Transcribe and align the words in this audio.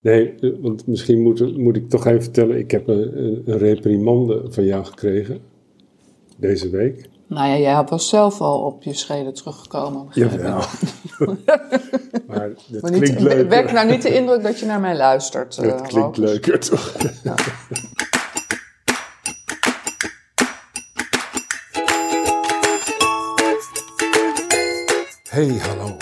Nee, 0.00 0.34
eh, 0.40 0.50
want 0.60 0.86
misschien 0.86 1.22
moet, 1.22 1.56
moet 1.58 1.76
ik 1.76 1.88
toch 1.88 2.06
even 2.06 2.22
vertellen. 2.22 2.58
Ik 2.58 2.70
heb 2.70 2.88
een, 2.88 3.18
een- 3.18 3.58
reprimande 3.58 4.42
van 4.48 4.64
jou 4.64 4.84
gekregen. 4.84 5.38
Deze 6.36 6.70
week. 6.70 7.08
Nou 7.26 7.48
ja, 7.48 7.58
jij 7.58 7.84
was 7.84 8.08
zelf 8.08 8.40
al 8.40 8.60
op 8.60 8.82
je 8.82 8.92
schreden 8.94 9.34
teruggekomen. 9.34 10.06
Jawel. 10.12 10.58
maar 12.28 12.50
Maar 12.80 12.90
niet, 12.90 13.00
klinkt 13.00 13.20
leuker. 13.20 13.48
wek 13.48 13.72
nou 13.72 13.90
niet 13.90 14.02
de 14.02 14.14
indruk 14.14 14.42
dat 14.42 14.58
je 14.60 14.66
naar 14.66 14.80
mij 14.80 14.96
luistert. 14.96 15.58
eh, 15.58 15.68
dat 15.68 15.82
klinkt 15.82 16.16
leuker 16.16 16.58
toch? 16.58 16.96
Hey, 25.30 25.58
hallo. 25.58 25.96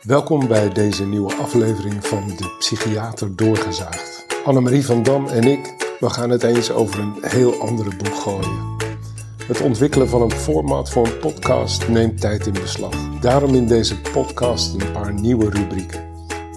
Welkom 0.00 0.48
bij 0.48 0.68
deze 0.68 1.06
nieuwe 1.06 1.34
aflevering 1.34 2.06
van 2.06 2.26
De 2.26 2.54
Psychiater 2.58 3.36
Doorgezaagd. 3.36 4.26
Annemarie 4.44 4.84
van 4.84 5.02
Dam 5.02 5.26
en 5.26 5.44
ik, 5.44 5.74
we 5.98 6.10
gaan 6.10 6.30
het 6.30 6.42
eens 6.42 6.70
over 6.70 6.98
een 6.98 7.14
heel 7.20 7.60
andere 7.60 7.96
boek 7.96 8.14
gooien. 8.14 8.76
Het 9.46 9.60
ontwikkelen 9.60 10.08
van 10.08 10.22
een 10.22 10.30
format 10.30 10.90
voor 10.90 11.06
een 11.06 11.18
podcast 11.18 11.88
neemt 11.88 12.20
tijd 12.20 12.46
in 12.46 12.52
beslag. 12.52 12.94
Daarom 13.20 13.54
in 13.54 13.66
deze 13.66 14.00
podcast 14.00 14.74
een 14.74 14.92
paar 14.92 15.12
nieuwe 15.12 15.50
rubrieken. 15.50 16.08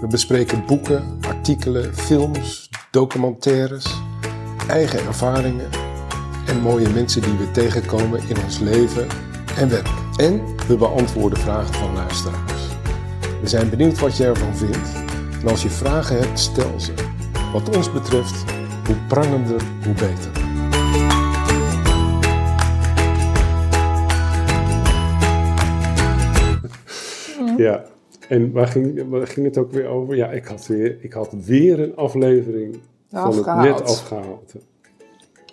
We 0.02 0.08
bespreken 0.08 0.66
boeken, 0.66 1.20
artikelen, 1.22 1.96
films, 1.96 2.70
documentaires, 2.92 4.02
eigen 4.68 5.00
ervaringen 5.00 5.70
en 6.48 6.62
mooie 6.62 6.90
mensen 6.90 7.22
die 7.22 7.38
we 7.38 7.52
tegenkomen 7.52 8.22
in 8.28 8.44
ons 8.44 8.60
leven 8.60 9.08
en 9.58 9.70
werk. 9.70 9.90
En 10.16 10.42
we 10.68 10.76
beantwoorden 10.78 11.40
vragen 11.40 11.74
van 11.74 11.94
luisteraars. 11.94 12.53
We 13.44 13.50
zijn 13.50 13.70
benieuwd 13.70 14.00
wat 14.00 14.18
je 14.18 14.26
ervan 14.26 14.56
vindt. 14.56 14.94
En 15.42 15.48
als 15.48 15.64
je 15.64 15.70
vragen 15.70 16.20
hebt, 16.20 16.40
stel 16.40 16.80
ze. 16.80 16.94
Wat 17.54 17.76
ons 17.76 17.92
betreft, 17.92 18.44
hoe 18.86 18.96
prangender, 19.08 19.62
hoe 19.84 19.94
beter. 19.94 20.32
Ja, 27.58 27.86
en 28.28 28.52
waar 28.52 28.68
ging, 28.68 29.10
waar 29.10 29.28
ging 29.28 29.46
het 29.46 29.58
ook 29.58 29.72
weer 29.72 29.88
over? 29.88 30.16
Ja, 30.16 30.32
ik 30.32 30.46
had 30.46 30.68
weer, 30.68 30.98
ik 31.02 31.14
had 31.14 31.34
weer 31.46 31.80
een 31.80 31.96
aflevering 31.96 32.78
van 33.10 33.38
het 33.38 33.46
net 33.46 33.84
afgehaald. 33.84 34.54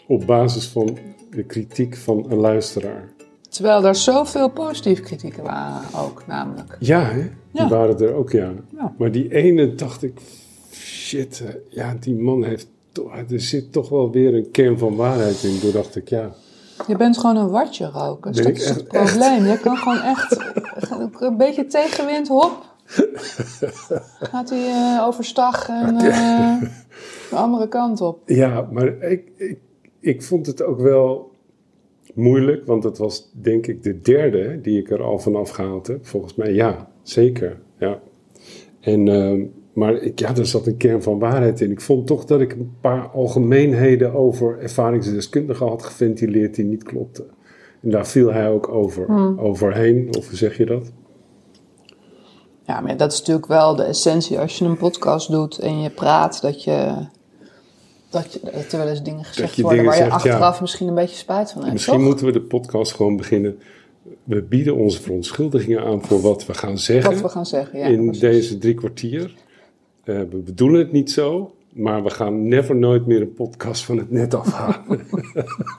Op 0.06 0.26
basis 0.26 0.68
van 0.68 0.98
de 1.30 1.42
kritiek 1.42 1.96
van 1.96 2.30
een 2.30 2.38
luisteraar. 2.38 3.08
Terwijl 3.50 3.84
er 3.84 3.94
zoveel 3.94 4.48
positieve 4.50 5.02
kritieken 5.02 5.42
waren 5.42 5.82
ook, 6.04 6.22
namelijk. 6.26 6.76
Ja, 6.78 7.00
hè? 7.04 7.20
Die 7.22 7.28
Ja. 7.62 7.68
waren 7.68 7.98
er 7.98 8.12
ook, 8.14 8.30
ja. 8.30 8.50
Ja. 8.76 8.94
Maar 8.98 9.12
die 9.12 9.34
ene 9.34 9.74
dacht 9.74 10.02
ik, 10.02 10.20
shit, 10.72 11.38
hè, 11.38 11.50
ja, 11.68 11.96
die 12.00 12.14
man 12.14 12.44
heeft, 12.44 12.68
er 13.30 13.40
zit 13.40 13.72
toch 13.72 13.88
wel 13.88 14.10
weer 14.10 14.34
een 14.34 14.50
kern 14.50 14.78
van 14.78 14.96
waarheid 14.96 15.42
in. 15.42 15.60
Toen 15.60 15.72
dacht 15.72 15.96
ik, 15.96 16.08
ja, 16.08 16.30
Je 16.86 16.96
bent 16.96 17.18
gewoon 17.18 17.36
een 17.36 17.50
watje 17.50 17.86
roken. 17.90 18.32
Dat 18.32 18.46
is 18.48 18.68
het 18.68 18.76
echt- 18.86 18.88
probleem. 18.88 19.44
Je 19.46 19.58
kan 19.58 19.76
gewoon 19.76 20.00
echt 20.00 20.36
een 21.20 21.36
beetje 21.36 21.66
tegenwind, 21.66 22.28
hop. 22.28 22.68
Gaat 24.20 24.50
hij 24.50 24.68
eh, 24.68 25.06
overstag 25.06 25.68
en 25.68 25.96
eh, 25.96 26.62
de 27.30 27.36
andere 27.36 27.68
kant 27.68 28.00
op. 28.00 28.18
Ja, 28.26 28.68
maar 28.72 28.86
ik, 29.02 29.22
ik, 29.36 29.58
ik 30.00 30.22
vond 30.22 30.46
het 30.46 30.62
ook 30.62 30.80
wel 30.80 31.29
moeilijk, 32.14 32.66
want 32.66 32.84
het 32.84 32.98
was 32.98 33.30
denk 33.32 33.66
ik 33.66 33.82
de 33.82 34.00
derde 34.00 34.60
die 34.60 34.78
ik 34.78 34.90
er 34.90 35.02
al 35.02 35.18
vanaf 35.18 35.50
gehaald 35.50 35.86
heb. 35.86 36.06
Volgens 36.06 36.34
mij 36.34 36.52
ja, 36.52 36.90
zeker. 37.02 37.60
Ja. 37.78 38.00
En, 38.80 39.08
ehm, 39.08 39.44
maar 39.72 39.94
ik, 39.94 40.18
ja, 40.18 40.36
er 40.36 40.46
zat 40.46 40.66
een 40.66 40.76
kern 40.76 41.02
van 41.02 41.18
waarheid 41.18 41.60
in. 41.60 41.70
Ik 41.70 41.80
vond 41.80 42.06
toch 42.06 42.24
dat 42.24 42.40
ik 42.40 42.52
een 42.52 42.72
paar 42.80 43.08
algemeenheden 43.08 44.14
over 44.14 44.58
ervaringsdeskundigen 44.58 45.66
had 45.66 45.82
geventileerd 45.82 46.54
die 46.54 46.64
niet 46.64 46.82
klopten. 46.82 47.26
En 47.82 47.90
daar 47.90 48.06
viel 48.06 48.32
hij 48.32 48.48
ook 48.48 48.68
over, 48.68 49.38
overheen, 49.38 50.08
of 50.16 50.28
hoe 50.28 50.36
zeg 50.36 50.56
je 50.56 50.66
dat? 50.66 50.92
Ja, 52.62 52.80
maar 52.80 52.96
dat 52.96 53.12
is 53.12 53.18
natuurlijk 53.18 53.46
wel 53.46 53.76
de 53.76 53.82
essentie 53.82 54.38
als 54.38 54.58
je 54.58 54.64
een 54.64 54.76
podcast 54.76 55.30
doet 55.30 55.58
en 55.58 55.80
je 55.80 55.90
praat, 55.90 56.42
dat 56.42 56.64
je. 56.64 57.06
Dat, 58.10 58.32
je, 58.32 58.40
dat 58.42 58.72
er 58.72 58.78
wel 58.78 58.88
eens 58.88 59.02
dingen 59.02 59.24
gezegd 59.24 59.54
je 59.54 59.62
worden 59.62 59.78
dingen 59.84 59.96
waar 59.98 60.04
je 60.04 60.10
zegt, 60.10 60.24
ja. 60.24 60.30
achteraf 60.32 60.60
misschien 60.60 60.88
een 60.88 60.94
beetje 60.94 61.16
spijt 61.16 61.50
van 61.50 61.60
hebt. 61.60 61.72
Misschien 61.72 61.96
toch? 61.96 62.04
moeten 62.04 62.26
we 62.26 62.32
de 62.32 62.40
podcast 62.40 62.92
gewoon 62.92 63.16
beginnen. 63.16 63.58
We 64.24 64.42
bieden 64.42 64.76
onze 64.76 65.02
verontschuldigingen 65.02 65.84
aan 65.84 66.04
voor 66.04 66.20
wat 66.20 66.46
we 66.46 66.54
gaan 66.54 66.78
zeggen. 66.78 67.12
Wat 67.12 67.22
we 67.22 67.28
gaan 67.28 67.46
zeggen, 67.46 67.78
ja. 67.78 67.86
in 67.86 68.04
precies. 68.04 68.20
deze 68.20 68.58
drie 68.58 68.74
kwartier. 68.74 69.34
Eh, 70.04 70.18
we 70.30 70.36
bedoelen 70.36 70.80
het 70.80 70.92
niet 70.92 71.10
zo, 71.10 71.54
maar 71.72 72.02
we 72.02 72.10
gaan 72.10 72.48
never 72.48 72.76
nooit 72.76 73.06
meer 73.06 73.20
een 73.20 73.32
podcast 73.32 73.84
van 73.84 73.98
het 73.98 74.10
net 74.10 74.34
afhalen. 74.34 75.06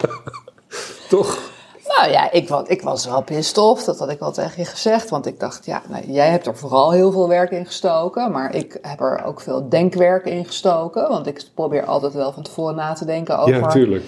Toch? 1.10 1.51
Nou 1.98 2.12
ja, 2.12 2.32
ik, 2.32 2.50
was- 2.50 2.68
ik 2.68 2.82
was 2.82 3.06
wel 3.06 3.22
pissed 3.24 3.58
off, 3.58 3.84
dat 3.84 4.00
had 4.00 4.10
ik 4.10 4.20
wel 4.20 4.32
tegen 4.32 4.54
je 4.64 4.66
gezegd. 4.66 5.10
Want 5.10 5.26
ik 5.26 5.40
dacht, 5.40 5.66
ja, 5.66 5.82
nou, 5.88 6.12
jij 6.12 6.30
hebt 6.30 6.48
er 6.48 6.58
vooral 6.58 6.92
heel 6.92 7.12
veel 7.12 7.28
werk 7.28 7.52
in 7.52 7.66
gestoken. 7.66 8.32
Maar 8.32 8.56
ik 8.56 8.78
heb 8.82 9.00
er 9.00 9.24
ook 9.26 9.42
veel 9.42 9.70
denkwerk 9.70 10.26
in 10.26 10.46
gestoken. 10.46 11.10
Want 11.10 11.28
ik 11.28 11.44
probeer 11.56 11.86
altijd 11.86 12.14
wel 12.14 12.32
van 12.32 12.44
tevoren 12.44 12.76
na 12.76 12.94
te 12.94 13.06
denken 13.06 13.38
over 13.40 13.56
Ja, 13.60 13.68
tuurlijk. 13.68 14.04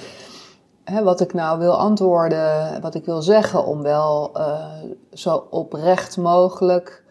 hè, 0.83 1.03
wat 1.03 1.19
ik 1.21 1.33
nou 1.33 1.59
wil 1.59 1.73
antwoorden, 1.77 2.81
wat 2.81 2.95
ik 2.95 3.05
wil 3.05 3.21
zeggen. 3.21 3.65
Om 3.65 3.81
wel 3.81 4.29
eh, 4.33 4.55
zo 5.13 5.47
oprecht 5.49 6.17
mogelijk 6.17 7.02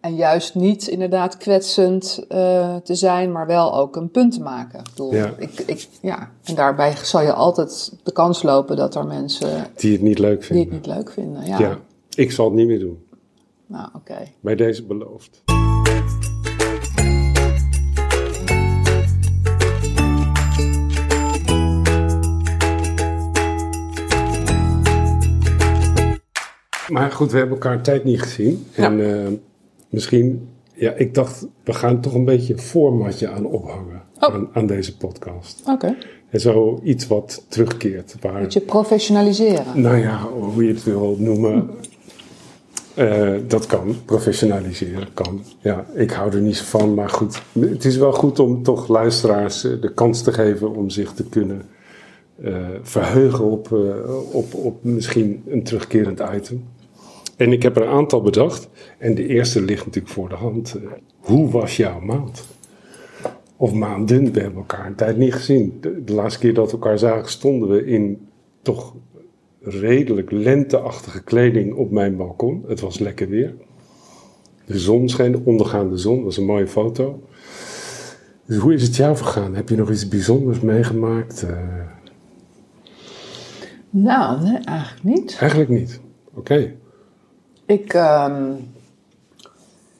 en 0.00 0.14
juist 0.14 0.54
niet 0.54 0.86
inderdaad 0.86 1.36
kwetsend 1.36 2.24
eh, 2.28 2.76
te 2.76 2.94
zijn, 2.94 3.32
maar 3.32 3.46
wel 3.46 3.74
ook 3.74 3.96
een 3.96 4.10
punt 4.10 4.32
te 4.32 4.40
maken. 4.42 4.78
Ik 4.78 4.84
bedoel, 4.90 5.14
Ja. 5.14 5.32
ik, 5.38 5.58
ik, 5.66 5.88
ja. 6.02 6.30
En 6.44 6.54
daarbij 6.54 6.96
zal 7.02 7.20
je 7.22 7.32
altijd 7.32 7.92
de 8.02 8.12
kans 8.12 8.42
lopen 8.42 8.76
dat 8.76 8.94
er 8.94 9.06
mensen 9.06 9.66
Die 9.76 9.92
het 9.92 10.02
niet 10.02 10.18
leuk 10.18 10.38
die 10.38 10.46
vinden. 10.46 10.64
het 10.64 10.72
niet 10.72 10.94
leuk 10.96 11.10
vinden. 11.10 11.46
Ja, 11.46 11.58
ja. 11.58 11.78
ik 12.14 12.32
zal 12.32 12.44
het 12.44 12.54
niet 12.54 12.66
meer 12.66 12.78
doen. 12.78 13.06
nou 13.66 13.88
oké. 13.94 14.18
Bij 14.40 14.54
deze 14.54 14.82
beloofd. 14.84 15.42
Maar 26.88 27.10
goed, 27.12 27.30
we 27.32 27.38
hebben 27.38 27.56
elkaar 27.56 27.72
een 27.72 27.82
tijd 27.82 28.04
niet 28.04 28.22
gezien. 28.22 28.66
En 28.74 29.00
eh, 29.26 29.32
misschien, 29.88 30.48
ja, 30.74 30.92
ik 30.92 31.14
dacht, 31.14 31.46
we 31.64 31.72
gaan 31.72 32.00
toch 32.00 32.14
een 32.14 32.24
beetje 32.24 32.52
een 32.52 32.58
formatje 32.60 33.28
aan 33.28 33.44
ophangen 33.46 34.02
Oh. 34.20 34.34
aan, 34.34 34.48
aan 34.52 34.66
deze 34.66 34.96
podcast. 34.96 35.62
Oké. 35.66 35.96
En 36.30 36.40
zo 36.40 36.80
iets 36.82 37.06
wat 37.06 37.44
terugkeert. 37.48 38.16
Waar, 38.20 38.40
Moet 38.40 38.52
je 38.52 38.60
professionaliseren. 38.60 39.64
nou 39.82 39.96
ja, 39.96 40.20
hoe 40.54 40.64
je 40.64 40.72
het 40.72 40.84
wil 40.84 41.16
noemen. 41.18 41.70
eh, 42.94 43.34
dat 43.46 43.66
kan. 43.66 43.94
Professionaliseren 44.04 45.08
kan. 45.14 45.42
Ja, 45.60 45.86
ik 45.94 46.10
hou 46.10 46.32
er 46.32 46.40
niet 46.40 46.56
zo 46.56 46.64
van. 46.64 46.94
Maar 46.94 47.08
goed, 47.08 47.42
het 47.60 47.84
is 47.84 47.96
wel 47.96 48.12
goed 48.12 48.38
om 48.38 48.62
toch 48.62 48.88
luisteraars 48.88 49.64
eh, 49.64 49.80
de 49.80 49.94
kans 49.94 50.22
te 50.22 50.32
geven 50.32 50.74
om 50.76 50.90
zich 50.90 51.12
te 51.12 51.24
kunnen 51.28 51.62
eh, 52.42 52.56
verheugen 52.82 53.44
op, 53.44 53.72
op, 54.32 54.54
op 54.54 54.84
misschien 54.84 55.42
een 55.46 55.62
terugkerend 55.62 56.20
item. 56.34 56.64
En 57.38 57.52
ik 57.52 57.62
heb 57.62 57.76
er 57.76 57.82
een 57.82 57.88
aantal 57.88 58.20
bedacht. 58.22 58.68
En 58.98 59.14
de 59.14 59.26
eerste 59.26 59.60
ligt 59.62 59.84
natuurlijk 59.86 60.14
voor 60.14 60.28
de 60.28 60.34
hand. 60.34 60.76
Hoe 61.18 61.50
was 61.50 61.76
jouw 61.76 62.00
maand? 62.00 62.46
Of 63.56 63.72
maanden, 63.72 64.32
we 64.32 64.40
hebben 64.40 64.58
elkaar 64.58 64.86
een 64.86 64.94
tijd 64.94 65.16
niet 65.16 65.34
gezien. 65.34 65.78
De, 65.80 66.04
de 66.04 66.12
laatste 66.12 66.40
keer 66.40 66.54
dat 66.54 66.66
we 66.66 66.72
elkaar 66.72 66.98
zagen, 66.98 67.30
stonden 67.30 67.68
we 67.68 67.84
in 67.86 68.28
toch 68.62 68.94
redelijk 69.60 70.30
lenteachtige 70.30 71.22
kleding 71.22 71.74
op 71.74 71.90
mijn 71.90 72.16
balkon. 72.16 72.64
Het 72.68 72.80
was 72.80 72.98
lekker 72.98 73.28
weer. 73.28 73.54
De 74.64 74.78
zon 74.78 75.08
scheen, 75.08 75.32
de 75.32 75.40
ondergaande 75.44 75.96
zon, 75.96 76.16
dat 76.16 76.24
was 76.24 76.36
een 76.36 76.44
mooie 76.44 76.66
foto. 76.68 77.22
Dus 78.46 78.56
hoe 78.56 78.74
is 78.74 78.82
het 78.82 78.96
jou 78.96 79.16
vergaan? 79.16 79.54
Heb 79.54 79.68
je 79.68 79.76
nog 79.76 79.90
iets 79.90 80.08
bijzonders 80.08 80.60
meegemaakt? 80.60 81.42
Eh, 81.42 81.56
Nou, 83.90 84.42
nee, 84.42 84.58
eigenlijk 84.64 85.02
niet. 85.02 85.36
eigenlijk 85.40 85.70
niet. 85.70 86.00
Oké. 86.34 86.74
Ik, 87.68 87.94
ehm, 87.94 88.52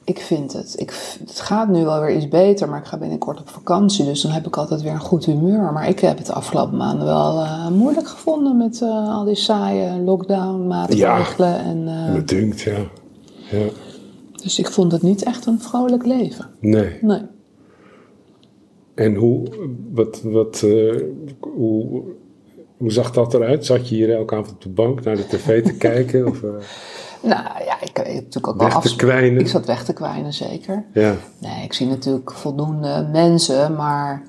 ik 0.05 0.19
vind 0.19 0.53
het. 0.53 0.75
Ik, 0.79 1.17
het 1.27 1.41
gaat 1.41 1.69
nu 1.69 1.85
wel 1.85 2.01
weer 2.01 2.17
iets 2.17 2.29
beter, 2.29 2.69
maar 2.69 2.81
ik 2.81 2.87
ga 2.87 2.99
binnenkort 2.99 3.41
op 3.41 3.49
vakantie. 3.49 4.05
Dus 4.05 4.23
dan 4.23 4.31
heb 4.31 4.47
ik 4.47 4.57
altijd 4.57 4.83
weer 4.83 4.93
een 4.93 5.01
goed 5.01 5.25
humeur. 5.25 5.73
Maar 5.73 5.89
ik 5.89 6.01
heb 6.01 6.17
het 6.17 6.27
de 6.27 6.33
afgelopen 6.33 6.77
maanden 6.77 7.07
wel 7.07 7.41
eh, 7.41 7.69
moeilijk 7.69 8.09
gevonden 8.09 8.57
met 8.57 8.83
eh, 8.83 9.17
al 9.17 9.25
die 9.25 9.35
saaie 9.35 10.01
lockdown 10.01 10.67
maatregelen. 10.67 11.59
En, 11.59 11.85
Me 12.13 12.23
dunkt, 12.25 12.61
ja. 12.61 12.79
ja. 13.51 13.67
dus 14.43 14.59
ik 14.59 14.71
vond 14.71 14.93
het 14.93 15.03
niet 15.03 15.23
echt 15.23 15.47
een 15.47 15.61
vrolijk 15.61 16.07
leven. 16.07 16.47
Nee. 16.61 16.99
Nee. 17.01 17.23
En 18.95 19.15
hoe, 19.15 19.47
wat, 19.93 20.23
wat, 20.23 20.65
hoe, 21.41 22.03
hoe 22.77 22.93
zag 22.93 23.11
dat 23.11 23.35
eruit? 23.35 23.67
Zat 23.67 23.89
je 23.89 23.95
hier 23.95 24.15
elke 24.15 24.35
avond 24.35 24.51
op 24.51 24.63
de 24.63 24.69
bank 24.69 25.05
naar 25.05 25.17
de 25.17 25.27
tv 25.27 25.65
te 25.65 25.77
kijken? 25.89 26.27
Of, 26.27 26.43
Nou 27.23 27.43
ja, 27.65 27.81
ik, 27.81 27.89
ik 27.89 27.97
heb 27.97 28.07
natuurlijk 28.07 28.49
ook 28.49 28.61
Weg 28.61 28.73
wel 28.73 28.81
te 28.83 28.97
kwijnen. 28.97 29.41
Ik 29.41 29.49
zat 29.49 29.67
weg 29.67 29.85
te 29.85 29.93
kwijnen, 29.93 30.33
zeker. 30.33 30.85
Ja, 30.93 31.15
Nee, 31.39 31.65
ik 31.65 31.73
zie 31.73 31.87
natuurlijk 31.87 32.33
voldoende 32.33 33.09
mensen, 33.13 33.75
maar 33.75 34.23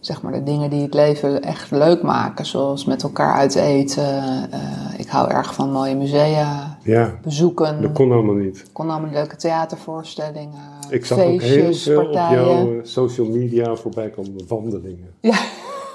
zeg 0.00 0.22
maar 0.22 0.32
de 0.32 0.42
dingen 0.42 0.70
die 0.70 0.82
het 0.82 0.94
leven 0.94 1.42
echt 1.42 1.70
leuk 1.70 2.02
maken, 2.02 2.46
zoals 2.46 2.84
met 2.84 3.02
elkaar 3.02 3.34
uit 3.34 3.54
eten. 3.54 4.22
eh, 4.50 4.60
ik 4.98 5.08
hou 5.08 5.30
erg 5.30 5.54
van 5.54 5.70
mooie 5.72 5.94
musea 5.96 6.78
ja, 6.82 7.18
bezoeken. 7.22 7.82
dat 7.82 7.92
kon 7.92 8.12
allemaal 8.12 8.34
niet. 8.34 8.56
Ik 8.58 8.68
kon 8.72 8.90
allemaal 8.90 9.10
leuke 9.10 9.36
theatervoorstellingen, 9.36 10.60
Ik 10.90 11.04
zag 11.06 11.18
ook 11.18 11.40
heel 11.40 11.74
veel 11.74 12.00
op 12.00 12.12
partijen. 12.12 12.44
jouw 12.46 12.72
eh, 12.72 12.78
social 12.82 13.26
media 13.26 13.74
voorbij 13.76 14.08
komen 14.10 14.46
wandelingen. 14.48 15.14
Ja, 15.20 15.38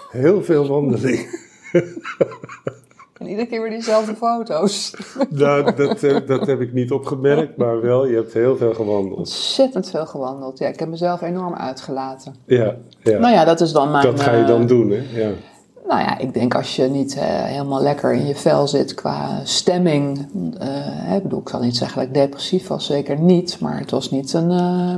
Heel 0.09 0.43
veel 0.43 0.67
wandelingen. 0.67 1.25
en 3.21 3.27
iedere 3.27 3.47
keer 3.47 3.61
weer 3.61 3.69
diezelfde 3.69 4.15
foto's. 4.15 4.93
nou, 5.29 5.75
dat, 5.75 6.03
eh, 6.03 6.17
dat 6.27 6.47
heb 6.47 6.61
ik 6.61 6.73
niet 6.73 6.91
opgemerkt, 6.91 7.57
maar 7.57 7.81
wel, 7.81 8.07
je 8.07 8.15
hebt 8.15 8.33
heel 8.33 8.57
veel 8.57 8.73
gewandeld. 8.73 9.17
Ontzettend 9.17 9.89
veel 9.89 10.05
gewandeld. 10.05 10.57
Ja, 10.57 10.67
ik 10.67 10.79
heb 10.79 10.89
mezelf 10.89 11.21
enorm 11.21 11.53
uitgelaten. 11.53 12.35
Ja, 12.45 12.75
ja. 13.03 13.17
Nou 13.19 13.33
ja, 13.33 13.45
dat 13.45 13.61
is 13.61 13.71
dan 13.71 13.91
mijn... 13.91 14.05
dat 14.05 14.19
ga 14.19 14.31
je 14.33 14.41
eh, 14.41 14.47
dan 14.47 14.67
doen, 14.67 14.89
hè? 14.89 15.21
Ja. 15.21 15.29
Nou 15.87 16.03
ja, 16.03 16.17
ik 16.17 16.33
denk 16.33 16.55
als 16.55 16.75
je 16.75 16.83
niet 16.83 17.15
eh, 17.15 17.23
helemaal 17.25 17.81
lekker 17.81 18.13
in 18.13 18.25
je 18.27 18.35
vel 18.35 18.67
zit 18.67 18.93
qua 18.93 19.41
stemming. 19.43 20.17
ik 21.15 21.23
bedoel, 21.23 21.39
ik 21.39 21.49
zal 21.49 21.61
niet 21.61 21.77
zeggen 21.77 21.97
dat 21.97 22.07
ik 22.07 22.13
depressief 22.13 22.67
was, 22.67 22.85
zeker 22.85 23.19
niet. 23.19 23.59
Maar 23.59 23.79
het 23.79 23.91
was 23.91 24.11
niet 24.11 24.33
een, 24.33 24.47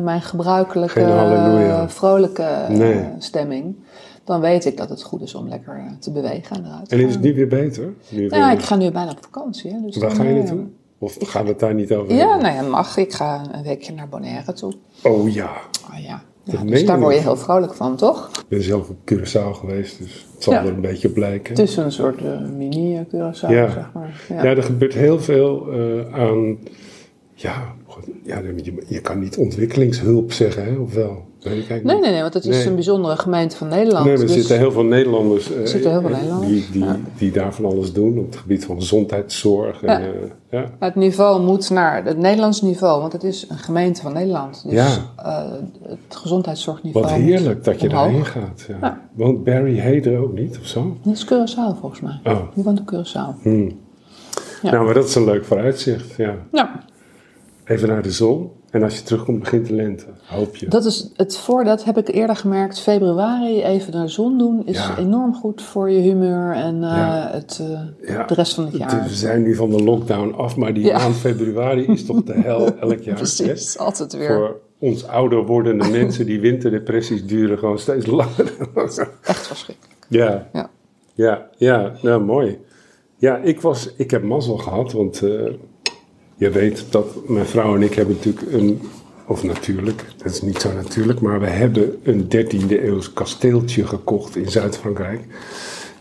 mijn 0.04 0.22
gebruikelijke, 0.22 1.86
vrolijke 1.88 2.48
Nee. 2.70 3.10
stemming. 3.18 3.75
Dan 4.24 4.42
weet 4.42 4.66
ik 4.66 4.78
dat 4.78 4.90
het 4.90 5.04
goed 5.04 5.22
is 5.22 5.36
om 5.36 5.48
lekker 5.48 5.75
eh, 5.75 5.92
te 6.00 6.12
bewegen 6.12 6.56
en 6.56 6.66
eruit 6.66 6.90
te 6.90 6.96
En 6.96 7.02
is 7.08 7.14
het 7.14 7.24
niet 7.24 7.36
weer 7.36 7.48
beter? 7.48 7.94
Nu 8.10 8.28
Nou 8.28 8.42
ja, 8.42 8.48
weer- 8.50 8.58
ik 8.58 8.64
ga 8.64 8.75
nu 8.75 8.92
bijna 8.92 9.12
op 9.12 9.18
vakantie. 9.22 9.72
Hè, 9.72 9.81
dus 9.81 9.98
Waar 9.98 10.12
ga 10.12 10.24
je 10.24 10.30
eh, 10.30 10.36
naartoe? 10.36 10.66
Of 10.98 11.18
gaan 11.20 11.44
we 11.44 11.50
het 11.50 11.60
daar 11.60 11.74
niet 11.74 11.94
over 11.94 12.14
Ja, 12.14 12.30
hebben? 12.40 12.54
nou 12.56 12.70
mag. 12.70 12.98
Ik 12.98 13.14
ga 13.14 13.42
een 13.52 13.64
weekje 13.64 13.94
naar 13.94 14.10
Bonaire 14.10 14.54
toe. 14.54 14.74
Oh 15.04 15.30
ja, 15.34 15.52
Oh, 15.94 16.00
ja. 16.00 16.24
Dus 16.66 16.86
daar 16.86 17.00
word 17.00 17.16
je 17.16 17.22
heel 17.22 17.38
vrolijk 17.38 17.74
van, 17.74 17.96
toch? 17.96 18.30
ik 18.40 18.46
ben 18.48 18.64
zelf 18.64 18.90
op 18.90 18.96
Curaçao 19.12 19.50
geweest, 19.60 19.98
dus 19.98 20.28
het 20.34 20.44
zal 20.44 20.54
Ja. 20.54 20.62
er 20.64 20.68
een 20.74 20.81
beetje 20.81 21.08
op 21.10 21.18
lijken. 21.18 21.50
Het 21.50 21.60
is 21.70 21.78
een 21.78 21.92
soort 21.92 22.22
eh, 22.24 22.40
mini-Curaçao, 22.58 23.50
Ja. 23.50 23.70
zeg 23.72 23.90
maar. 23.94 24.22
Ja. 24.30 24.44
er 24.44 24.64
gebeurt 24.64 24.94
heel 24.94 25.20
veel 25.20 25.68
aan. 26.12 26.58
Ja, 27.34 27.74
ja, 28.24 28.40
je, 28.64 28.84
je 28.88 29.02
kan 29.02 29.20
niet 29.20 29.38
ontwikkelingshulp 29.38 30.31
zeggen, 30.31 30.66
hè? 30.66 30.75
of 30.78 30.94
wel? 30.94 31.25
Nee, 31.44 31.56
niet. 31.56 31.84
nee, 31.84 32.00
nee, 32.00 32.22
want 32.22 32.34
het 32.34 32.45
is 32.45 32.57
Nee. 32.57 32.68
een 32.68 32.74
bijzondere 32.74 33.18
gemeente 33.18 33.56
van 33.57 33.68
Nederland. 33.68 34.06
Nee, 34.06 34.13
maar 34.13 34.22
er 34.22 34.28
dus- 34.28 34.36
zitten 34.36 34.57
heel 34.57 34.72
veel 34.72 34.84
Nederlanders, 34.84 35.51
eh, 35.54 35.66
zitten 35.66 35.92
heel 35.92 36.01
veel 36.01 36.10
Nederlanders, 36.10 36.51
Die, 36.51 36.66
die, 36.72 36.84
ja. 36.84 36.98
die 37.18 37.31
daar 37.31 37.54
van 37.54 37.66
alles 37.66 37.94
doen 37.94 38.18
op 38.19 38.25
het 38.25 38.36
gebied 38.36 38.66
van 38.66 38.75
gezondheidszorg. 38.75 39.84
En, 39.84 40.01
Ja. 40.01 40.07
eh, 40.07 40.13
ja. 40.50 40.66
Het 40.80 40.95
niveau 40.95 41.42
moet 41.42 41.69
naar 41.69 42.06
het 42.06 42.18
Nederlands 42.18 42.62
niveau, 42.62 43.00
want 43.01 43.13
het 43.13 43.24
is 43.24 43.45
een 43.50 43.57
gemeente 43.57 44.01
van 44.01 44.13
Nederland. 44.13 44.63
Dus 44.69 44.74
Ja. 44.74 44.88
eh, 45.24 45.51
het 45.81 46.16
gezondheidszorgniveau. 46.16 47.06
Wat 47.06 47.16
heerlijk 47.16 47.63
dat 47.63 47.81
je 47.81 47.88
omhoog. 47.89 48.04
daarheen 48.04 48.25
gaat. 48.25 48.68
Woont 49.13 49.44
Barry 49.44 49.78
Heder 49.80 50.18
ook 50.19 50.34
niet, 50.34 50.57
of 50.60 50.66
zo? 50.68 50.98
Dat 51.04 51.13
is 51.13 51.25
Curaçao 51.25 51.80
volgens 51.80 52.01
mij. 52.01 52.19
Oh. 52.24 52.39
Die 52.56 52.63
woont 52.63 52.80
op 52.80 52.94
Curaçao. 52.94 53.42
Hmm. 53.42 53.81
Nou, 54.62 54.86
maar 54.86 54.94
dat 54.94 55.07
is 55.07 55.16
een 55.16 55.25
leuk 55.25 55.46
vooruitzicht. 55.46 56.16
Ja. 56.18 56.36
Ja, 56.51 56.80
Even 57.66 57.88
naar 57.88 58.01
de 58.01 58.12
zon. 58.12 58.50
En 58.74 58.84
als 58.84 58.98
je 58.98 59.04
terugkomt, 59.04 59.40
begint 59.40 59.68
de 59.68 59.74
lente. 59.74 60.06
Hoop 60.28 60.56
je. 60.56 60.68
dat 60.68 60.86
is 60.86 61.12
het 61.16 61.38
voor, 61.38 61.64
dat 61.64 61.84
heb 61.84 61.98
ik 61.98 62.08
eerder 62.08 62.36
gemerkt. 62.36 62.80
Februari 62.80 63.64
even 63.64 63.94
naar 63.94 64.10
zon 64.10 64.38
doen 64.38 64.66
is 64.66 64.78
Ja. 64.78 64.98
enorm 64.98 65.34
goed 65.34 65.62
voor 65.62 65.90
je 65.92 66.00
humeur 66.00 66.54
en 66.54 66.75
eh, 66.75 66.90
Ja. 66.90 67.30
het, 67.31 67.60
eh, 67.62 68.10
Ja. 68.16 68.25
de 68.25 68.34
rest 68.34 68.54
van 68.54 68.64
het 68.64 68.74
Het- 68.74 68.81
jaar. 68.92 69.04
We 69.04 69.10
zijn 69.14 69.44
nu 69.44 69.56
van 69.56 69.70
de 69.70 69.84
lockdown 69.84 70.34
af, 70.38 70.56
maar 70.56 70.74
die 70.74 70.92
maand 70.94 71.16
februari 71.16 71.86
is 71.86 72.06
toch 72.06 72.24
de 72.24 72.34
hel 72.34 72.75
elk 72.80 73.00
jaar. 73.00 73.16
Precies, 73.16 73.74
hè? 73.74 73.80
altijd 73.84 74.14
weer. 74.14 74.28
Voor 74.36 74.60
ons 74.80 75.08
ouder 75.08 75.46
wordende 75.46 75.90
mensen, 76.00 76.25
die 76.25 76.40
winterdepressies 76.40 77.25
duren 77.25 77.58
gewoon 77.58 77.80
steeds 77.80 78.06
langer. 78.06 78.54
Echt 79.24 79.48
verschrikkelijk. 79.48 79.96
ja, 80.10 80.48
Ja. 80.54 80.70
ja, 81.14 81.50
ja, 81.58 81.92
nou 82.02 82.24
mooi. 82.24 82.60
Ja, 83.18 83.38
ik, 83.38 83.62
was, 83.62 83.94
ik 83.98 84.12
heb 84.12 84.24
mazzel 84.24 84.58
gehad, 84.58 84.92
want 84.92 85.22
eh, 85.22 85.31
je 86.36 86.50
weet 86.50 86.86
dat 86.90 87.08
mijn 87.28 87.46
vrouw 87.46 87.76
en 87.76 87.82
ik 87.82 87.94
hebben 87.94 88.16
natuurlijk 88.16 88.52
een, 88.54 88.82
of 89.28 89.44
natuurlijk, 89.44 90.06
dat 90.18 90.32
is 90.32 90.42
niet 90.42 90.62
zo 90.62 90.74
natuurlijk, 90.74 91.20
maar 91.22 91.40
we 91.40 91.48
hebben 91.48 91.96
een 92.04 92.24
13e 92.24 92.70
eeuws 92.84 93.14
kasteeltje 93.14 93.88
gekocht 93.88 94.36
in 94.36 94.50
Zuid-Frankrijk. 94.52 95.22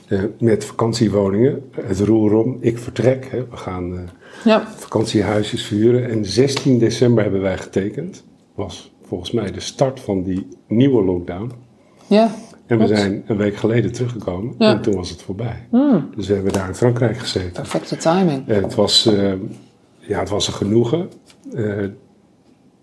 eh, 0.08 0.20
met 0.38 0.64
vakantiewoningen, 0.64 1.62
het 1.81 2.00
roer 2.00 2.34
om, 2.34 2.56
ik 2.61 2.79
vertrek, 2.79 3.26
hè, 3.31 3.38
we 3.50 3.56
gaan... 3.56 3.93
eh, 3.96 4.00
Ja, 4.44 4.67
vakantiehuisjes 4.76 5.62
verhuren. 5.64 6.11
En 6.11 6.25
16 6.25 6.79
december 6.79 7.23
hebben 7.23 7.40
wij 7.40 7.58
getekend. 7.58 8.25
Was 8.55 8.93
volgens 9.06 9.31
mij 9.31 9.50
de 9.52 9.61
start 9.61 10.00
van 10.00 10.23
die 10.23 10.46
nieuwe 10.67 11.05
lockdown. 11.05 11.52
ja. 12.06 12.34
En 12.67 12.79
we 12.79 12.87
zijn 12.87 13.23
een 13.26 13.37
week 13.37 13.56
geleden 13.56 13.93
teruggekomen. 13.93 14.55
Ja. 14.58 14.73
En 14.75 14.82
toen 14.82 14.94
was 14.94 15.11
het 15.11 15.23
voorbij. 15.23 15.67
Hmm, 15.70 16.08
Dus 16.17 16.26
we 16.26 16.34
hebben 16.34 16.52
daar 16.52 16.69
in 16.69 16.75
Frankrijk 16.75 17.19
gezeten. 17.19 17.52
perfecte 17.52 17.96
timing. 17.96 18.49
En 18.49 18.62
het 18.62 18.75
was, 18.75 19.06
eh, 19.06 19.32
ja, 20.08 20.19
het 20.19 20.28
was 20.28 20.46
een 20.46 20.52
genoegen. 20.54 21.10
Eh, 21.54 21.84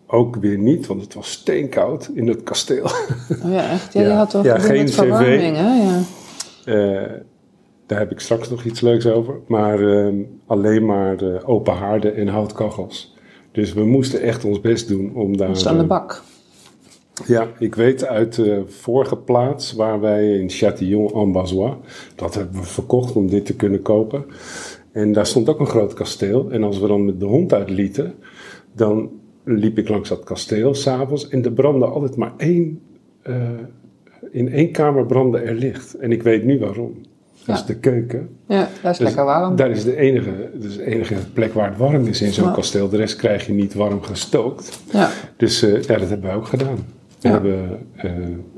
ook 0.07 0.35
weer 0.35 0.57
niet, 0.57 0.87
want 0.87 1.01
het 1.01 1.13
was 1.13 1.31
steenkoud 1.31 2.09
in 2.13 2.27
het 2.27 2.43
kasteel. 2.43 2.83
Oh 3.43 3.51
ja, 3.51 3.69
echt? 3.69 3.93
Ja, 3.93 4.01
Ja. 4.01 4.07
je 4.07 4.13
had 4.13 4.29
toch 4.29 4.43
Ja, 4.43 4.59
geen 4.59 4.85
cv. 4.85 4.93
verwarming, 4.93 5.55
hè? 5.55 5.73
Ja. 5.73 6.01
Eh, 6.65 7.11
daar 7.85 7.99
heb 7.99 8.11
ik 8.11 8.19
straks 8.19 8.49
nog 8.49 8.63
iets 8.63 8.81
leuks 8.81 9.07
over. 9.07 9.35
Maar 9.47 9.79
eh, 10.07 10.13
alleen 10.45 10.85
maar 10.85 11.21
eh, 11.21 11.49
open 11.49 11.73
haarden 11.73 12.15
en 12.15 12.27
houtkachels. 12.27 13.15
Dus 13.51 13.73
we 13.73 13.85
moesten 13.85 14.21
echt 14.21 14.45
ons 14.45 14.61
best 14.61 14.87
doen 14.87 15.15
om 15.15 15.37
daar... 15.37 15.49
Is 15.49 15.67
aan 15.67 15.77
de 15.77 15.83
bak. 15.85 16.21
Ja, 17.27 17.47
ik 17.59 17.75
weet 17.75 18.05
uit 18.05 18.35
de 18.35 18.63
vorige 18.67 19.15
plaats 19.17 19.73
waar 19.73 19.99
wij 19.99 20.37
in 20.39 20.49
Châtillon-en-Bazois, 20.51 21.73
dat 22.15 22.35
hebben 22.35 22.59
we 22.59 22.65
verkocht 22.67 23.13
om 23.15 23.27
dit 23.29 23.45
te 23.45 23.55
kunnen 23.55 23.81
kopen. 23.81 24.25
En 24.99 25.13
daar 25.13 25.25
stond 25.25 25.49
ook 25.49 25.59
een 25.59 25.67
groot 25.67 25.93
kasteel. 25.93 26.51
En 26.51 26.63
als 26.63 26.79
we 26.79 26.87
dan 26.87 27.05
met 27.05 27.19
de 27.19 27.25
hond 27.25 27.53
uitlieten, 27.53 28.13
dan 28.73 29.09
liep 29.43 29.77
ik 29.77 29.89
langs 29.89 30.09
dat 30.09 30.23
kasteel 30.23 30.73
s'avonds 30.75 31.27
en 31.29 31.43
er 31.45 31.51
brandde 31.51 31.85
altijd 31.85 32.15
maar 32.15 32.33
één, 32.37 32.79
eh, 33.21 33.35
in 34.31 34.51
één 34.51 34.71
kamer 34.71 35.05
brandde 35.05 35.37
er 35.39 35.55
licht. 35.55 35.93
En 35.93 36.11
ik 36.11 36.23
weet 36.23 36.43
nu 36.45 36.59
waarom. 36.59 36.93
Dat 37.45 37.57
is 37.57 37.65
de 37.65 37.75
keuken. 37.75 38.29
Ja, 38.47 38.59
dat 38.81 38.91
is 38.91 38.97
Dus 38.97 39.07
lekker 39.07 39.25
warm. 39.25 39.55
Daar 39.55 39.69
is 39.69 39.83
de 39.83 39.95
enige, 39.97 40.49
dus 40.59 40.77
de 40.77 40.85
enige 40.85 41.15
plek 41.33 41.53
waar 41.53 41.69
het 41.69 41.77
warm 41.77 42.05
is 42.05 42.21
in 42.21 42.31
zo'n 42.33 42.45
Ja. 42.47 42.51
kasteel. 42.51 42.89
De 42.89 42.97
rest 42.97 43.15
krijg 43.15 43.45
je 43.45 43.53
niet 43.53 43.73
warm 43.73 44.01
gestookt. 44.01 44.79
Ja. 44.91 45.09
Dus 45.37 45.61
eh, 45.61 45.81
ja, 45.81 45.97
dat 45.97 46.09
hebben 46.09 46.21
wij 46.27 46.35
ook 46.35 46.47
gedaan. 46.47 46.75
We 46.75 47.27
Ja. 47.27 47.31
hebben 47.31 47.79
eh, 47.95 48.11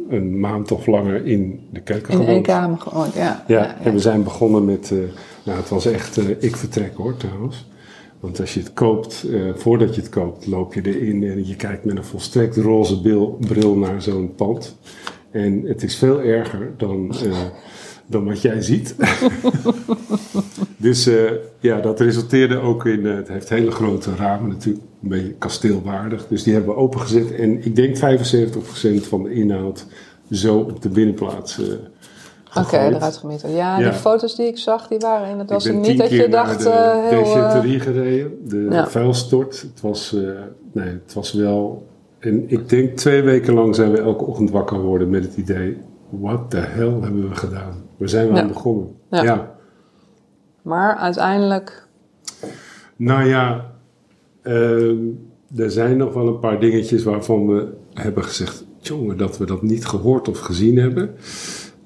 een 0.09 0.39
maand 0.39 0.71
of 0.71 0.85
langer 0.87 1.25
in 1.25 1.59
de 1.71 1.79
keuken 1.81 2.13
In 2.13 2.17
één 2.19 2.27
gewoond. 2.27 2.45
kamer 2.45 2.77
gewoon, 2.79 3.07
ja. 3.15 3.43
Ja, 3.47 3.75
en 3.83 3.93
we 3.93 3.99
zijn 3.99 4.23
begonnen 4.23 4.65
met, 4.65 4.93
nou 5.43 5.57
het 5.57 5.69
was 5.69 5.85
echt, 5.85 6.17
eh, 6.17 6.29
ik 6.39 6.55
vertrek 6.55 6.95
hoor 6.95 7.17
trouwens. 7.17 7.69
Want 8.19 8.39
als 8.39 8.53
je 8.53 8.59
het 8.59 8.73
koopt, 8.73 9.25
eh, 9.31 9.41
voordat 9.55 9.95
je 9.95 10.01
het 10.01 10.09
koopt, 10.09 10.47
loop 10.47 10.73
je 10.73 10.81
erin 10.81 11.23
en 11.23 11.47
je 11.47 11.55
kijkt 11.55 11.85
met 11.85 11.97
een 11.97 12.03
volstrekt 12.03 12.57
roze 12.57 13.01
bil- 13.01 13.37
bril 13.47 13.75
naar 13.75 14.01
zo'n 14.01 14.35
pand. 14.35 14.77
En 15.31 15.63
het 15.65 15.83
is 15.83 15.95
veel 15.95 16.21
erger 16.21 16.71
dan, 16.77 17.13
eh, 17.23 17.39
dan 18.05 18.25
wat 18.25 18.41
jij 18.41 18.61
ziet. 18.61 18.95
dus 20.77 21.09
ja, 21.59 21.79
dat 21.79 21.99
resulteerde 21.99 22.59
ook 22.59 22.85
in, 22.85 23.05
het 23.05 23.27
heeft 23.27 23.49
hele 23.49 23.71
grote 23.71 24.15
ramen 24.15 24.49
natuurlijk, 24.49 24.85
een 25.03 25.09
beetje 25.09 25.33
kasteelwaardig. 25.33 26.27
Dus 26.27 26.43
die 26.43 26.53
hebben 26.53 26.73
we 26.75 26.81
opengezet 26.81 27.31
en 27.31 27.65
ik 27.65 27.75
denk 27.75 27.97
75% 27.97 29.07
van 29.07 29.23
de 29.23 29.33
inhoud 29.33 29.85
zo 30.31 30.57
op 30.57 30.81
de 30.81 30.89
binnenplaats 30.89 31.59
Oké, 32.55 32.63
gegooid. 32.67 32.95
eruit 32.95 33.17
gemieterd. 33.17 33.51
Ja, 33.53 33.79
Ja. 33.79 33.89
die 33.89 33.99
foto's 33.99 34.35
die 34.35 34.47
ik 34.47 34.57
zag, 34.57 34.87
die 34.87 34.99
waren 34.99 35.29
in. 35.29 35.39
Het 35.39 35.49
was 35.49 35.65
ik 35.65 35.71
ben 35.71 35.81
niet 35.81 35.97
dat 35.97 36.09
je 36.09 36.27
dacht, 36.29 36.63
de 36.63 36.69
eh, 36.69 37.09
heel... 37.09 37.23
eh, 37.23 37.81
gereden, 37.81 38.31
de 38.47 38.67
Ja. 38.69 38.87
vuilstort. 38.87 39.61
Het 39.61 39.81
was, 39.81 40.13
eh, 40.13 40.21
nee, 40.71 40.87
het 40.87 41.13
was 41.13 41.33
wel... 41.33 41.87
En 42.19 42.43
ik 42.49 42.69
denk 42.69 42.97
twee 42.97 43.21
weken 43.21 43.53
lang 43.53 43.75
zijn 43.75 43.91
we 43.91 43.97
elke 44.01 44.25
ochtend 44.25 44.49
wakker 44.51 44.75
geworden 44.75 45.09
met 45.09 45.23
het 45.23 45.35
idee... 45.37 45.77
What 46.09 46.49
the 46.49 46.57
hell 46.57 46.91
hebben 47.01 47.29
we 47.29 47.35
gedaan? 47.35 47.83
Waar 47.97 48.09
zijn 48.09 48.27
we 48.27 48.33
Ja. 48.35 48.41
aan 48.41 48.47
begonnen? 48.47 48.87
Ja. 49.09 49.55
maar 50.61 50.95
uiteindelijk... 50.95 51.87
Nou 52.95 53.27
ja, 53.27 53.65
ehm, 54.41 54.95
er 55.55 55.71
zijn 55.71 55.97
nog 55.97 56.13
wel 56.13 56.27
een 56.27 56.39
paar 56.39 56.59
dingetjes 56.59 57.03
waarvan 57.03 57.47
we 57.47 57.67
hebben 57.93 58.23
gezegd... 58.23 58.65
Jongen, 58.79 59.17
dat 59.17 59.37
we 59.37 59.45
dat 59.45 59.61
niet 59.61 59.85
gehoord 59.85 60.27
of 60.27 60.39
gezien 60.39 60.77
hebben. 60.77 61.15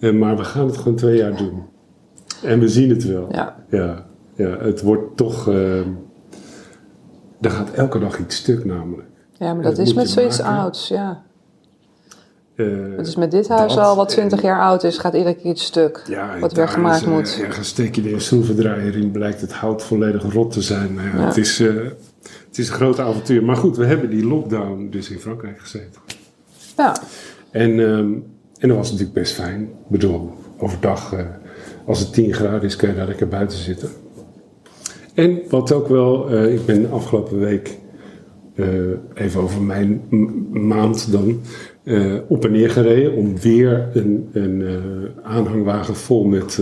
Eh, 0.05 0.13
maar 0.13 0.37
we 0.37 0.43
gaan 0.43 0.65
het 0.65 0.77
gewoon 0.77 0.95
twee 0.95 1.17
jaar 1.17 1.37
doen. 1.37 1.63
En 2.43 2.59
we 2.59 2.67
zien 2.69 2.89
het 2.89 3.03
wel. 3.03 3.27
Ja, 3.31 3.55
Ja, 3.69 4.05
ja 4.35 4.57
het 4.57 4.81
wordt 4.81 5.17
toch. 5.17 5.47
ehm 5.49 5.87
er 7.41 7.51
gaat 7.51 7.71
elke 7.71 7.99
dag 7.99 8.19
iets 8.19 8.35
stuk, 8.35 8.65
namelijk. 8.65 9.07
ja 9.33 9.53
maar 9.53 9.63
dat 9.63 9.75
dat 9.75 9.85
is 9.87 9.93
met 9.93 10.09
zoiets 10.09 10.41
maken. 10.41 10.57
ouds, 10.61 10.87
ja. 10.87 11.23
Eh, 12.55 12.65
Dus 12.97 13.15
met 13.15 13.31
dit 13.31 13.47
huis 13.47 13.77
al, 13.77 13.95
wat 13.95 14.07
en- 14.09 14.13
20 14.15 14.41
jaar 14.41 14.59
oud 14.61 14.83
is, 14.83 14.97
gaat 14.97 15.13
iedere 15.13 15.35
keer 15.35 15.51
iets 15.51 15.65
stuk. 15.65 16.03
Ja, 16.07 16.39
wat 16.39 16.53
weer 16.53 16.67
gemaakt 16.67 17.01
is, 17.01 17.07
eh, 17.07 17.13
moet. 17.13 17.39
Ergens 17.41 17.67
steek 17.67 17.95
je 17.95 18.13
een 18.13 18.21
schroevendraaier 18.21 18.95
in, 18.95 19.11
blijkt 19.11 19.41
het 19.41 19.53
hout 19.53 19.83
volledig 19.83 20.33
rot 20.33 20.51
te 20.51 20.61
zijn. 20.61 20.93
Nou 20.93 21.07
ja, 21.07 21.17
Ja. 21.17 21.25
Het, 21.25 21.37
is, 21.37 21.59
eh, 21.59 21.73
het 22.47 22.57
is 22.57 22.67
een 22.69 22.73
groot 22.75 22.99
avontuur. 22.99 23.43
Maar 23.43 23.55
goed, 23.57 23.77
we 23.77 23.85
hebben 23.85 24.09
die 24.09 24.25
lockdown 24.25 24.87
dus 24.91 25.09
in 25.09 25.19
Frankrijk 25.19 25.59
gezeten. 25.59 26.01
Ja, 26.77 26.95
En, 27.51 27.79
ehm, 27.79 28.09
en 28.65 28.71
dat 28.71 28.79
was 28.79 28.91
natuurlijk 28.91 29.19
best 29.19 29.33
fijn. 29.33 29.61
Ik 29.61 29.87
bedoel, 29.87 30.31
overdag, 30.57 31.13
eh, 31.13 31.25
als 31.85 31.99
het 31.99 32.13
10 32.13 32.33
graden 32.33 32.61
is, 32.61 32.75
kun 32.75 32.89
je 32.89 32.95
daar 32.95 33.07
lekker 33.07 33.27
buiten 33.27 33.57
zitten. 33.57 33.89
En 35.13 35.41
wat 35.49 35.71
ook 35.71 35.87
wel, 35.87 36.29
eh, 36.29 36.53
ik 36.53 36.65
ben 36.65 36.91
afgelopen 36.91 37.39
week, 37.39 37.77
eh, 38.55 38.67
even 39.13 39.41
over 39.41 39.61
mijn 39.61 40.01
maand 40.51 41.11
dan, 41.11 41.41
op 42.27 42.45
en 42.45 42.51
neer 42.51 42.69
gereden 42.69 43.13
om 43.13 43.39
weer 43.39 43.89
een, 43.93 44.29
een 44.33 44.79
aanhangwagen 45.23 45.95
vol 45.95 46.23
met 46.23 46.61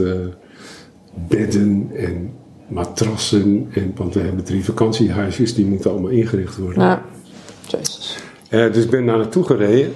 bedden 1.27 1.89
en 1.93 2.31
matrassen. 2.67 3.67
En, 3.73 3.91
want 3.95 4.13
we 4.13 4.19
hebben 4.19 4.43
drie 4.43 4.63
vakantiehuisjes, 4.63 5.53
die 5.53 5.65
moeten 5.65 5.91
allemaal 5.91 6.09
ingericht 6.09 6.57
worden. 6.57 6.83
ja. 6.83 7.05
Jezus. 7.67 8.17
Dus 8.49 8.83
ik 8.83 8.89
ben 8.89 9.05
daar 9.05 9.17
naartoe 9.17 9.43
gereden. 9.43 9.93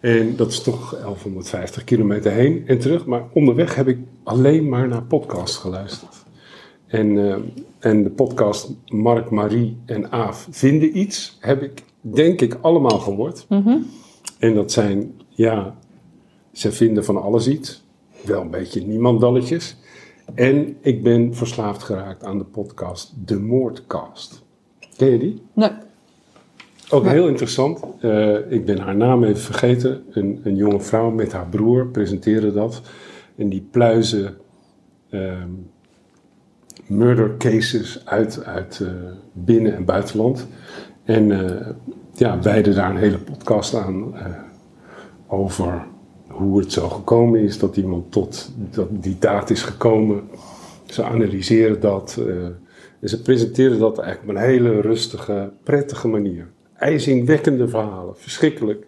En 0.00 0.36
dat 0.36 0.48
is 0.48 0.62
toch 0.62 0.90
1150 0.90 1.84
kilometer 1.84 2.32
heen 2.32 2.62
en 2.66 2.78
terug. 2.78 3.06
Maar 3.06 3.24
onderweg 3.32 3.74
heb 3.74 3.88
ik 3.88 3.98
alleen 4.22 4.68
maar 4.68 4.88
naar 4.88 5.02
podcast 5.02 5.56
geluisterd. 5.56 6.24
En, 6.86 7.18
eh, 7.18 7.36
en 7.78 8.02
de 8.02 8.10
podcast 8.10 8.70
Mark, 8.86 9.30
Marie 9.30 9.76
en 9.86 10.12
Aaf 10.12 10.48
vinden 10.50 10.98
iets. 10.98 11.36
Heb 11.40 11.62
ik 11.62 11.82
denk 12.00 12.40
ik 12.40 12.58
allemaal 12.60 12.98
gehoord. 12.98 13.46
En 14.38 14.54
dat 14.54 14.72
zijn, 14.72 15.20
ja, 15.28 15.78
ze 16.52 16.72
vinden 16.72 17.04
van 17.04 17.22
alles 17.22 17.48
iets. 17.48 17.84
Wel 18.24 18.40
een 18.40 18.50
beetje 18.50 18.86
niemandalletjes. 18.86 19.76
En 20.34 20.76
ik 20.80 21.02
ben 21.02 21.34
verslaafd 21.34 21.82
geraakt 21.82 22.24
aan 22.24 22.38
de 22.38 22.44
podcast 22.44 23.12
De 23.24 23.40
Moordcast. 23.40 24.42
Ken 24.96 25.10
je 25.10 25.18
die? 25.18 25.42
Nee. 25.52 25.70
Ook 26.90 27.06
heel 27.06 27.28
interessant. 27.28 27.80
Eh, 28.00 28.52
ik 28.52 28.64
ben 28.64 28.78
haar 28.78 28.96
naam 28.96 29.24
even 29.24 29.40
vergeten. 29.40 30.02
Een, 30.10 30.40
een 30.44 30.56
jonge 30.56 30.80
vrouw 30.80 31.10
met 31.10 31.32
haar 31.32 31.46
broer 31.46 31.86
presenteerde 31.86 32.52
dat. 32.52 32.82
En 33.36 33.48
die 33.48 33.68
pluizen 33.70 34.36
ehm, 35.10 35.48
murder 36.86 37.36
cases 37.36 38.02
uit, 38.04 38.44
uit 38.44 38.80
eh, 38.80 38.88
binnen- 39.32 39.76
en 39.76 39.84
buitenland. 39.84 40.46
En 41.04 41.32
eh, 41.32 41.66
ja, 42.14 42.42
wijden 42.42 42.74
daar 42.74 42.90
een 42.90 42.96
hele 42.96 43.18
podcast 43.18 43.74
aan 43.74 44.14
over 45.26 45.86
hoe 46.26 46.58
het 46.58 46.72
zo 46.72 46.88
gekomen 46.88 47.40
is 47.40 47.58
dat 47.58 47.76
iemand 47.76 48.12
tot 48.12 48.52
dat 48.70 48.88
die 48.90 49.16
daad 49.18 49.50
is 49.50 49.62
gekomen. 49.62 50.22
Ze 50.86 51.02
analyseren 51.04 51.80
dat. 51.80 52.20
en 53.00 53.08
ze 53.08 53.22
presenteren 53.22 53.78
dat 53.78 53.98
eigenlijk 53.98 54.30
op 54.30 54.42
een 54.42 54.50
hele 54.50 54.80
rustige, 54.80 55.52
prettige 55.62 56.08
manier. 56.08 56.48
IJzingwekkende 56.78 57.68
verhalen, 57.68 58.16
verschrikkelijk. 58.16 58.86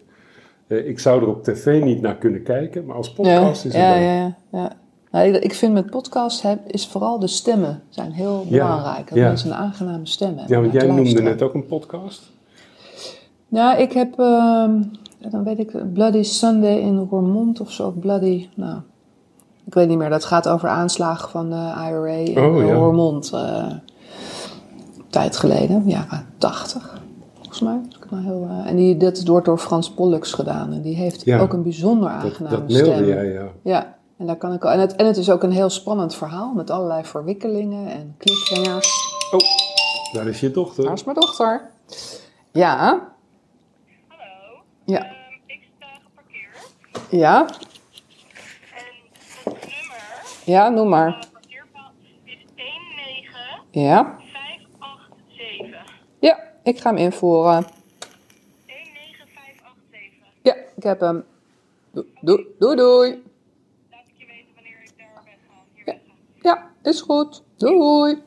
Eh, 0.67 0.87
ik 0.87 0.99
zou 0.99 1.21
er 1.21 1.27
op 1.27 1.43
tv 1.43 1.83
niet 1.83 2.01
naar 2.01 2.15
kunnen 2.15 2.43
kijken, 2.43 2.85
maar 2.85 2.95
als 2.95 3.07
Ja, 3.07 3.13
podcast 3.13 3.65
is 3.65 3.73
het 3.73 3.81
ja, 3.81 3.89
wel. 3.93 4.01
ja, 4.01 4.13
ja, 4.13 4.35
ja. 4.51 4.71
Nou, 5.11 5.27
ik- 5.27 5.43
ik 5.43 5.53
vind 5.53 5.73
met 5.73 5.89
podcast 5.89 6.41
heb, 6.41 6.59
is 6.67 6.87
vooral 6.87 7.19
de 7.19 7.27
stemmen 7.27 7.81
zijn 7.89 8.11
heel 8.11 8.45
Ja, 8.49 8.65
belangrijk. 8.67 9.09
Dat 9.09 9.17
mensen 9.17 9.49
een 9.49 9.55
aangename 9.57 10.05
stem 10.07 10.37
hebben. 10.37 10.55
Ja, 10.55 10.61
want 10.61 10.73
jij 10.73 10.85
noemde 10.91 11.21
net 11.21 11.41
ook 11.41 11.53
een 11.53 11.65
podcast. 11.65 12.31
Ja, 13.47 13.75
ik 13.75 13.91
heb, 13.91 14.19
ehm, 14.19 14.81
dan 15.29 15.43
weet 15.43 15.59
ik, 15.59 15.93
Bloody 15.93 16.23
Sunday 16.23 16.77
in 16.79 16.97
Roermond 17.09 17.59
of 17.61 17.71
zo. 17.71 17.91
Bloody, 17.91 18.47
nou, 18.55 18.79
ik 19.65 19.73
weet 19.73 19.87
niet 19.87 19.97
meer. 19.97 20.09
Dat 20.09 20.25
gaat 20.25 20.47
over 20.47 20.69
aanslagen 20.69 21.29
van 21.29 21.49
de 21.49 21.55
IRA 21.89 22.05
in 22.07 22.37
Oh, 22.43 22.65
ja. 22.67 22.73
Roermond. 22.73 23.31
eh, 23.33 23.65
tijd 25.09 25.37
geleden, 25.37 25.83
jaren 25.85 26.25
80, 26.37 27.00
volgens 27.55 27.89
mij. 27.99 28.09
Nou 28.09 28.23
heel, 28.23 28.47
eh, 28.49 28.69
en 28.69 28.75
die, 28.75 28.97
dat 28.97 29.25
wordt 29.27 29.45
door 29.45 29.57
Frans 29.57 29.91
Pollux 29.93 30.33
gedaan. 30.33 30.73
En 30.73 30.81
die 30.81 30.95
heeft 30.95 31.25
Ja. 31.25 31.39
ook 31.39 31.53
een 31.53 31.63
bijzonder 31.63 32.09
Dat, 32.09 32.23
aangename 32.23 32.55
dat 32.57 32.69
mailde 32.69 32.93
stem. 32.93 33.05
jij, 33.05 33.25
ja. 33.31 33.47
Ja, 33.63 33.97
en, 34.17 34.25
daar 34.25 34.35
kan 34.35 34.53
ik, 34.53 34.63
en, 34.63 34.79
het, 34.79 34.95
en 34.95 35.05
het 35.05 35.17
is 35.17 35.29
ook 35.29 35.43
een 35.43 35.51
heel 35.51 35.69
spannend 35.69 36.15
verhaal 36.15 36.53
met 36.53 36.69
allerlei 36.69 37.03
verwikkelingen 37.05 37.87
en 37.91 38.15
cliffhangers. 38.17 38.89
Oh, 39.31 39.39
daar 40.13 40.27
is 40.27 40.39
je 40.39 40.51
dochter. 40.51 40.83
Waar 40.83 40.93
is 40.93 41.03
mijn 41.03 41.17
dochter? 41.19 41.69
Ja, 42.51 42.77
Hallo, 44.07 44.61
ja, 44.85 44.99
Ehm, 45.05 45.13
ik 45.45 45.61
sta 45.77 45.85
geparkeerd 46.03 46.73
ja, 47.09 47.47
en 47.47 47.53
het 49.53 49.75
nummer 49.75 50.01
ja, 50.45 50.69
noem 50.69 50.77
van 50.77 50.89
maar. 50.89 51.17
het 51.19 51.31
parkeerpaal 51.31 51.91
is 52.01 52.11
19587. 52.25 53.63
Ja, 53.71 53.81
ja, 53.81 54.19
ik 56.63 56.79
ga 56.79 56.89
hem 56.89 56.97
invoeren. 56.97 57.65
19587. 58.65 60.31
Ja, 60.41 60.55
ik 60.75 60.83
heb 60.83 60.99
hem. 60.99 61.23
Doei, 61.91 62.05
doei, 62.21 62.45
doei. 62.59 62.75
doei. 62.75 63.09
Laat 63.91 63.99
ik 64.07 64.13
je 64.17 64.25
weten 64.25 64.53
wanneer 64.55 64.81
ik 64.83 64.91
daar 64.97 65.21
ben 65.23 65.33
gaan. 65.47 65.63
Hier 65.73 65.85
Ja. 65.85 65.93
ben 65.93 66.01
gaan. 66.53 66.71
Ja, 66.83 66.89
is 66.91 67.01
goed. 67.01 67.41
Doei. 67.57 68.17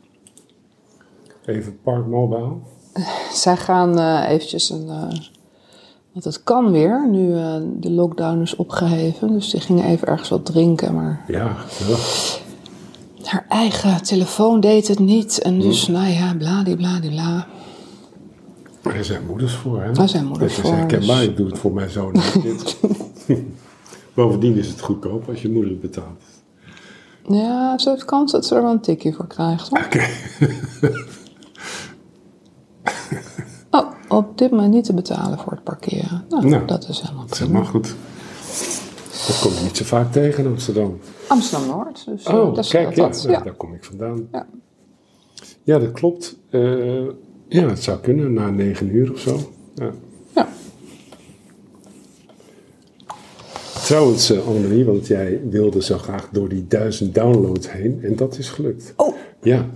Even 1.46 1.80
Park 1.82 2.06
Mobile. 2.06 2.52
Zij 3.42 3.56
gaan 3.56 3.98
eh, 3.98 4.30
eventjes 4.30 4.70
een... 4.70 4.88
eh, 4.88 5.18
want 6.12 6.24
het 6.26 6.42
kan 6.42 6.70
weer, 6.72 7.08
nu 7.08 7.36
eh, 7.38 7.56
de 7.72 7.90
lockdown 7.90 8.40
is 8.40 8.56
opgeheven. 8.56 9.32
Dus 9.32 9.50
die 9.50 9.60
gingen 9.60 9.84
even 9.84 10.08
ergens 10.08 10.28
wat 10.28 10.44
drinken, 10.46 10.94
maar 10.94 11.24
Ja, 11.28 11.56
ja. 11.86 11.96
haar 13.22 13.46
eigen 13.48 14.02
telefoon 14.02 14.60
deed 14.60 14.88
het 14.88 14.98
niet. 14.98 15.38
En 15.42 15.60
dus, 15.60 15.86
nou 15.86 16.06
ja, 16.06 16.34
bladibladibla. 16.38 17.46
Er 18.84 19.04
zijn 19.04 19.26
moeders 19.26 19.54
voor, 19.54 19.82
hè? 19.82 19.92
Daar 19.92 20.08
zijn 20.08 20.24
moeders 20.26 20.56
Dat 20.56 20.64
is 20.64 20.70
voor, 20.70 20.88
dus- 20.98 21.22
Ik 21.22 21.36
doe 21.36 21.46
het 21.46 21.58
voor 21.58 21.72
mijn 21.72 21.90
zoon. 21.90 22.12
Bovendien 24.14 24.56
is 24.56 24.68
het 24.68 24.80
goedkoop 24.80 25.28
als 25.28 25.42
je 25.42 25.50
moeder 25.50 25.70
het 25.70 25.80
betaalt. 25.80 26.22
Ja, 27.28 27.78
ze 27.78 27.90
heeft 27.90 28.04
kans 28.04 28.32
dat 28.32 28.46
ze 28.46 28.54
er 28.54 28.62
wel 28.62 28.70
een 28.72 28.80
tikje 28.80 29.12
voor 29.12 29.26
krijgt, 29.26 29.68
hoor. 29.68 29.84
Oké. 29.84 30.04
Oh, 33.70 33.90
op 34.08 34.38
dit 34.38 34.50
moment 34.50 34.72
niet 34.72 34.84
te 34.84 34.94
betalen 34.94 35.38
voor 35.38 35.52
het 35.52 35.64
parkeren. 35.64 36.24
Nou, 36.28 36.48
Nou, 36.48 36.66
dat 36.66 36.88
is 36.88 37.00
helemaal 37.00 37.24
Zeg 37.28 37.38
prima. 37.38 37.52
maar 37.52 37.64
goed. 37.68 37.94
Dat 39.26 39.38
kom 39.42 39.52
je 39.52 39.60
niet 39.62 39.76
zo 39.76 39.84
vaak 39.84 40.12
tegen 40.12 40.44
in 40.44 40.50
Amsterdam. 40.50 40.98
Amsterdam-Noord, 41.28 42.04
dus 42.06 42.24
eh, 42.24 42.34
Oh, 42.34 42.54
dat 42.54 42.54
kijk, 42.54 42.64
scheelt 42.66 42.96
ja, 42.96 43.02
dat. 43.08 43.16
nou, 43.22 43.30
Ja. 43.30 43.40
daar 43.40 43.52
kom 43.54 43.74
ik 43.74 43.84
vandaan. 43.84 44.28
Ja. 44.32 44.46
Ja, 45.62 45.78
dat 45.78 45.92
klopt. 45.92 46.36
Eh, 46.50 46.60
ja, 47.60 47.68
het 47.68 47.82
zou 47.82 48.00
kunnen, 48.00 48.32
na 48.32 48.50
negen 48.50 48.94
uur 48.94 49.12
of 49.12 49.18
zo. 49.18 49.52
Ja. 49.74 49.90
Ja. 50.34 50.48
Trouwens, 53.84 54.40
Annemarie, 54.46 54.84
want 54.84 55.06
jij 55.06 55.40
wilde 55.50 55.82
zo 55.82 55.98
graag 55.98 56.28
door 56.32 56.48
die 56.48 56.66
duizend 56.68 57.14
downloads 57.14 57.72
heen. 57.72 58.00
En 58.02 58.16
dat 58.16 58.38
is 58.38 58.48
gelukt. 58.48 58.92
Oh, 58.96 59.14
Ja. 59.42 59.66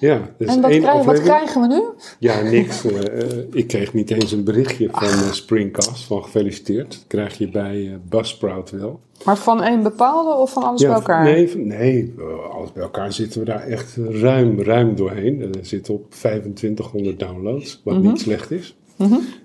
Ja, 0.00 0.30
dus 0.38 0.48
En 0.48 0.60
wat, 0.60 0.70
één 0.70 0.80
krijgen, 0.80 1.04
wat 1.04 1.20
krijgen 1.20 1.60
we 1.60 1.66
nu? 1.66 1.82
Ja, 2.18 2.42
niks. 2.42 2.84
Eh, 2.84 3.22
eh, 3.22 3.38
ik 3.52 3.66
kreeg 3.66 3.94
niet 3.94 4.10
eens 4.10 4.32
een 4.32 4.44
berichtje 4.44 4.88
van 4.92 5.08
eh, 5.08 5.32
Springcast 5.32 6.04
van 6.04 6.22
gefeliciteerd. 6.22 6.90
Dat 6.90 7.04
krijg 7.06 7.38
je 7.38 7.48
bij 7.48 7.86
eh 7.86 7.94
Buzzsprout 8.08 8.70
wel. 8.70 9.00
Maar 9.24 9.36
van 9.36 9.62
een 9.62 9.82
bepaalde 9.82 10.34
of 10.34 10.52
van 10.52 10.62
alles 10.62 10.82
bij 10.82 10.90
elkaar? 10.92 11.24
Nee, 11.24 11.56
nee, 11.56 12.14
alles 12.52 12.72
bij 12.72 12.82
elkaar 12.82 13.12
zitten 13.12 13.40
we 13.40 13.46
daar 13.46 13.66
echt 13.66 13.96
ruim, 14.10 14.62
ruim 14.62 14.96
doorheen. 14.96 15.40
Er 15.42 15.48
zitten 15.62 15.94
op 15.94 16.10
2500 16.10 17.18
downloads, 17.18 17.80
wat 17.84 17.94
Mhm. 17.94 18.06
niet 18.06 18.20
slecht 18.20 18.50
is. 18.50 18.74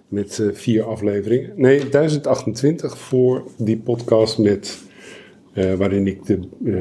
Met 0.07 0.39
eh, 0.39 0.47
vier 0.53 0.83
afleveringen. 0.83 1.51
Nee, 1.55 1.89
1028 1.89 2.97
voor 2.97 3.43
die 3.57 3.77
podcast 3.77 4.37
met... 4.37 4.77
eh, 5.55 5.73
waarin 5.73 6.07
ik 6.07 6.25
de 6.25 6.39
eh, 6.65 6.73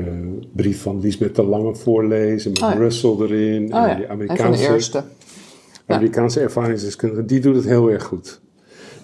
brief 0.52 0.80
van 0.80 1.00
Lisbeth 1.00 1.36
de 1.36 1.42
Lange 1.42 1.74
voorlees. 1.74 2.44
En 2.44 2.50
met 2.50 2.62
Oh 2.62 2.70
ja. 2.70 2.76
Russell 2.76 3.16
erin. 3.20 3.74
Oh 3.74 3.82
en 3.82 3.88
ja, 3.88 3.94
die 3.94 4.04
en 4.04 4.10
Amerikaanse, 5.86 6.40
ervaringsdeskundige. 6.40 7.24
Die 7.24 7.40
doet 7.40 7.54
het 7.54 7.64
heel 7.64 7.90
erg 7.90 8.04
goed. 8.04 8.40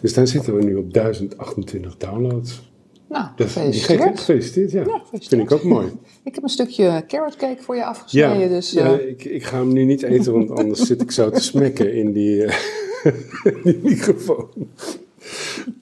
Dus 0.01 0.15
daar 0.15 0.27
zitten 0.27 0.57
we 0.57 0.65
nu 0.65 0.75
op 0.77 0.93
1028 0.93 1.97
downloads. 1.97 2.71
Nou, 3.09 3.25
Dat, 3.37 3.37
die 3.37 3.47
gefeliciteerd. 3.47 4.01
geeft 4.03 4.19
gefeliciteerd, 4.19 4.71
ja. 4.71 4.83
gefeliciteerd. 4.83 5.29
Vind 5.29 5.43
ik 5.43 5.53
ook 5.53 5.63
mooi. 5.63 5.87
Ik 6.25 6.35
heb 6.35 6.43
een 6.43 6.49
stukje 6.49 7.05
carrot 7.09 7.37
cake 7.37 7.63
voor 7.63 7.77
je 7.77 7.85
afgesneden, 7.85 8.39
Ja, 8.39 8.49
dus... 8.49 8.71
ja 8.71 8.99
eh, 8.99 9.09
ik, 9.09 9.25
ik 9.25 9.45
ga 9.45 9.59
hem 9.59 9.73
nu 9.73 9.85
niet 9.85 10.03
eten, 10.03 10.33
want 10.33 10.51
anders 10.51 10.81
zit 10.81 11.03
ik 11.03 11.11
zo 11.11 11.31
te 11.31 11.41
smekken 11.41 11.95
in 11.95 12.13
die, 12.13 12.45
eh, 12.45 12.55
die 13.65 13.81
microfoon. 13.83 14.49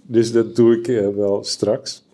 Dus 0.02 0.32
dat 0.32 0.56
doe 0.56 0.78
ik 0.78 1.14
wel 1.14 1.44
straks. 1.44 2.06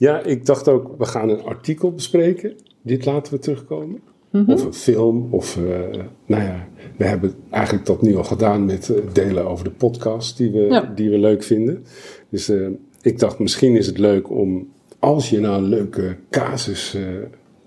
Ja, 0.00 0.22
ik 0.22 0.46
dacht 0.46 0.68
ook, 0.68 0.94
we 0.98 1.04
gaan 1.04 1.28
een 1.28 1.42
artikel 1.42 1.92
bespreken. 1.92 2.54
Dit 2.82 3.04
laten 3.04 3.32
we 3.32 3.38
terugkomen. 3.38 4.00
Of 4.46 4.64
een 4.64 4.74
film. 4.74 5.28
Of, 5.30 5.56
eh, 5.56 6.02
nou 6.26 6.42
ja, 6.42 6.68
we 6.96 7.04
hebben 7.04 7.34
eigenlijk 7.50 7.86
dat 7.86 8.02
nu 8.02 8.16
al 8.16 8.24
gedaan 8.24 8.64
met 8.64 8.90
eh, 8.90 8.96
delen 9.12 9.46
over 9.48 9.64
de 9.64 9.70
podcast 9.70 10.36
die 10.36 10.50
we, 10.50 10.60
Ja. 10.60 10.92
die 10.94 11.10
we 11.10 11.18
leuk 11.18 11.42
vinden. 11.42 11.84
Dus 12.28 12.48
eh, 12.48 12.66
ik 13.02 13.18
dacht, 13.18 13.38
misschien 13.38 13.76
is 13.76 13.86
het 13.86 13.98
leuk 13.98 14.30
om, 14.30 14.68
als 14.98 15.30
je 15.30 15.40
nou 15.40 15.56
een 15.62 15.68
leuke 15.68 16.16
casus 16.30 16.96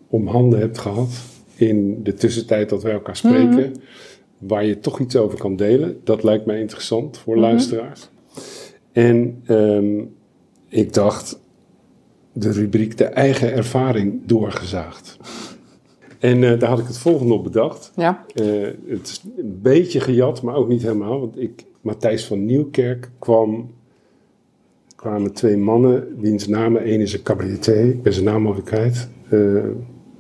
om 0.08 0.28
handen 0.28 0.60
hebt 0.60 0.78
gehad, 0.78 1.10
in 1.56 2.04
de 2.04 2.13
tussentijd 2.13 2.70
dat 2.70 2.84
wij 2.84 2.94
elkaar 2.94 3.16
spreken, 3.16 3.74
waar 4.38 4.66
je 4.66 4.80
toch 4.80 5.00
iets 5.00 5.16
over 5.16 5.40
kan 5.40 5.56
delen. 5.56 6.00
Dat 6.04 6.24
lijkt 6.24 6.46
mij 6.46 6.60
interessant 6.60 7.18
voor 7.18 7.38
luisteraars. 7.38 8.10
En 8.92 9.42
ehm, 9.46 10.02
ik 10.68 10.94
dacht, 10.94 11.42
de 12.34 12.52
rubriek 12.52 12.98
de 12.98 13.06
eigen 13.06 13.54
ervaring 13.54 14.22
doorgezaagd. 14.25 15.18
En 16.20 16.44
eh, 16.44 16.60
daar 16.60 16.70
had 16.70 16.80
ik 16.80 16.88
het 16.88 16.98
volgende 16.98 17.34
op 17.34 17.44
bedacht. 17.44 17.92
Ja. 17.96 18.25
Eh, 18.34 18.46
het 18.88 19.08
is 19.08 19.24
een 19.38 19.60
beetje 19.62 20.00
gejat, 20.00 20.42
maar 20.42 20.56
ook 20.56 20.68
niet 20.68 20.82
helemaal. 20.82 21.20
Want 21.20 21.40
ik, 21.40 21.66
Matthijs 21.82 22.25
van 22.25 22.46
Nieuwkerk 22.46 23.10
kwam, 23.20 23.72
kwamen 24.96 25.34
twee 25.34 25.58
mannen, 25.58 26.08
wiens 26.20 26.48
namen, 26.48 26.84
één 26.84 27.02
is 27.02 27.13
een 27.13 27.24
cabaretier, 27.24 27.86
ik 27.86 28.04
ben 28.04 28.13
zijn 28.13 28.25
naam 28.25 28.48
alweer 28.48 28.63
kwijt. 28.63 29.08
Eh, 29.30 29.63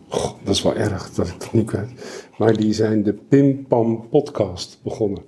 goh, 0.07 0.31
dat 0.43 0.55
is 0.55 0.61
wel 0.61 0.75
erg 0.75 1.11
dat 1.11 1.27
ik 1.27 1.39
dat 1.39 1.53
niet 1.53 1.65
kwijt. 1.65 1.89
Maar 2.37 2.57
die 2.57 2.73
zijn 2.73 3.03
de 3.03 3.13
Pim 3.13 3.65
Pam 3.67 4.07
podcast 4.09 4.79
begonnen. 4.83 5.23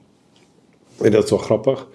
En 1.01 1.11
dat 1.11 1.23
is 1.23 1.29
wel 1.29 1.39
grappig, 1.39 1.87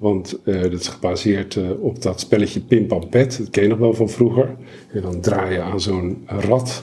want 0.00 0.38
eh, 0.44 0.62
dat 0.62 0.72
is 0.80 0.88
gebaseerd 0.88 1.56
eh, 1.56 1.70
op 1.80 2.02
dat 2.02 2.20
spelletje 2.20 2.60
Pim 2.60 2.86
Pam 2.86 3.08
Pet. 3.08 3.38
Dat 3.38 3.50
ken 3.50 3.62
je 3.62 3.68
nog 3.68 3.78
wel 3.78 3.94
van 3.94 4.08
vroeger. 4.08 4.56
En 4.92 5.02
dan 5.02 5.20
draai 5.20 5.52
je 5.52 5.60
aan 5.60 5.80
zo'n 5.80 6.22
rad 6.26 6.82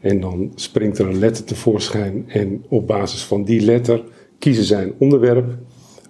en 0.00 0.20
dan 0.20 0.52
springt 0.54 0.98
er 0.98 1.06
een 1.08 1.18
letter 1.18 1.44
tevoorschijn. 1.44 2.24
En 2.28 2.64
op 2.68 2.86
basis 2.86 3.24
van 3.24 3.44
die 3.44 3.60
letter 3.60 4.02
kiezen 4.38 4.64
zij 4.64 4.82
een 4.82 4.94
onderwerp 4.98 5.54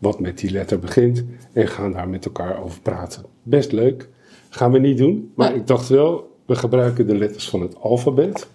wat 0.01 0.21
met 0.21 0.39
die 0.39 0.51
letter 0.51 0.79
begint 0.79 1.25
en 1.53 1.69
gaan 1.69 1.93
daar 1.93 2.09
met 2.09 2.25
elkaar 2.25 2.63
over 2.63 2.81
praten. 2.81 3.25
Best 3.43 3.73
leuk. 3.73 4.09
Gaan 4.49 4.73
we 4.73 4.79
niet 4.79 4.99
doen, 4.99 5.33
maar 5.35 5.55
ik 5.55 5.67
dacht 5.67 5.89
wel, 5.89 6.37
we 6.47 6.55
gebruiken 6.55 7.07
de 7.07 7.17
letters 7.17 7.49
van 7.49 7.61
het 7.61 7.81
alfabet. 7.81 8.47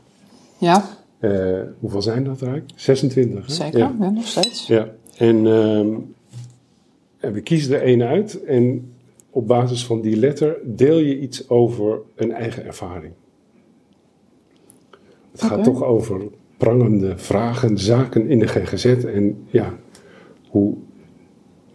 Ja, 0.57 0.97
Eh, 1.19 1.59
hoeveel 1.79 2.01
zijn 2.01 2.23
dat 2.23 2.41
eigenlijk? 2.41 2.71
26. 2.75 3.47
Hè? 3.47 3.53
zeker. 3.53 3.79
Ja. 3.79 3.95
Ja. 3.99 4.09
nog 4.09 4.27
steeds. 4.27 4.67
Ja, 4.67 4.89
en, 5.17 5.47
ehm, 5.47 5.87
en 7.19 7.33
we 7.33 7.41
kiezen 7.41 7.75
er 7.75 7.81
één 7.81 8.03
uit 8.03 8.43
en 8.43 8.93
op 9.29 9.47
basis 9.47 9.85
van 9.85 10.01
die 10.01 10.15
letter 10.17 10.57
deel 10.63 10.97
je 10.97 11.19
iets 11.19 11.49
over 11.49 11.99
een 12.15 12.31
eigen 12.31 12.65
ervaring. 12.65 13.13
Het 15.31 15.41
gaat 15.41 15.63
toch 15.63 15.83
over 15.83 16.21
prangende 16.57 17.17
vragen, 17.17 17.77
zaken 17.77 18.27
in 18.27 18.39
de 18.39 18.47
GGZ 18.47 18.85
en 18.85 19.45
ja, 19.49 19.77
hoe 20.49 20.75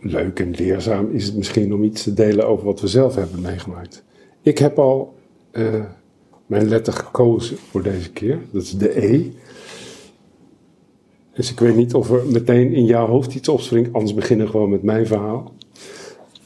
leuk 0.00 0.40
en 0.40 0.50
leerzaam 0.50 1.10
is 1.10 1.26
het 1.26 1.36
misschien 1.36 1.74
om 1.74 1.82
iets 1.82 2.02
te 2.02 2.14
delen 2.14 2.46
over 2.46 2.64
wat 2.64 2.80
we 2.80 2.86
zelf 2.86 3.14
hebben 3.14 3.40
meegemaakt. 3.40 4.04
Ik 4.42 4.58
heb 4.58 4.78
al 4.78 5.14
eh, 5.50 5.84
mijn 6.46 6.68
letter 6.68 6.92
gekozen 6.92 7.56
voor 7.56 7.82
deze 7.82 8.12
keer, 8.12 8.38
dat 8.50 8.62
is 8.62 8.76
de 8.76 9.04
E. 9.06 9.30
Dus 11.34 11.50
ik 11.50 11.60
weet 11.60 11.76
niet 11.76 11.94
of 11.94 12.10
er 12.10 12.26
meteen 12.26 12.72
in 12.72 12.84
jouw 12.84 13.06
hoofd 13.06 13.34
iets 13.34 13.48
opspringt. 13.48 13.92
Anders 13.92 14.14
beginnen 14.14 14.46
we 14.46 14.52
gewoon 14.52 14.70
met 14.70 14.82
mijn 14.82 15.06
verhaal. 15.06 15.52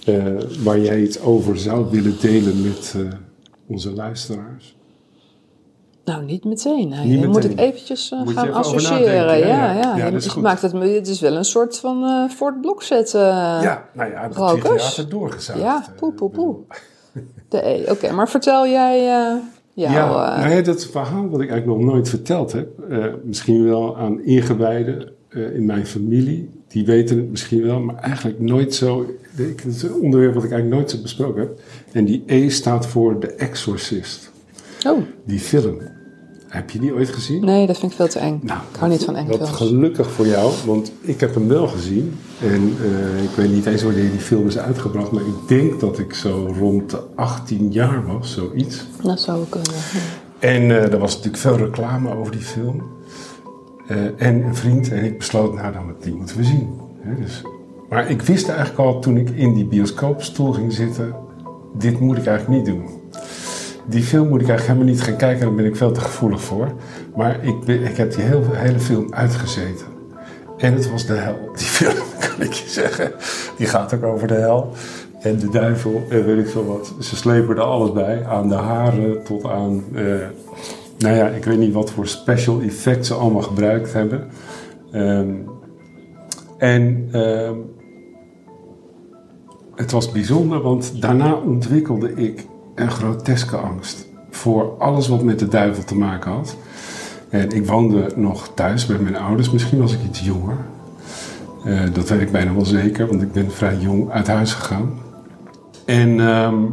Eh, 0.04 0.34
waar 0.62 0.78
jij 0.78 1.00
iets 1.02 1.20
over 1.20 1.58
zou 1.58 1.90
willen 1.90 2.16
delen 2.20 2.62
met 2.62 2.94
eh, 2.96 3.02
onze 3.66 3.92
luisteraars. 3.92 4.76
Nou, 6.04 6.24
niet 6.24 6.44
meteen. 6.44 6.88
Nee. 6.88 7.06
Niet 7.06 7.26
moet 7.26 7.44
ik 7.44 7.58
eventjes 7.58 8.10
eh, 8.10 8.22
Moet 8.22 8.32
gaan 8.32 8.44
even 8.44 8.56
associëren. 8.56 9.38
ja, 9.38 9.72
ja. 9.72 10.04
Dat 10.04 10.12
is 10.12 10.24
het, 10.24 10.32
goed. 10.32 10.42
maakt 10.42 10.62
het, 10.62 10.72
het 10.72 11.08
is 11.08 11.20
wel 11.20 11.36
een 11.36 11.44
soort 11.44 11.78
van 11.78 12.04
eh 12.04 12.30
voor 12.36 12.50
het 12.50 12.60
blok 12.60 12.82
zetten. 12.82 13.20
ja, 13.20 13.88
nou 13.92 14.10
ja, 14.10 14.28
Rokers? 14.32 14.74
psychiater 14.74 15.08
doorgezaagd. 15.08 15.60
Ja, 15.60 15.84
poe, 15.96 16.12
poe, 16.12 16.30
poe. 16.30 16.56
De 17.48 17.66
E. 17.66 17.90
Oké, 17.90 18.12
maar 18.12 18.28
vertel 18.28 18.66
jij 18.66 19.06
ja, 19.92 20.08
nou 20.40 20.50
ja, 20.56 20.62
dat 20.62 20.86
verhaal 20.86 21.28
wat 21.28 21.40
ik 21.40 21.50
eigenlijk 21.50 21.80
nog 21.80 21.90
nooit 21.92 22.08
verteld 22.08 22.52
heb. 22.52 22.68
eh, 22.90 23.04
misschien 23.24 23.64
wel 23.64 23.96
aan 23.98 24.22
ingewijden 24.22 25.08
eh, 25.28 25.54
in 25.54 25.64
mijn 25.64 25.86
familie. 25.86 26.50
Die 26.68 26.84
weten 26.86 27.16
het 27.16 27.30
misschien 27.30 27.62
wel, 27.62 27.80
maar 27.80 27.94
eigenlijk 27.96 28.40
nooit 28.40 28.74
zo. 28.74 29.06
Ik- 29.36 29.60
Het 29.62 29.74
is 29.74 29.82
een 29.82 29.94
onderwerp 29.94 30.34
wat 30.34 30.44
ik 30.44 30.50
eigenlijk 30.50 30.80
nooit 30.80 30.90
zo 30.90 31.02
besproken 31.02 31.40
heb. 31.40 31.60
En 31.92 32.04
die 32.04 32.22
E 32.26 32.48
staat 32.48 32.86
voor 32.86 33.20
de 33.20 33.26
Exorcist. 33.26 34.30
Oh, 34.86 34.98
Die 35.24 35.38
film. 35.38 35.78
Heb 36.48 36.70
je 36.70 36.78
die 36.78 36.94
ooit 36.94 37.08
gezien? 37.08 37.44
nee, 37.44 37.66
dat 37.66 37.78
vind 37.78 37.90
ik 37.90 37.96
veel 37.96 38.08
te 38.08 38.18
eng. 38.18 38.40
Nou, 38.42 38.60
ik 38.72 38.76
hou 38.78 38.90
niet 38.90 39.04
van 39.04 39.14
Wat 39.14 39.36
films. 39.36 39.50
gelukkig 39.50 40.10
voor 40.10 40.26
jou, 40.26 40.52
want 40.66 40.92
ik 41.00 41.20
heb 41.20 41.34
hem 41.34 41.48
wel 41.48 41.66
gezien. 41.66 42.18
En 42.40 42.76
eh, 42.82 43.22
ik 43.22 43.30
weet 43.36 43.50
niet 43.50 43.66
eens 43.66 43.82
wanneer 43.82 44.10
die 44.10 44.20
film 44.20 44.46
is 44.46 44.58
uitgebracht, 44.58 45.10
maar 45.10 45.22
ik 45.22 45.48
denk 45.48 45.80
dat 45.80 45.98
ik 45.98 46.14
zo 46.14 46.54
rond 46.58 46.90
de 46.90 47.00
18 47.14 47.72
jaar 47.72 48.06
was, 48.06 48.32
zoiets. 48.32 48.84
Dat 49.02 49.20
zou 49.20 49.44
kunnen. 49.48 49.70
ja. 49.72 50.00
En 50.38 50.62
eh, 50.62 50.92
er 50.92 50.98
was 50.98 51.14
natuurlijk 51.14 51.42
veel 51.42 51.56
reclame 51.56 52.14
over 52.14 52.32
die 52.32 52.40
film. 52.40 52.82
Eh, 53.86 53.96
en 54.16 54.42
een 54.44 54.54
vriend 54.56 54.90
en 54.90 55.04
ik 55.04 55.18
besloot, 55.18 55.54
nou 55.54 55.72
dan 55.72 55.94
die 56.00 56.14
moeten 56.14 56.36
we 56.36 56.44
zien. 56.44 56.68
Dus. 57.20 57.42
Maar 57.88 58.10
ik 58.10 58.22
wist 58.22 58.48
eigenlijk 58.48 58.78
al 58.78 59.00
toen 59.00 59.16
ik 59.16 59.30
in 59.30 59.54
die 59.54 59.64
bioscoopstoel 59.64 60.52
ging 60.52 60.72
zitten, 60.72 61.14
dit 61.78 62.00
moet 62.00 62.16
ik 62.16 62.26
eigenlijk 62.26 62.58
niet 62.58 62.74
doen. 62.74 62.86
Die 63.88 64.02
film 64.02 64.28
moet 64.28 64.40
ik 64.40 64.48
eigenlijk 64.48 64.78
helemaal 64.78 64.94
niet 64.94 65.02
gaan 65.02 65.16
kijken, 65.16 65.46
daar 65.46 65.54
ben 65.54 65.64
ik 65.64 65.76
veel 65.76 65.92
te 65.92 66.00
gevoelig 66.00 66.40
voor. 66.42 66.72
Maar 67.16 67.44
ik, 67.44 67.66
ik 67.66 67.96
heb 67.96 68.14
die 68.14 68.24
heel, 68.24 68.42
hele 68.52 68.80
film 68.80 69.14
uitgezeten. 69.14 69.86
En 70.56 70.74
het 70.74 70.90
was 70.90 71.06
de 71.06 71.12
hel, 71.14 71.38
die 71.56 71.66
film, 71.66 72.06
kan 72.28 72.46
ik 72.46 72.52
je 72.52 72.68
zeggen. 72.68 73.12
Die 73.56 73.66
gaat 73.66 73.94
ook 73.94 74.02
over 74.02 74.28
de 74.28 74.34
hel. 74.34 74.72
En 75.20 75.38
de 75.38 75.48
duivel 75.48 76.06
en 76.08 76.24
weet 76.24 76.38
ik 76.38 76.48
veel 76.48 76.66
wat. 76.66 76.94
Ze 77.00 77.16
slepen 77.16 77.56
er 77.56 77.62
alles 77.62 77.92
bij. 77.92 78.24
Aan 78.26 78.48
de 78.48 78.54
haren 78.54 79.22
tot 79.24 79.44
aan... 79.44 79.84
eh, 79.94 80.04
nou 80.98 81.16
ja, 81.16 81.28
ik 81.28 81.44
weet 81.44 81.58
niet 81.58 81.72
wat 81.72 81.90
voor 81.90 82.06
special 82.06 82.60
effects 82.60 83.08
ze 83.08 83.14
allemaal 83.14 83.42
gebruikt 83.42 83.92
hebben. 83.92 84.28
Ehm, 84.92 85.34
en 86.58 87.08
ehm, 87.12 87.56
het 89.74 89.90
was 89.90 90.12
bijzonder, 90.12 90.60
want 90.60 91.00
daarna 91.00 91.34
ontwikkelde 91.34 92.12
ik 92.14 92.46
een 92.80 92.90
groteske 92.90 93.56
angst. 93.56 94.06
Voor 94.30 94.76
alles 94.78 95.08
wat 95.08 95.22
met 95.22 95.38
de 95.38 95.48
duivel 95.48 95.84
te 95.84 95.94
maken 95.96 96.30
had. 96.30 96.56
En 97.28 97.50
ik 97.50 97.66
woonde 97.66 98.12
nog 98.16 98.50
thuis 98.54 98.86
met 98.86 99.00
mijn 99.00 99.16
ouders. 99.16 99.50
Misschien 99.50 99.78
was 99.78 99.92
ik 99.92 100.02
iets 100.04 100.20
jonger. 100.20 100.56
Eh, 101.64 101.80
dat 101.92 102.08
weet 102.08 102.20
ik 102.20 102.32
bijna 102.32 102.54
wel 102.54 102.64
zeker, 102.64 103.06
want 103.06 103.22
ik 103.22 103.32
ben 103.32 103.50
vrij 103.50 103.76
jong 103.76 104.10
uit 104.10 104.26
huis 104.26 104.52
gegaan. 104.52 104.90
En 105.86 106.20
ehm, 106.20 106.64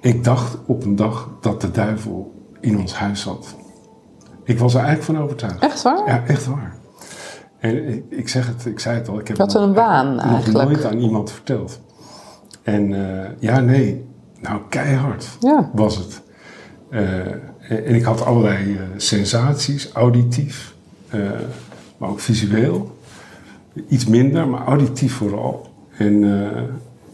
ik 0.00 0.24
dacht 0.24 0.58
op 0.66 0.84
een 0.84 0.96
dag 0.96 1.30
dat 1.40 1.60
de 1.60 1.70
duivel 1.70 2.34
in 2.60 2.78
ons 2.78 2.94
huis 2.94 3.20
zat. 3.20 3.56
Ik 4.44 4.58
was 4.58 4.74
er 4.74 4.80
eigenlijk 4.80 5.10
van 5.12 5.24
overtuigd. 5.24 5.58
Echt 5.62 5.82
waar? 5.82 6.02
Ja, 6.06 6.24
echt 6.26 6.46
waar. 6.46 6.76
En 7.58 8.02
ik, 8.10 8.28
zeg 8.28 8.46
het, 8.46 8.66
ik 8.66 8.78
zei 8.80 8.96
het 8.98 9.08
al, 9.08 9.18
ik 9.18 9.28
heb 9.28 9.38
het 9.38 9.54
een 9.54 9.66
nog- 9.66 9.76
waan 9.76 10.14
nog 10.14 10.24
eigenlijk. 10.24 10.68
nooit 10.68 10.84
aan 10.84 10.98
iemand 10.98 11.32
verteld. 11.32 11.80
En 12.62 12.92
eh, 13.22 13.30
ja, 13.38 13.60
nee, 13.60 14.07
nou 14.40 14.60
keihard 14.68 15.36
Ja. 15.40 15.70
was 15.72 15.96
het. 15.96 16.22
Eh, 16.90 17.86
en 17.86 17.94
ik 17.94 18.02
had 18.02 18.24
allerlei 18.24 18.74
eh, 18.76 18.82
sensaties, 18.96 19.90
auditief, 19.92 20.74
eh, 21.08 21.20
maar 21.96 22.08
ook 22.08 22.20
visueel. 22.20 22.96
Iets 23.88 24.06
minder, 24.06 24.48
maar 24.48 24.66
auditief 24.66 25.14
vooral. 25.14 25.66
En 25.96 26.22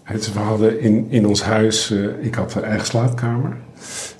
het, 0.03 0.33
we 0.33 0.39
hadden 0.39 0.81
in, 0.81 1.07
in 1.09 1.27
ons 1.27 1.43
huis, 1.43 1.91
ik 2.21 2.35
had 2.35 2.55
een 2.55 2.65
eigen 2.65 2.87
slaapkamer. 2.87 3.57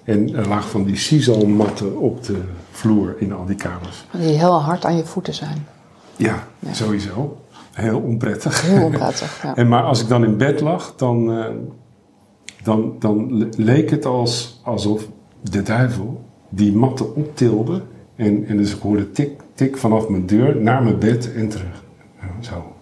En 0.05 0.35
er 0.35 0.49
lagen 0.49 0.71
van 0.71 0.85
die 0.85 0.97
sisal-matten 0.97 1.99
op 1.99 2.25
de 2.25 2.41
vloer 2.71 3.15
in 3.19 3.33
al 3.33 3.45
die 3.45 3.57
kamers. 3.57 4.07
Die 4.13 4.39
heel 4.39 4.61
hard 4.63 4.85
aan 4.85 4.97
je 4.97 5.05
voeten 5.05 5.35
zijn. 5.35 5.67
Ja, 6.17 6.47
sowieso. 6.71 7.41
Heel 7.73 7.99
onprettig. 7.99 8.63
Heel 8.63 8.85
onprettig. 8.85 9.43
Ja. 9.43 9.57
En 9.61 9.69
maar 9.69 9.83
als 9.83 10.01
ik 10.01 10.09
dan 10.09 10.25
in 10.25 10.37
bed 10.37 10.61
lag, 10.61 10.95
dan, 10.97 11.31
dan, 12.65 12.93
dan 12.99 13.39
le- 13.39 13.49
leek 13.57 13.91
het 13.91 14.05
als, 14.07 14.61
alsof 14.63 15.09
de 15.41 15.63
duivel 15.63 16.25
die 16.49 16.73
matten 16.73 17.15
optilde. 17.15 17.83
En, 18.17 18.45
en 18.47 18.57
dus 18.57 18.75
ik 18.75 18.81
hoorde 18.83 19.11
tik, 19.11 19.31
tik 19.55 19.77
vanaf 19.77 20.09
mijn 20.09 20.27
deur 20.27 20.57
naar 20.63 20.83
mijn 20.83 20.99
bed 20.99 21.35
en 21.35 21.49
terug. 21.49 21.83
Zo. 22.41 22.73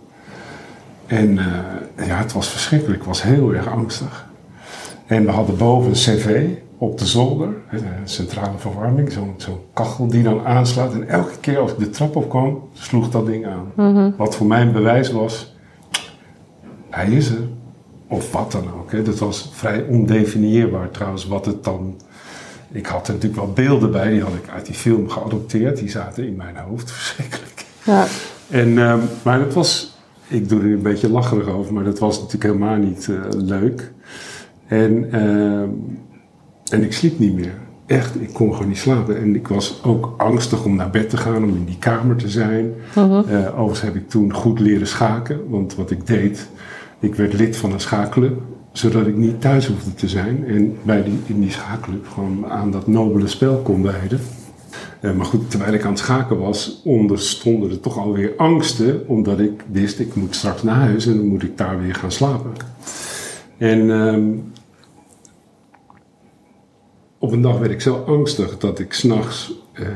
En 1.07 1.39
eh, 1.39 2.07
ja, 2.07 2.17
het 2.17 2.33
was 2.33 2.49
verschrikkelijk. 2.49 3.01
Ik 3.01 3.07
was 3.07 3.23
heel 3.23 3.55
erg 3.55 3.69
angstig. 3.69 4.31
En 5.07 5.25
we 5.25 5.31
hadden 5.31 5.57
boven 5.57 5.89
een 5.91 5.97
cv 5.97 6.47
op 6.79 6.99
de 6.99 7.07
zolder, 7.07 7.49
centrale 8.05 8.59
verwarming, 8.59 9.13
zo'n 9.13 9.35
zo'n 9.37 9.59
kachel 9.73 10.07
die 10.07 10.23
dan 10.23 10.45
aanslaat. 10.45 10.93
En 10.93 11.09
elke 11.09 11.39
keer 11.41 11.59
als 11.59 11.73
ik 11.73 11.79
de 11.79 11.91
trap 11.91 12.17
op 12.17 12.29
kwam, 12.29 12.63
sloeg 12.73 13.11
dat 13.11 13.27
ding 13.27 13.47
aan. 13.47 13.73
Wat 14.17 14.37
voor 14.37 14.47
mij 14.47 14.61
een 14.63 14.73
bewijs 14.73 15.13
was, 15.13 15.57
hij 16.91 17.11
is 17.11 17.31
er. 17.31 17.43
Of 18.13 18.33
wat 18.33 18.53
dan 18.53 18.65
ook. 18.79 18.93
Hè. 18.93 19.03
Dat 19.03 19.19
was 19.19 19.51
vrij 19.53 19.85
ondefinieerbaar 19.89 20.91
trouwens, 20.91 21.27
wat 21.27 21.47
het 21.47 21.65
dan 21.65 21.97
ik 22.73 22.87
had 22.87 23.09
er 23.09 23.15
natuurlijk 23.15 23.43
wel 23.43 23.53
beelden 23.53 23.91
bij, 23.91 24.11
die 24.11 24.23
had 24.23 24.35
ik 24.35 24.49
uit 24.49 24.67
die 24.67 24.75
film 24.75 25.09
geadopteerd. 25.09 25.79
Die 25.79 25.91
zaten 25.91 26.27
in 26.27 26.37
mijn 26.37 26.57
hoofd, 26.57 26.91
verschrikkelijk. 27.01 27.65
Ja. 27.85 28.07
En, 28.51 28.79
ehm, 28.79 28.99
maar 29.23 29.41
het 29.41 29.55
was, 29.55 29.99
ik 30.29 30.49
doe 30.49 30.61
er 30.61 30.67
een 30.67 30.83
beetje 30.83 31.11
lacherig 31.11 31.47
over, 31.47 31.73
maar 31.73 31.85
dat 31.85 31.99
was 31.99 32.17
natuurlijk 32.17 32.45
helemaal 32.45 32.77
niet 32.77 33.09
eh, 33.09 33.17
leuk. 33.31 33.93
En, 34.67 35.13
ehm, 35.13 35.69
en 36.71 36.83
ik 36.83 36.93
sliep 36.93 37.19
niet 37.19 37.35
meer. 37.35 37.55
Echt, 37.87 38.21
ik 38.21 38.33
kon 38.33 38.53
gewoon 38.53 38.69
niet 38.69 38.79
slapen. 38.79 39.17
En 39.17 39.35
ik 39.35 39.49
was 39.49 39.81
ook 39.85 40.15
angstig 40.17 40.65
om 40.65 40.77
naar 40.77 40.91
bed 40.91 41.11
te 41.11 41.17
gaan, 41.17 41.45
om 41.45 41.57
in 41.57 41.65
die 41.65 41.79
kamer 41.79 42.17
te 42.17 42.29
zijn. 42.29 42.73
Eh, 42.95 43.49
overigens 43.51 43.81
heb 43.81 43.95
ik 43.95 44.09
toen 44.09 44.35
goed 44.35 44.61
leren 44.61 44.87
schaken. 44.87 45.49
Want 45.49 45.75
wat 45.75 45.91
ik 45.91 46.07
deed, 46.07 46.49
ik 47.03 47.15
werd 47.15 47.33
lid 47.33 47.57
van 47.57 47.73
een 47.73 47.81
schaakclub. 47.81 48.41
Zodat 48.73 49.07
ik 49.07 49.17
niet 49.17 49.41
thuis 49.41 49.67
hoefde 49.67 49.95
te 49.95 50.09
zijn. 50.09 50.45
En 50.47 50.77
bij 50.83 51.03
die, 51.03 51.19
in 51.27 51.41
die 51.41 51.51
schaakclub 51.51 52.09
gewoon 52.09 52.47
aan 52.47 52.71
dat 52.71 52.87
nobele 52.87 53.29
spel 53.29 53.57
kon 53.57 53.83
wijden. 53.83 54.21
Eh, 55.01 55.13
maar 55.13 55.27
goed, 55.27 55.51
terwijl 55.51 55.73
ik 55.73 55.85
aan 55.85 55.91
het 55.91 55.99
schaken 55.99 56.39
was, 56.39 56.81
onderstonden 56.85 57.71
er 57.71 57.81
toch 57.81 57.99
alweer 57.99 58.33
angsten. 58.37 59.09
Omdat 59.09 59.41
ik 59.41 59.65
wist, 59.71 59.99
ik 59.99 60.15
moet 60.15 60.35
straks 60.35 60.63
naar 60.63 60.75
huis 60.75 61.07
en 61.07 61.17
dan 61.17 61.27
moet 61.27 61.43
ik 61.43 61.59
daar 61.59 61.81
weer 61.81 61.95
gaan 61.95 62.13
slapen. 62.13 62.53
En 63.59 63.91
ehm, 63.91 64.23
op 67.19 67.33
een 67.33 67.43
dag 67.43 67.59
werd 67.59 67.73
ik 67.73 67.81
zo 67.81 68.05
angstig 68.07 68.59
dat 68.59 68.79
ik 68.79 68.93
s'nachts 68.93 69.53
eh 69.73 69.87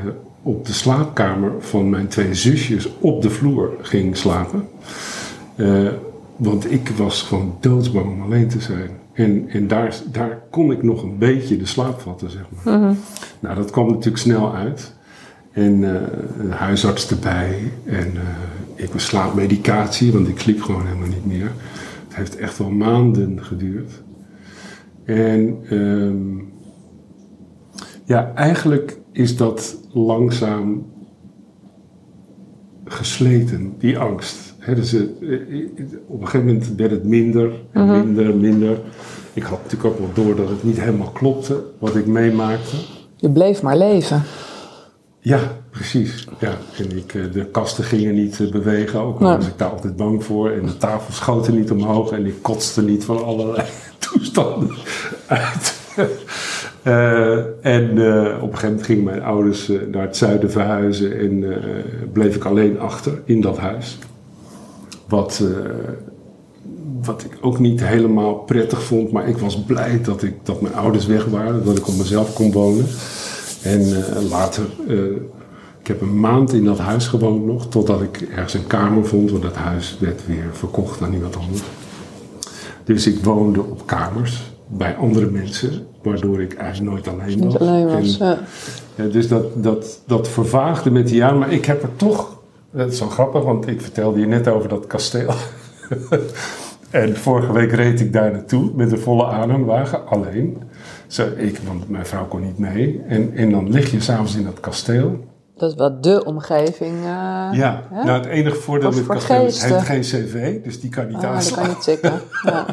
op 0.47 0.65
de 0.65 0.73
slaapkamer 0.73 1.51
van 1.59 1.89
mijn 1.89 2.07
twee 2.07 2.33
zusjes 2.33 2.89
op 2.99 3.21
de 3.21 3.29
vloer 3.29 3.71
ging 3.81 4.17
slapen. 4.17 4.67
Eh, 5.55 5.87
want 6.37 6.71
ik 6.71 6.89
was 6.89 7.21
gewoon 7.21 7.57
doodsbang 7.59 8.05
om 8.05 8.21
alleen 8.21 8.47
te 8.47 8.61
zijn. 8.61 8.89
En, 9.13 9.49
en 9.49 9.67
daar, 9.67 9.95
daar 10.11 10.41
kon 10.51 10.71
ik 10.71 10.83
nog 10.83 11.03
een 11.03 11.17
beetje 11.17 11.57
de 11.57 11.65
slaap 11.65 11.99
vatten, 11.99 12.29
zeg 12.29 12.45
maar. 12.63 12.95
Nou, 13.39 13.55
dat 13.55 13.71
kwam 13.71 13.87
natuurlijk 13.87 14.17
snel 14.17 14.55
uit. 14.55 14.95
En 15.51 15.83
eh, 15.83 16.01
een 16.39 16.51
huisarts 16.51 17.09
erbij. 17.09 17.71
En 17.85 18.07
eh, 18.15 18.83
ik 18.83 18.93
was 18.93 19.05
slaapmedicatie, 19.05 20.13
want 20.13 20.27
ik 20.27 20.39
sliep 20.39 20.61
gewoon 20.61 20.85
helemaal 20.85 21.07
niet 21.07 21.25
meer. 21.25 21.51
Het 22.07 22.15
heeft 22.15 22.35
echt 22.35 22.57
wel 22.57 22.69
maanden 22.69 23.43
geduurd. 23.43 23.91
En 25.03 25.57
ehm, 25.69 26.45
ja, 28.03 28.31
eigenlijk 28.35 28.97
is 29.11 29.37
dat 29.37 29.77
langzaam 29.91 30.85
gesleten, 32.85 33.73
die 33.77 33.97
angst. 33.99 34.55
Dus, 34.75 34.93
eh, 34.93 35.01
eh, 35.01 35.07
op 36.07 36.21
een 36.21 36.27
gegeven 36.27 36.45
moment 36.45 36.75
werd 36.75 36.91
het 36.91 37.03
minder 37.03 37.51
en 37.71 37.91
minder 37.91 38.25
en 38.25 38.39
minder. 38.39 38.79
Ik 39.33 39.43
had 39.43 39.63
natuurlijk 39.63 39.93
ook 39.93 39.99
wel 39.99 40.25
door 40.25 40.35
dat 40.35 40.49
het 40.49 40.63
niet 40.63 40.79
helemaal 40.79 41.11
klopte 41.11 41.63
wat 41.79 41.95
ik 41.95 42.05
meemaakte. 42.05 42.75
Je 43.15 43.29
bleef 43.29 43.61
maar 43.61 43.77
leven. 43.77 44.23
Ja, 45.19 45.39
precies. 45.69 46.27
Ja. 46.39 46.57
En 46.77 46.97
ik, 46.97 47.13
eh, 47.13 47.21
de 47.31 47.45
kasten 47.45 47.83
gingen 47.83 48.13
niet 48.13 48.39
eh, 48.39 48.51
bewegen, 48.51 48.99
ook 48.99 49.21
al 49.21 49.37
was 49.37 49.47
ik 49.47 49.57
daar 49.57 49.69
altijd 49.69 49.95
bang 49.95 50.23
voor. 50.23 50.49
En 50.49 50.65
de 50.65 50.77
tafel 50.77 51.13
schoten 51.13 51.55
niet 51.55 51.71
omhoog 51.71 52.11
en 52.11 52.25
ik 52.25 52.41
kotste 52.41 52.83
niet 52.83 53.03
van 53.03 53.23
allerlei 53.23 53.67
toestanden 53.99 54.75
uit. 55.27 55.75
Eh, 56.83 57.37
en 57.61 57.97
eh, 57.97 58.43
op 58.43 58.51
een 58.51 58.57
gegeven 58.57 58.69
moment 58.69 58.83
gingen 58.83 59.03
mijn 59.03 59.23
ouders 59.23 59.69
eh, 59.69 59.77
naar 59.91 60.01
het 60.01 60.17
zuiden 60.17 60.51
verhuizen 60.51 61.19
en 61.19 61.53
eh, 61.53 61.73
bleef 62.13 62.35
ik 62.35 62.43
alleen 62.45 62.79
achter 62.79 63.21
in 63.25 63.41
dat 63.41 63.57
huis. 63.57 63.97
Wat, 65.07 65.41
eh, 65.43 65.71
wat 67.01 67.23
ik 67.23 67.37
ook 67.41 67.59
niet 67.59 67.83
helemaal 67.83 68.35
prettig 68.35 68.83
vond, 68.83 69.11
maar 69.11 69.27
ik 69.27 69.37
was 69.37 69.63
blij 69.63 70.01
dat, 70.01 70.23
ik, 70.23 70.33
dat 70.43 70.61
mijn 70.61 70.75
ouders 70.75 71.05
weg 71.05 71.25
waren, 71.25 71.65
dat 71.65 71.77
ik 71.77 71.87
op 71.87 71.97
mezelf 71.97 72.33
kon 72.33 72.51
wonen. 72.51 72.85
En 73.61 73.79
eh, 73.81 74.29
later, 74.29 74.63
eh, 74.87 74.97
ik 75.79 75.87
heb 75.87 76.01
een 76.01 76.19
maand 76.19 76.53
in 76.53 76.63
dat 76.63 76.77
huis 76.77 77.07
gewoond 77.07 77.45
nog, 77.45 77.67
totdat 77.69 78.01
ik 78.01 78.21
ergens 78.21 78.53
een 78.53 78.67
kamer 78.67 79.05
vond, 79.05 79.31
want 79.31 79.43
dat 79.43 79.55
huis 79.55 79.97
werd 79.99 80.25
weer 80.25 80.49
verkocht 80.51 81.01
aan 81.01 81.13
iemand 81.13 81.35
anders. 81.37 81.63
Dus 82.83 83.07
ik 83.07 83.23
woonde 83.23 83.59
op 83.59 83.85
kamers 83.85 84.51
bij 84.67 84.95
andere 84.95 85.25
mensen, 85.25 85.87
waardoor 86.01 86.41
ik 86.41 86.53
eigenlijk 86.53 86.91
nooit 86.91 87.07
alleen 87.07 87.39
was. 87.39 87.53
Niet 87.53 87.61
alleen 87.61 87.87
was. 87.87 88.17
En, 88.19 88.27
ja. 88.27 88.39
ja, 88.95 89.05
dus 89.11 89.27
dat, 89.27 89.63
dat, 89.63 90.01
dat 90.05 90.27
vervaagde 90.27 90.91
met 90.91 91.07
de 91.07 91.15
jaren, 91.15 91.37
maar 91.37 91.51
ik 91.51 91.65
heb 91.65 91.83
er 91.83 91.95
toch, 91.95 92.36
dat 92.71 92.91
is 92.91 92.97
zo 92.97 93.07
grappig, 93.09 93.43
want 93.43 93.67
ik 93.67 93.81
vertelde 93.81 94.19
je 94.19 94.25
net 94.27 94.47
over 94.47 94.69
dat 94.69 94.87
kasteel. 94.87 95.33
en 96.89 97.17
vorige 97.17 97.51
week 97.53 97.71
reed 97.71 97.99
ik 97.99 98.13
daar 98.13 98.31
naartoe 98.31 98.71
met 98.75 98.91
een 98.91 98.99
volle 98.99 99.25
aanhangwagen, 99.25 100.07
alleen. 100.07 100.57
Zo, 101.07 101.27
ik, 101.37 101.59
want 101.67 101.89
mijn 101.89 102.05
vrouw 102.05 102.25
kon 102.27 102.41
niet 102.41 102.57
mee. 102.57 103.01
En, 103.07 103.33
en 103.35 103.51
dan 103.51 103.69
lig 103.71 103.91
je 103.91 103.99
s'avonds 103.99 104.35
in 104.35 104.43
dat 104.43 104.59
kasteel. 104.59 105.25
Dat 105.57 105.69
is 105.71 105.75
wel 105.75 106.01
de 106.01 106.25
omgeving. 106.25 106.95
eh, 106.95 107.49
Ja, 107.51 107.83
hè? 107.91 108.03
nou 108.03 108.09
het 108.17 108.25
enige 108.25 108.55
voordeel 108.55 108.91
Voor- 108.91 109.01
met 109.01 109.17
het 109.17 109.25
kasteel 109.27 109.45
is, 109.45 109.61
het 109.63 109.73
heeft 109.73 109.85
geen 109.85 110.01
cv, 110.01 110.63
dus 110.63 110.79
die 110.81 110.89
kan 110.89 111.07
niet 111.07 111.15
Ah, 111.15 111.33
dat 111.33 111.51
kan 111.51 111.67
niet 111.67 111.81
tikken. 111.83 112.13
Ja. 112.43 112.65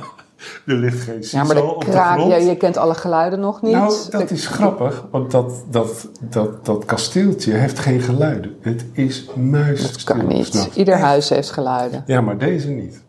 Er 0.67 0.75
ligt 0.75 1.01
geen 1.01 1.19
ja, 1.21 1.45
maar 1.45 1.55
de 1.55 1.63
op 1.63 1.85
de 1.85 1.91
kraak, 1.91 2.19
ja, 2.19 2.37
je 2.37 2.57
kent 2.57 2.77
alle 2.77 2.95
geluiden 2.95 3.41
nog 3.41 3.63
niet. 3.63 3.73
Nou, 3.73 3.95
dat 4.11 4.29
De- 4.29 4.35
is 4.35 4.47
grappig, 4.47 5.07
want 5.11 5.31
dat, 5.31 5.53
dat, 5.71 6.09
dat, 6.21 6.65
dat 6.65 6.85
kasteeltje 6.85 7.53
heeft 7.53 7.79
geen 7.79 8.01
geluiden. 8.01 8.55
Het 8.61 8.85
is 8.93 9.31
muisstil. 9.35 9.93
Dat 9.93 10.05
kan 10.05 10.27
niet. 10.27 10.47
s'nachts. 10.47 10.77
Ieder 10.77 10.99
huis 10.99 11.29
heeft 11.29 11.51
geluiden. 11.51 12.03
Ja, 12.07 12.21
maar 12.21 12.39
deze 12.39 12.69
niet. 12.69 13.03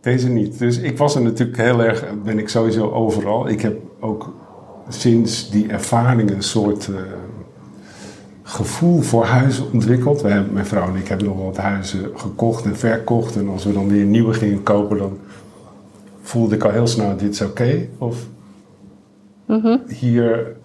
Deze 0.00 0.28
niet. 0.28 0.58
Dus 0.58 0.78
ik 0.78 0.98
was 0.98 1.14
er 1.14 1.22
natuurlijk 1.22 1.58
heel 1.58 1.80
erg, 1.82 2.04
ben 2.24 2.38
ik 2.38 2.48
sowieso 2.48 2.90
overal. 2.90 3.48
Ik 3.48 3.60
heb 3.60 3.76
ook 4.00 4.32
sinds 4.88 5.50
die 5.50 5.68
ervaring 5.68 6.30
een 6.30 6.42
soort 6.42 6.88
eh, 6.88 6.94
gevoel 8.42 9.00
voor 9.00 9.24
huizen 9.24 9.64
ontwikkeld. 9.72 10.20
Wij, 10.22 10.42
mijn 10.52 10.66
vrouw 10.66 10.88
en 10.88 10.96
ik 10.96 11.08
hebben 11.08 11.26
nog 11.26 11.42
wat 11.44 11.56
huizen 11.56 12.10
gekocht 12.14 12.64
en 12.64 12.76
verkocht. 12.76 13.36
En 13.36 13.48
als 13.48 13.64
we 13.64 13.72
dan 13.72 13.88
weer 13.88 14.04
nieuwe 14.04 14.32
gingen 14.34 14.62
kopen, 14.62 14.98
dan 14.98 15.18
voelde 16.28 16.54
ik 16.54 16.64
al 16.64 16.70
heel 16.70 16.86
snel, 16.86 17.16
dit 17.16 17.32
is 17.32 17.40
oké. 17.40 17.88
Of 17.98 18.26
hier, 19.88 20.56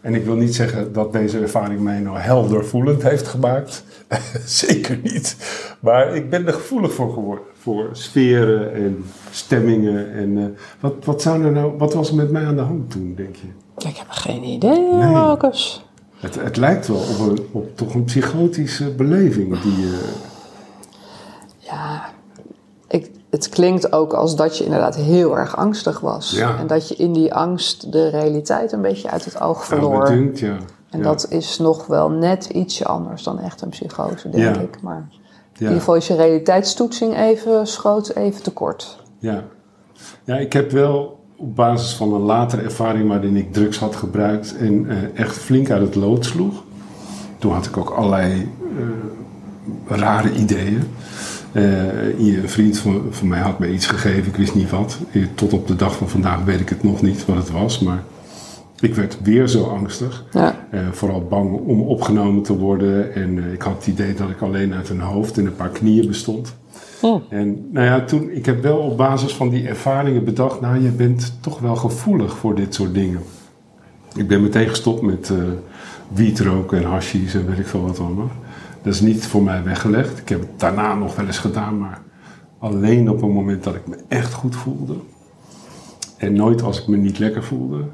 en 0.00 0.14
ik 0.14 0.24
wil 0.24 0.34
niet 0.34 0.54
zeggen 0.54 0.92
dat 0.92 1.12
deze 1.12 1.38
ervaring 1.38 1.80
mij 1.80 1.98
nou 2.00 2.18
helder 2.18 2.64
voelend 2.64 3.02
heeft 3.02 3.26
gemaakt. 3.26 3.84
Zeker 4.44 4.98
niet. 5.02 5.36
Maar 5.80 6.14
ik 6.16 6.30
ben 6.30 6.46
er 6.46 6.52
gevoelig 6.52 6.92
voor 6.92 7.12
geworden. 7.12 7.44
Voor 7.58 7.88
sferen 7.92 8.74
en 8.74 9.04
stemmingen. 9.30 10.12
En 10.12 10.38
eh, 10.38 10.44
wat, 10.80 10.94
wat, 11.04 11.22
zou 11.22 11.44
er 11.44 11.52
nou, 11.52 11.72
wat 11.78 11.94
was 11.94 12.08
er 12.08 12.14
met 12.14 12.30
mij 12.30 12.44
aan 12.44 12.56
de 12.56 12.62
hand 12.62 12.90
toen, 12.90 13.14
denk 13.16 13.36
je? 13.36 13.46
Ja, 13.76 13.88
ik 13.88 13.96
heb 13.96 14.08
geen 14.10 14.42
idee, 14.44 14.78
Nee. 14.78 15.10
Marcus. 15.10 15.84
Het, 16.16 16.34
het 16.34 16.56
lijkt 16.56 16.86
wel 16.86 16.96
op, 16.96 17.18
een, 17.18 17.38
op 17.52 17.76
toch 17.76 17.94
een 17.94 18.04
psychotische 18.04 18.90
beleving 18.94 19.60
die... 19.60 19.72
eh, 19.86 19.98
Ja, 21.58 22.10
ik, 22.88 23.10
het 23.34 23.48
klinkt 23.48 23.92
ook 23.92 24.12
als 24.12 24.36
dat 24.36 24.58
je 24.58 24.64
inderdaad 24.64 24.96
heel 24.96 25.38
erg 25.38 25.56
angstig 25.56 26.00
was. 26.00 26.30
Ja. 26.30 26.58
En 26.58 26.66
dat 26.66 26.88
je 26.88 26.94
in 26.94 27.12
die 27.12 27.34
angst 27.34 27.92
de 27.92 28.08
realiteit 28.08 28.72
een 28.72 28.82
beetje 28.82 29.10
uit 29.10 29.24
het 29.24 29.40
oog 29.40 29.64
verloor. 29.64 30.04
dunkt, 30.06 30.38
ja. 30.38 30.56
en 30.90 30.98
ja. 30.98 31.04
dat 31.04 31.26
is 31.28 31.58
nog 31.58 31.86
wel 31.86 32.10
net 32.10 32.44
ietsje 32.44 32.84
anders 32.84 33.22
dan 33.22 33.38
echt 33.38 33.60
een 33.62 33.68
psychose, 33.68 34.28
denk 34.30 34.54
Ja. 34.54 34.60
ik. 34.60 34.82
Maar 34.82 35.08
in 35.10 35.18
ja. 35.52 35.60
ieder 35.60 35.78
geval 35.78 35.94
is 35.94 36.06
je 36.06 36.14
realiteitstoetsing 36.16 37.16
even, 37.16 37.66
schoot 37.66 38.08
even 38.08 38.42
tekort. 38.42 39.02
Ja. 39.18 39.44
ja, 40.24 40.36
ik 40.36 40.52
heb 40.52 40.70
wel 40.70 41.18
op 41.36 41.56
basis 41.56 41.94
van 41.94 42.12
een 42.12 42.20
latere 42.20 42.62
ervaring 42.62 43.08
waarin 43.08 43.36
ik 43.36 43.52
drugs 43.52 43.78
had 43.78 43.96
gebruikt 43.96 44.56
en 44.56 44.90
eh, 44.90 45.20
echt 45.20 45.36
flink 45.36 45.70
uit 45.70 45.82
het 45.82 45.94
lood 45.94 46.24
sloeg. 46.24 46.62
Toen 47.38 47.52
had 47.52 47.66
ik 47.66 47.76
ook 47.76 47.90
allerlei 47.90 48.50
eh, 48.78 49.96
rare 49.98 50.32
ideeën. 50.32 50.82
Eh, 51.54 52.18
een 52.18 52.48
vriend 52.48 52.78
van, 52.78 53.02
van 53.10 53.28
mij 53.28 53.40
had 53.40 53.58
me 53.58 53.72
iets 53.72 53.86
gegeven, 53.86 54.26
ik 54.26 54.36
wist 54.36 54.54
niet 54.54 54.70
wat. 54.70 54.98
Eh, 55.12 55.22
Tot 55.34 55.52
op 55.52 55.66
de 55.66 55.76
dag 55.76 55.96
van 55.96 56.08
vandaag 56.08 56.44
weet 56.44 56.60
ik 56.60 56.68
het 56.68 56.82
nog 56.82 57.02
niet 57.02 57.24
wat 57.26 57.36
het 57.36 57.50
was, 57.50 57.78
maar 57.78 58.02
ik 58.80 58.94
werd 58.94 59.18
weer 59.22 59.48
zo 59.48 59.64
angstig. 59.64 60.24
Ja. 60.30 60.66
Eh, 60.70 60.80
vooral 60.92 61.26
bang 61.28 61.52
om 61.52 61.80
opgenomen 61.80 62.42
te 62.42 62.56
worden. 62.58 63.14
En 63.14 63.52
ik 63.52 63.62
had 63.62 63.76
het 63.76 63.86
idee 63.86 64.14
dat 64.14 64.30
ik 64.30 64.40
alleen 64.40 64.74
uit 64.74 64.88
een 64.88 65.00
hoofd 65.00 65.38
en 65.38 65.46
een 65.46 65.56
paar 65.56 65.68
knieën 65.68 66.06
bestond. 66.06 66.54
Oh. 67.00 67.22
En 67.28 67.68
nou 67.72 67.86
ja, 67.86 68.04
toen, 68.04 68.30
ik 68.30 68.46
heb 68.46 68.62
wel 68.62 68.78
op 68.78 68.96
basis 68.96 69.32
van 69.34 69.48
die 69.48 69.68
ervaringen 69.68 70.24
bedacht, 70.24 70.60
nou 70.60 70.82
je 70.82 70.90
bent 70.90 71.32
toch 71.40 71.58
wel 71.58 71.76
gevoelig 71.76 72.36
voor 72.36 72.54
dit 72.54 72.74
soort 72.74 72.94
dingen. 72.94 73.20
Ik 74.16 74.28
ben 74.28 74.42
meteen 74.42 74.68
gestopt 74.68 75.02
met 75.02 75.30
eh 75.30 75.36
wietroken 76.08 76.78
en 76.78 76.84
hashies 76.84 77.34
en 77.34 77.46
weet 77.46 77.58
ik 77.58 77.66
veel 77.66 77.82
wat 77.82 77.98
allemaal. 77.98 78.30
Dat 78.84 78.94
is 78.94 79.00
niet 79.00 79.26
voor 79.26 79.42
mij 79.42 79.62
weggelegd. 79.62 80.18
Ik 80.18 80.28
heb 80.28 80.40
het 80.40 80.60
daarna 80.60 80.94
nog 80.94 81.16
wel 81.16 81.26
eens 81.26 81.38
gedaan, 81.38 81.78
maar 81.78 82.02
alleen 82.58 83.10
op 83.10 83.22
een 83.22 83.30
moment 83.30 83.64
dat 83.64 83.74
ik 83.74 83.86
me 83.86 83.96
echt 84.08 84.32
goed 84.32 84.56
voelde. 84.56 84.94
En 86.16 86.32
nooit 86.32 86.62
als 86.62 86.80
ik 86.80 86.86
me 86.86 86.96
niet 86.96 87.18
lekker 87.18 87.44
voelde. 87.44 87.84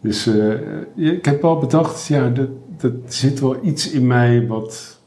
Dus 0.00 0.26
eh, 0.26 0.52
ik 0.94 1.24
heb 1.24 1.42
wel 1.42 1.58
bedacht, 1.58 2.06
ja, 2.06 2.28
dat, 2.28 2.48
dat 2.78 2.92
zit 3.06 3.40
wel 3.40 3.56
iets 3.62 3.90
in 3.90 4.06
mij 4.06 4.46
wat... 4.46 4.98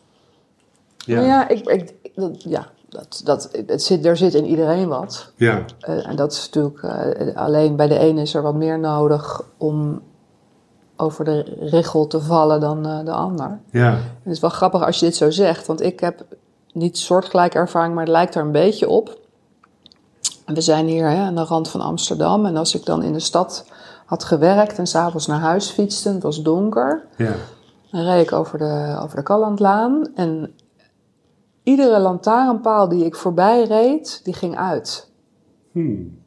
Ja, 0.98 1.16
Nou 1.16 1.28
ja, 1.28 1.48
ik, 1.48 1.66
ik, 1.68 1.94
dat, 2.16 2.44
ja 2.44 2.72
dat, 2.90 3.22
dat, 3.24 3.50
het 3.66 3.84
zit, 3.84 4.06
er 4.06 4.18
zit 4.18 4.34
in 4.34 4.46
iedereen 4.46 4.88
wat. 4.88 5.32
ja, 5.36 5.66
Eh, 5.80 6.08
en 6.08 6.16
dat 6.16 6.32
is 6.32 6.46
natuurlijk, 6.46 6.84
eh, 6.84 7.36
alleen 7.36 7.76
bij 7.76 7.88
de 7.88 7.98
ene 7.98 8.22
is 8.22 8.34
er 8.34 8.42
wat 8.42 8.56
meer 8.56 8.80
nodig 8.80 9.42
om 9.58 10.02
over 10.98 11.26
de 11.26 11.58
richel 11.60 12.08
te 12.08 12.22
vallen 12.22 12.60
dan 12.60 12.86
eh, 12.86 13.06
de 13.06 13.12
ander. 13.12 13.60
Ja, 13.72 13.92
Het 14.24 14.34
is 14.34 14.40
wel 14.40 14.50
grappig 14.50 14.86
als 14.86 15.00
je 15.00 15.06
dit 15.06 15.16
zo 15.16 15.32
zegt, 15.32 15.68
want 15.68 15.82
ik 15.82 16.00
heb 16.00 16.26
niet 16.74 16.98
soortgelijke 16.98 17.58
ervaring, 17.58 17.94
maar 17.94 18.04
het 18.04 18.14
lijkt 18.14 18.36
er 18.36 18.42
een 18.42 18.52
beetje 18.52 18.90
op. 18.90 19.20
We 20.46 20.62
zijn 20.62 20.88
hier 20.88 21.10
hè, 21.10 21.22
aan 21.24 21.36
de 21.36 21.44
rand 21.44 21.70
van 21.70 21.82
Amsterdam 21.82 22.46
en 22.46 22.58
als 22.58 22.76
ik 22.76 22.86
dan 22.86 23.04
in 23.04 23.14
de 23.14 23.20
stad 23.20 23.66
had 24.06 24.24
gewerkt 24.24 24.78
en 24.78 24.88
s'avonds 24.88 25.28
naar 25.28 25.40
huis 25.40 25.70
fietste, 25.70 26.10
het 26.10 26.24
was 26.24 26.42
donker, 26.42 27.06
ja. 27.18 27.34
dan 27.92 28.02
reed 28.02 28.26
ik 28.26 28.32
over 28.32 28.58
de, 28.58 28.98
over 29.02 29.16
de 29.16 29.24
Kallandlaan 29.24 30.08
en 30.16 30.54
iedere 31.64 32.00
lantaarnpaal 32.00 32.90
die 32.90 33.06
ik 33.06 33.16
voorbij 33.16 33.64
reed, 33.64 34.22
die 34.24 34.34
ging 34.34 34.58
uit. 34.58 35.12
Hmm. 35.72 36.20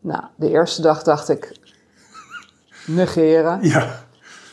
Nou, 0.00 0.22
de 0.36 0.50
eerste 0.50 0.82
dag 0.82 1.02
dacht 1.02 1.28
ik, 1.28 1.56
negeren. 2.86 3.58
Ja, 3.62 4.05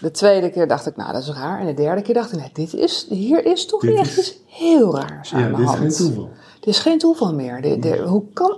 De 0.04 0.12
tweede 0.12 0.50
keer 0.50 0.68
dacht 0.68 0.86
ik, 0.86 0.96
nou 0.96 1.12
dat 1.14 1.22
is 1.22 1.30
raar. 1.30 1.60
En 1.60 1.66
de 1.66 1.74
derde 1.74 2.02
keer 2.02 2.14
dacht 2.14 2.32
ik, 2.34 2.40
nee, 2.40 2.50
dit 2.54 2.74
is, 2.74 3.06
hier 3.10 3.46
is 3.46 3.66
toch 3.66 3.82
Dit 3.82 3.96
echt 3.98 4.18
is- 4.18 4.30
iets 4.32 4.40
heel 4.48 4.96
raars 5.00 5.34
aan 5.34 5.40
ja 5.42 5.48
de 5.48 5.52
dit 5.56 5.60
is 5.60 5.66
hand. 5.66 5.80
geen 5.80 5.90
toeval. 5.90 6.30
Dit 6.60 6.68
is 6.70 6.80
geen 6.80 6.98
toeval 6.98 7.34
meer. 7.34 7.62
Dit- 7.62 8.00
hoe 8.00 8.24
kan... 8.34 8.58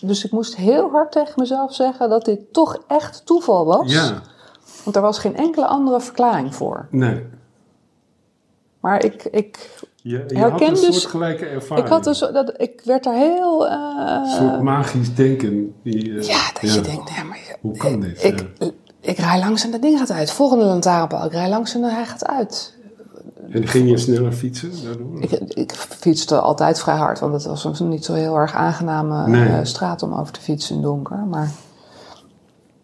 Dus 0.00 0.24
ik 0.24 0.30
moest 0.30 0.56
heel 0.56 0.90
hard 0.90 1.12
tegen 1.12 1.32
mezelf 1.36 1.74
zeggen 1.74 2.08
dat 2.10 2.24
dit 2.24 2.52
toch 2.52 2.78
echt 2.88 3.26
toeval 3.26 3.64
was. 3.66 3.92
Ja, 3.92 4.22
Want 4.84 4.96
er 4.96 5.02
was 5.02 5.18
geen 5.18 5.36
enkele 5.36 5.66
andere 5.66 6.00
verklaring 6.00 6.54
voor. 6.54 6.86
nee. 6.90 7.22
Maar 8.80 9.04
ik, 9.04 9.24
ik, 9.24 9.70
Je, 9.96 10.10
je 10.10 10.16
Herken 10.18 10.38
had 10.50 10.60
een 10.60 10.68
dus- 10.68 10.80
soortgelijke 10.84 11.46
ervaring. 11.46 11.86
ik, 11.86 11.92
had 11.92 12.04
dus, 12.04 12.18
dat, 12.18 12.54
ik 12.56 12.80
werd 12.84 13.04
daar 13.04 13.14
heel... 13.14 13.68
eh, 13.68 14.20
Een 14.22 14.30
soort 14.30 14.62
magisch 14.62 15.14
denken. 15.14 15.74
Die, 15.82 16.18
eh, 16.18 16.22
ja, 16.26 16.50
dat 16.60 16.74
je 16.74 16.80
denkt, 16.80 17.16
nee, 17.16 17.24
maar... 17.24 17.56
Hoe 17.60 17.76
kan 17.76 18.00
dit? 18.00 18.24
Ik, 18.24 18.44
ik 19.02 19.18
rij 19.18 19.38
langs 19.38 19.64
en 19.64 19.70
dat 19.70 19.82
ding 19.82 19.98
gaat 19.98 20.10
uit. 20.10 20.30
Volgende 20.30 20.64
lantaarnpaal. 20.64 21.24
Ik 21.24 21.32
rij 21.32 21.48
langs 21.48 21.74
en 21.74 21.82
hij 21.82 22.04
gaat 22.04 22.26
uit. 22.26 22.74
En 23.50 23.66
ging 23.68 23.88
je 23.90 23.98
sneller 23.98 24.32
fietsen 24.32 24.72
daardoor? 24.84 25.22
Ik, 25.22 25.30
ik 25.54 25.72
fietste 25.72 26.40
altijd 26.40 26.80
vrij 26.80 26.96
hard, 26.96 27.18
want 27.20 27.32
het 27.32 27.44
was 27.44 27.80
een 27.80 27.88
niet 27.88 28.04
zo 28.04 28.12
heel 28.14 28.36
erg 28.36 28.54
aangename 28.54 29.26
Nee. 29.28 29.48
eh, 29.48 29.58
straat 29.62 30.02
om 30.02 30.14
over 30.14 30.32
te 30.32 30.40
fietsen 30.40 30.76
in 30.76 30.82
donker. 30.82 31.16
Maar... 31.16 31.50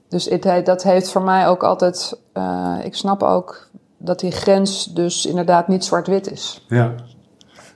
Dus 0.09 0.24
het, 0.24 0.44
he- 0.44 0.62
dat 0.62 0.83
heeft 0.83 1.11
voor 1.11 1.22
mij 1.22 1.48
ook 1.48 1.62
altijd. 1.62 2.18
eh, 2.33 2.74
ik 2.83 2.94
snap 2.94 3.22
ook 3.22 3.68
dat 3.98 4.20
die 4.20 4.31
grens 4.31 4.85
dus 4.85 5.26
inderdaad 5.26 5.68
niet 5.68 5.85
zwart-wit 5.85 6.31
is. 6.31 6.64
Ja. 6.68 6.94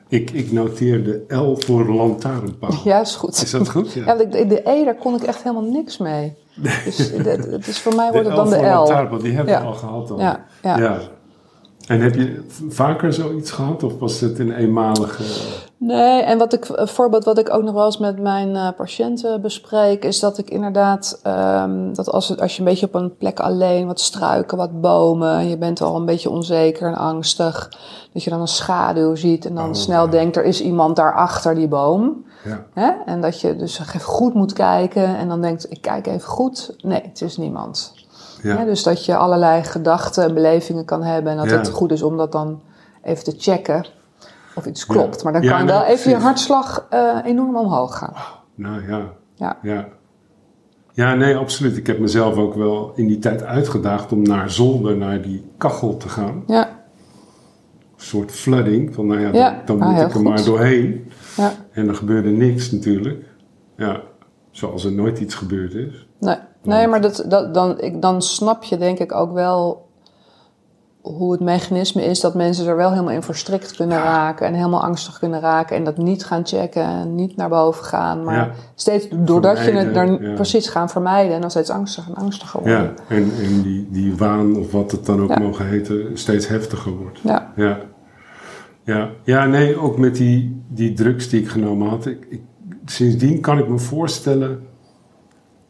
Ik, 0.08 0.30
ik 0.30 0.52
noteer 0.52 1.04
de 1.04 1.34
L 1.36 1.54
voor 1.66 1.94
lantaarnpaal. 1.94 2.70
Ja, 2.84 3.00
is 3.00 3.14
goed. 3.14 3.42
Is 3.42 3.50
dat 3.50 3.68
goed? 3.70 3.92
Ja, 3.92 4.04
want 4.04 4.20
ik- 4.20 4.32
de, 4.32 4.46
de 4.46 4.70
E, 4.70 4.84
daar 4.84 4.96
kon 4.96 5.14
ik 5.14 5.22
echt 5.22 5.42
helemaal 5.42 5.70
niks 5.70 5.98
mee. 5.98 6.36
Dus 6.54 6.98
het, 6.98 7.26
het 7.50 7.66
is 7.66 7.80
voor 7.80 7.94
mij 7.94 8.12
wordt 8.12 8.26
het 8.26 8.36
dan 8.36 8.50
de 8.50 8.56
L. 8.56 8.60
lantaarnpaal, 8.62 9.18
die 9.18 9.32
hebben 9.32 9.52
Ja. 9.52 9.60
we 9.60 9.66
al 9.66 9.72
gehad 9.74 10.08
dan. 10.08 10.18
Ja, 10.18 10.44
ja. 10.62 10.98
En 11.86 12.00
heb 12.00 12.14
je 12.14 12.44
vaker 12.68 13.12
zoiets 13.12 13.50
gehad? 13.50 13.82
Of 13.82 13.98
was 13.98 14.20
het 14.20 14.38
een 14.38 14.52
eenmalige... 14.52 15.22
Nee, 15.84 16.22
en 16.22 16.38
wat 16.38 16.52
ik, 16.52 16.68
een 16.68 16.88
voorbeeld 16.88 17.24
wat 17.24 17.38
ik 17.38 17.54
ook 17.54 17.62
nog 17.62 17.74
wel 17.74 17.84
eens 17.84 17.98
met 17.98 18.18
mijn 18.18 18.56
eh, 18.56 18.68
patiënten 18.76 19.40
bespreek, 19.40 20.04
is 20.04 20.20
dat 20.20 20.38
ik 20.38 20.50
inderdaad, 20.50 21.20
ehm, 21.22 21.92
dat 21.92 22.10
als, 22.10 22.38
als 22.38 22.52
je 22.52 22.58
een 22.58 22.68
beetje 22.68 22.86
op 22.86 22.94
een 22.94 23.16
plek 23.16 23.40
alleen, 23.40 23.86
wat 23.86 24.00
struiken, 24.00 24.56
wat 24.56 24.80
bomen, 24.80 25.38
en 25.38 25.48
je 25.48 25.58
bent 25.58 25.80
al 25.80 25.96
een 25.96 26.04
beetje 26.04 26.30
onzeker 26.30 26.86
en 26.88 26.94
angstig, 26.94 27.70
dat 28.12 28.22
je 28.24 28.30
dan 28.30 28.40
een 28.40 28.48
schaduw 28.48 29.14
ziet 29.14 29.46
en 29.46 29.54
dan 29.54 29.68
Oh, 29.68 29.74
snel 29.74 30.04
ja. 30.04 30.10
denkt, 30.10 30.36
er 30.36 30.44
is 30.44 30.62
iemand 30.62 30.96
daar 30.96 31.14
achter 31.14 31.54
die 31.54 31.68
boom. 31.68 32.24
Ja. 32.44 32.64
Hè? 32.72 32.90
En 33.06 33.20
dat 33.20 33.40
je 33.40 33.56
dus 33.56 33.78
even 33.78 34.00
goed 34.00 34.34
moet 34.34 34.52
kijken 34.52 35.16
en 35.16 35.28
dan 35.28 35.40
denkt, 35.40 35.70
ik 35.70 35.80
kijk 35.80 36.06
even 36.06 36.28
goed. 36.28 36.74
Nee, 36.82 37.02
het 37.02 37.20
is 37.20 37.36
niemand. 37.36 37.94
Ja. 38.42 38.64
Dus 38.64 38.82
dat 38.82 39.04
je 39.04 39.16
allerlei 39.16 39.62
gedachten 39.62 40.24
en 40.24 40.34
belevingen 40.34 40.84
kan 40.84 41.02
hebben. 41.02 41.32
En 41.32 41.38
dat 41.38 41.50
het 41.50 41.68
goed 41.68 41.92
is 41.92 42.02
om 42.02 42.16
dat 42.16 42.32
dan 42.32 42.60
even 43.02 43.24
te 43.24 43.34
checken 43.38 43.86
of 44.54 44.66
iets 44.66 44.86
klopt. 44.86 45.22
Maar 45.24 45.32
dan 45.32 45.42
Ja, 45.42 45.56
kan 45.56 45.66
wel 45.66 45.84
even 45.84 46.10
je 46.10 46.16
hartslag 46.16 46.86
eh, 46.90 47.18
enorm 47.24 47.56
omhoog 47.56 47.98
gaan. 47.98 48.12
Nou 48.54 48.88
ja. 48.88 49.12
Ja. 49.34 49.58
ja. 49.62 49.88
Ja, 50.94 51.14
nee, 51.14 51.36
absoluut. 51.36 51.76
Ik 51.76 51.86
heb 51.86 51.98
mezelf 51.98 52.36
ook 52.36 52.54
wel 52.54 52.92
in 52.94 53.06
die 53.06 53.18
tijd 53.18 53.42
uitgedaagd 53.42 54.12
om 54.12 54.22
naar 54.22 54.50
zolder, 54.50 54.96
naar 54.96 55.22
die 55.22 55.44
kachel 55.58 55.96
te 55.96 56.08
gaan. 56.08 56.42
Ja, 56.46 56.68
Een 57.96 58.08
soort 58.08 58.30
flooding. 58.30 58.94
Van 58.94 59.06
nou 59.06 59.20
ja, 59.20 59.32
Ja, 59.32 59.62
dan, 59.64 59.78
dan 59.78 59.88
ah, 59.88 59.92
moet 59.92 60.00
ik 60.00 60.06
er 60.06 60.12
goed. 60.12 60.22
maar 60.22 60.44
doorheen. 60.44 61.10
ja. 61.36 61.52
En 61.72 61.88
er 61.88 61.94
gebeurde 61.94 62.30
niks 62.30 62.70
natuurlijk. 62.70 63.24
Ja, 63.76 64.00
zoals 64.50 64.84
er 64.84 64.92
nooit 64.92 65.18
iets 65.18 65.34
gebeurd 65.34 65.74
is. 65.74 66.06
Nee, 66.20 66.36
nee 66.62 66.86
maar 66.86 67.00
dat, 67.00 67.24
dat, 67.28 67.54
dan, 67.54 67.80
ik, 67.80 68.02
dan 68.02 68.22
snap 68.22 68.62
je 68.62 68.78
denk 68.78 68.98
ik 68.98 69.12
ook 69.14 69.32
wel 69.32 69.88
hoe 71.02 71.32
het 71.32 71.40
mechanisme 71.40 72.04
is 72.04 72.20
dat 72.20 72.34
mensen 72.34 72.66
er 72.66 72.76
wel 72.76 72.90
helemaal 72.90 73.12
in 73.12 73.22
verstrikt 73.22 73.76
kunnen 73.76 73.98
raken 73.98 74.46
en 74.46 74.54
helemaal 74.54 74.82
angstig 74.82 75.18
kunnen 75.18 75.40
raken 75.40 75.76
en 75.76 75.84
dat 75.84 75.96
niet 75.96 76.24
gaan 76.24 76.46
checken 76.46 76.84
en 76.84 77.14
niet 77.14 77.36
naar 77.36 77.48
boven 77.48 77.84
gaan, 77.84 78.24
maar 78.24 78.36
Ja. 78.36 78.50
steeds 78.74 79.08
doordat 79.10 79.64
je 79.64 79.70
het 79.70 79.94
daar 79.94 80.22
ja. 80.22 80.34
precies 80.34 80.68
gaan 80.68 80.88
vermijden 80.88 81.34
en 81.34 81.40
dan 81.40 81.50
steeds 81.50 81.70
angstiger 81.70 82.14
en 82.14 82.22
angstiger 82.22 82.60
worden. 82.60 82.82
Ja, 82.82 82.92
en, 83.08 83.30
en 83.42 83.62
die, 83.62 83.88
die 83.90 84.16
waan, 84.16 84.56
of 84.56 84.72
wat 84.72 84.90
het 84.90 85.06
dan 85.06 85.22
ook 85.22 85.38
mogen 85.38 85.66
heten, 85.66 86.18
steeds 86.18 86.48
heftiger 86.48 86.92
wordt. 86.92 87.18
Ja. 87.22 87.52
Ja, 87.56 87.78
ja. 88.84 89.10
ja 89.24 89.46
nee, 89.46 89.76
ook 89.76 89.98
met 89.98 90.14
die, 90.16 90.62
die 90.68 90.92
drugs 90.92 91.28
die 91.28 91.40
ik 91.40 91.48
genomen 91.48 91.88
had. 91.88 92.06
Ik, 92.06 92.26
ik, 92.28 92.40
sindsdien 92.84 93.40
kan 93.40 93.58
ik 93.58 93.68
me 93.68 93.78
voorstellen 93.78 94.66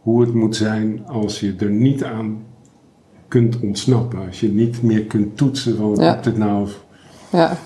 hoe 0.01 0.21
het 0.21 0.35
moet 0.35 0.57
zijn 0.57 1.07
als 1.07 1.41
je 1.41 1.55
er 1.59 1.71
niet 1.71 2.05
aan 2.05 2.51
kunt 3.33 3.61
ontsnappen. 3.61 4.27
Als 4.27 4.41
je 4.41 4.49
niet 4.49 4.83
meer 4.83 5.05
kunt 5.05 5.37
toetsen 5.37 5.77
van 5.77 5.95
Ja. 5.97 6.15
dit 6.23 6.37
nou, 6.39 6.69
Ja, 7.31 7.57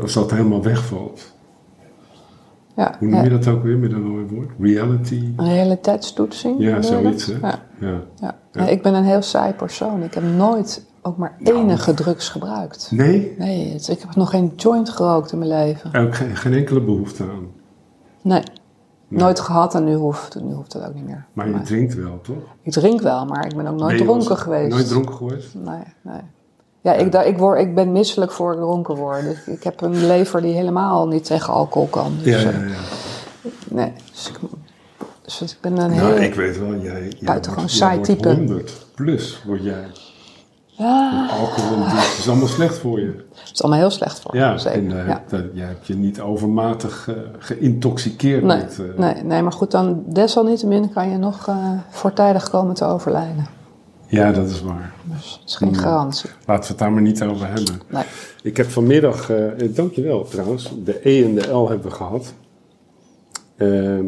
als 0.00 0.12
dat 0.12 0.30
helemaal 0.30 0.62
wegvalt. 0.62 1.32
ja. 2.76 2.94
Hoe 2.98 3.08
noem 3.08 3.22
je 3.22 3.30
dat 3.30 3.46
ook 3.46 3.62
weer 3.62 3.78
met 3.78 3.92
een 3.92 4.02
mooi 4.02 4.24
woord? 4.30 4.50
Reality? 4.60 5.32
Een 5.36 5.48
realiteitstoetsing? 5.52 6.54
Ja, 6.58 6.82
zoiets 6.82 7.26
hè? 7.26 7.34
Ja. 7.86 8.02
Ja. 8.52 8.66
Ik 8.66 8.82
ben 8.82 8.94
een 8.94 9.04
heel 9.04 9.22
saai 9.22 9.52
persoon. 9.52 10.02
Ik 10.02 10.14
heb 10.14 10.22
nooit 10.36 10.84
ook 11.02 11.16
maar 11.16 11.36
Nou. 11.38 11.56
enige 11.56 11.94
drugs 11.94 12.28
gebruikt. 12.28 12.88
Nee, 12.92 13.34
Nee, 13.38 13.72
het- 13.72 13.88
ik 13.88 14.00
heb 14.00 14.14
nog 14.16 14.30
geen 14.30 14.52
joint 14.56 14.88
gerookt 14.90 15.32
in 15.32 15.38
mijn 15.38 15.50
leven. 15.50 15.94
ook 16.06 16.14
geen, 16.14 16.36
geen 16.36 16.52
enkele 16.52 16.80
behoefte 16.80 17.22
aan. 17.22 17.46
Nee. 18.22 18.42
Nooit 19.18 19.40
gehad 19.40 19.74
en 19.74 19.84
nu 19.84 19.94
hoeft, 19.94 20.40
nu 20.42 20.52
hoeft 20.52 20.72
dat 20.72 20.86
ook 20.86 20.94
niet 20.94 21.06
meer. 21.06 21.24
Maar 21.32 21.48
je 21.48 21.62
drinkt 21.62 21.94
wel, 21.94 22.20
toch? 22.22 22.36
Ik 22.62 22.72
drink 22.72 23.00
wel, 23.00 23.24
maar 23.26 23.46
ik 23.46 23.56
ben 23.56 23.66
ook 23.66 23.78
nooit 23.78 23.96
Ben 23.96 24.06
dronken 24.06 24.36
geweest. 24.36 24.70
Nooit 24.70 24.88
dronken 24.88 25.14
geweest? 25.14 25.54
Nee, 25.54 25.82
nee. 26.02 26.20
Ja, 26.80 26.92
ik, 26.92 27.14
ik, 27.14 27.38
word, 27.38 27.60
ik 27.60 27.74
ben 27.74 27.92
misselijk 27.92 28.32
voor 28.32 28.52
ik 28.52 28.58
dronken 28.58 28.96
word. 28.96 29.24
Ik, 29.24 29.46
ik 29.46 29.62
heb 29.62 29.80
een 29.80 30.06
lever 30.06 30.42
die 30.42 30.54
helemaal 30.54 31.08
niet 31.08 31.24
tegen 31.24 31.52
alcohol 31.52 31.88
kan. 31.88 32.12
Dus, 32.22 32.42
Ja, 32.42 32.48
eh, 32.48 32.54
ja, 32.54 32.64
ja. 32.64 33.50
Nee, 33.68 33.92
dus 34.12 34.28
ik, 34.28 34.38
dus 35.22 35.42
ik 35.42 35.58
ben 35.60 35.78
een 35.78 35.90
Nou, 35.90 36.12
heel... 36.12 36.22
ik 36.22 36.34
weet 36.34 36.58
wel, 36.58 36.74
jij, 36.76 37.02
jij 37.02 37.12
Buitengewoon 37.20 37.68
saai 37.68 38.00
type. 38.00 38.28
100 38.28 38.86
plus 38.94 39.42
word 39.46 39.62
jij. 39.62 39.86
Ja, 40.82 41.28
Alcohol 41.40 41.76
en 41.76 41.88
drugs 41.90 42.18
is 42.18 42.28
allemaal 42.28 42.48
slecht 42.48 42.78
voor 42.78 43.00
je. 43.00 43.24
het 43.34 43.50
is 43.52 43.62
allemaal 43.62 43.80
heel 43.80 43.90
slecht 43.90 44.20
voor 44.20 44.30
me, 44.34 44.38
Ja, 44.40 44.58
zeker. 44.58 44.78
en 44.78 45.00
eh, 45.00 45.06
ja. 45.06 45.22
dat, 45.28 45.44
jij 45.52 45.66
hebt 45.66 45.86
je 45.86 45.94
niet 45.94 46.20
overmatig 46.20 47.08
eh, 47.08 47.14
geïntoxiceerd 47.38 48.42
Nee, 48.44 48.56
met... 48.56 48.78
eh, 48.78 48.98
nee, 48.98 49.22
nee, 49.22 49.42
maar 49.42 49.52
goed, 49.52 49.70
dan 49.70 50.02
desalniettemin 50.06 50.92
kan 50.92 51.10
je 51.10 51.18
nog 51.18 51.48
voortijdig 51.90 52.50
komen 52.50 52.74
te 52.74 52.84
overlijden. 52.84 53.46
Ja, 54.06 54.32
dat 54.32 54.50
is 54.50 54.62
waar. 54.62 54.92
Dus 55.04 55.38
het 55.40 55.48
is 55.50 55.56
geen 55.56 55.68
Hmm. 55.68 55.76
garantie. 55.78 56.30
Laten 56.46 56.62
we 56.62 56.68
het 56.68 56.78
daar 56.78 56.92
maar 56.92 57.02
niet 57.02 57.22
over 57.22 57.46
hebben. 57.46 57.80
Nee. 57.88 58.02
Ik 58.42 58.56
heb 58.56 58.66
vanmiddag, 58.70 59.30
dankjewel 59.70 60.24
trouwens, 60.24 60.72
de 60.84 61.00
E 61.08 61.24
en 61.24 61.34
de 61.34 61.48
L 61.52 61.68
hebben 61.68 61.88
we 61.90 61.94
gehad. 61.96 62.32
Ehm 63.56 64.04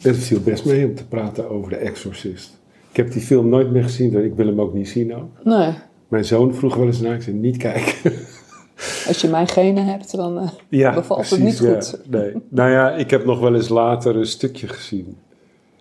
het 0.00 0.16
viel 0.16 0.40
best 0.40 0.64
mee 0.64 0.86
om 0.86 0.94
te 0.94 1.06
praten 1.06 1.50
over 1.50 1.70
de 1.70 1.76
Exorcist. 1.76 2.58
Ik 2.90 2.96
heb 2.96 3.12
die 3.12 3.22
film 3.22 3.48
nooit 3.48 3.70
meer 3.70 3.82
gezien, 3.82 4.10
dus 4.10 4.24
ik 4.24 4.34
wil 4.34 4.46
hem 4.46 4.60
ook 4.60 4.74
niet 4.74 4.88
zien 4.88 5.14
ook. 5.16 5.28
Nee, 5.44 5.72
Mijn 6.08 6.24
zoon 6.24 6.54
vroeg 6.54 6.74
wel 6.76 6.86
eens 6.86 7.00
naar, 7.00 7.14
ik 7.14 7.22
zei 7.22 7.36
niet 7.36 7.56
kijken. 7.56 8.12
als 9.08 9.20
je 9.20 9.28
mijn 9.28 9.48
genen 9.48 9.86
hebt, 9.86 10.16
dan 10.16 10.38
eh, 10.38 10.48
Ja, 10.68 10.94
bevalt 10.94 11.30
het 11.30 11.40
niet 11.40 11.58
ja. 11.58 11.72
goed. 11.74 11.98
Nee. 12.10 12.32
Nou 12.48 12.70
ja, 12.70 12.90
ik 12.92 13.10
heb 13.10 13.24
nog 13.24 13.40
wel 13.40 13.54
eens 13.54 13.68
later 13.68 14.16
een 14.16 14.26
stukje 14.26 14.68
gezien. 14.68 15.16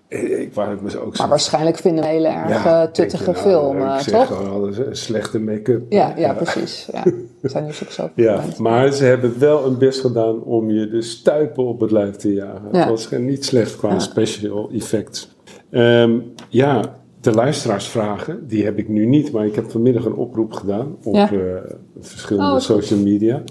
Eh, 0.07 0.41
Ik 0.41 0.53
waar 0.53 0.69
het 0.69 0.81
me 0.81 0.99
ook 0.99 1.15
zo... 1.15 1.21
Maar 1.21 1.29
waarschijnlijk 1.29 1.77
vinden 1.77 2.03
we 2.03 2.09
een 2.09 2.15
hele 2.15 2.27
erg 2.27 2.63
Ja, 2.63 2.87
tuttige 2.87 3.31
nou, 3.31 3.37
film, 3.37 3.77
Ik 3.77 3.83
eh, 3.83 3.97
zeg 3.97 4.27
toch? 4.27 4.37
gewoon 4.37 4.51
alles, 4.51 4.77
een 4.77 4.95
slechte 4.95 5.39
make-up. 5.39 5.91
Ja, 5.91 6.13
ja, 6.17 6.33
precies. 6.33 6.89
Ja. 6.91 7.03
Zijn 7.49 7.65
dus 7.67 7.83
ook 7.83 7.89
zo 7.91 8.09
Ja, 8.15 8.43
maar 8.57 8.91
ze 8.91 9.03
hebben 9.05 9.39
wel 9.39 9.65
een 9.65 9.77
best 9.77 10.01
gedaan 10.01 10.41
om 10.43 10.71
je 10.71 10.89
de 10.89 11.01
stuipen 11.01 11.65
op 11.65 11.79
het 11.79 11.91
lijf 11.91 12.15
te 12.15 12.33
jagen. 12.33 12.69
Ja. 12.71 12.79
Het 12.79 12.89
was 12.89 13.09
niet 13.09 13.45
slecht 13.45 13.75
qua 13.75 13.99
special 13.99 14.69
effects. 14.73 15.35
Ehm, 15.69 16.19
ja, 16.49 16.95
de 17.23 17.31
luisteraarsvragen, 17.31 18.47
die 18.47 18.63
heb 18.65 18.77
ik 18.77 18.87
nu 18.89 19.05
niet, 19.05 19.31
maar 19.31 19.45
ik 19.45 19.55
heb 19.55 19.71
vanmiddag 19.71 20.05
een 20.05 20.13
oproep 20.15 20.53
gedaan 20.53 20.95
op 21.03 21.15
Ja. 21.15 21.31
eh, 21.31 21.39
verschillende 21.99 22.51
Oh, 22.53 22.59
social 22.59 22.99
media. 22.99 23.43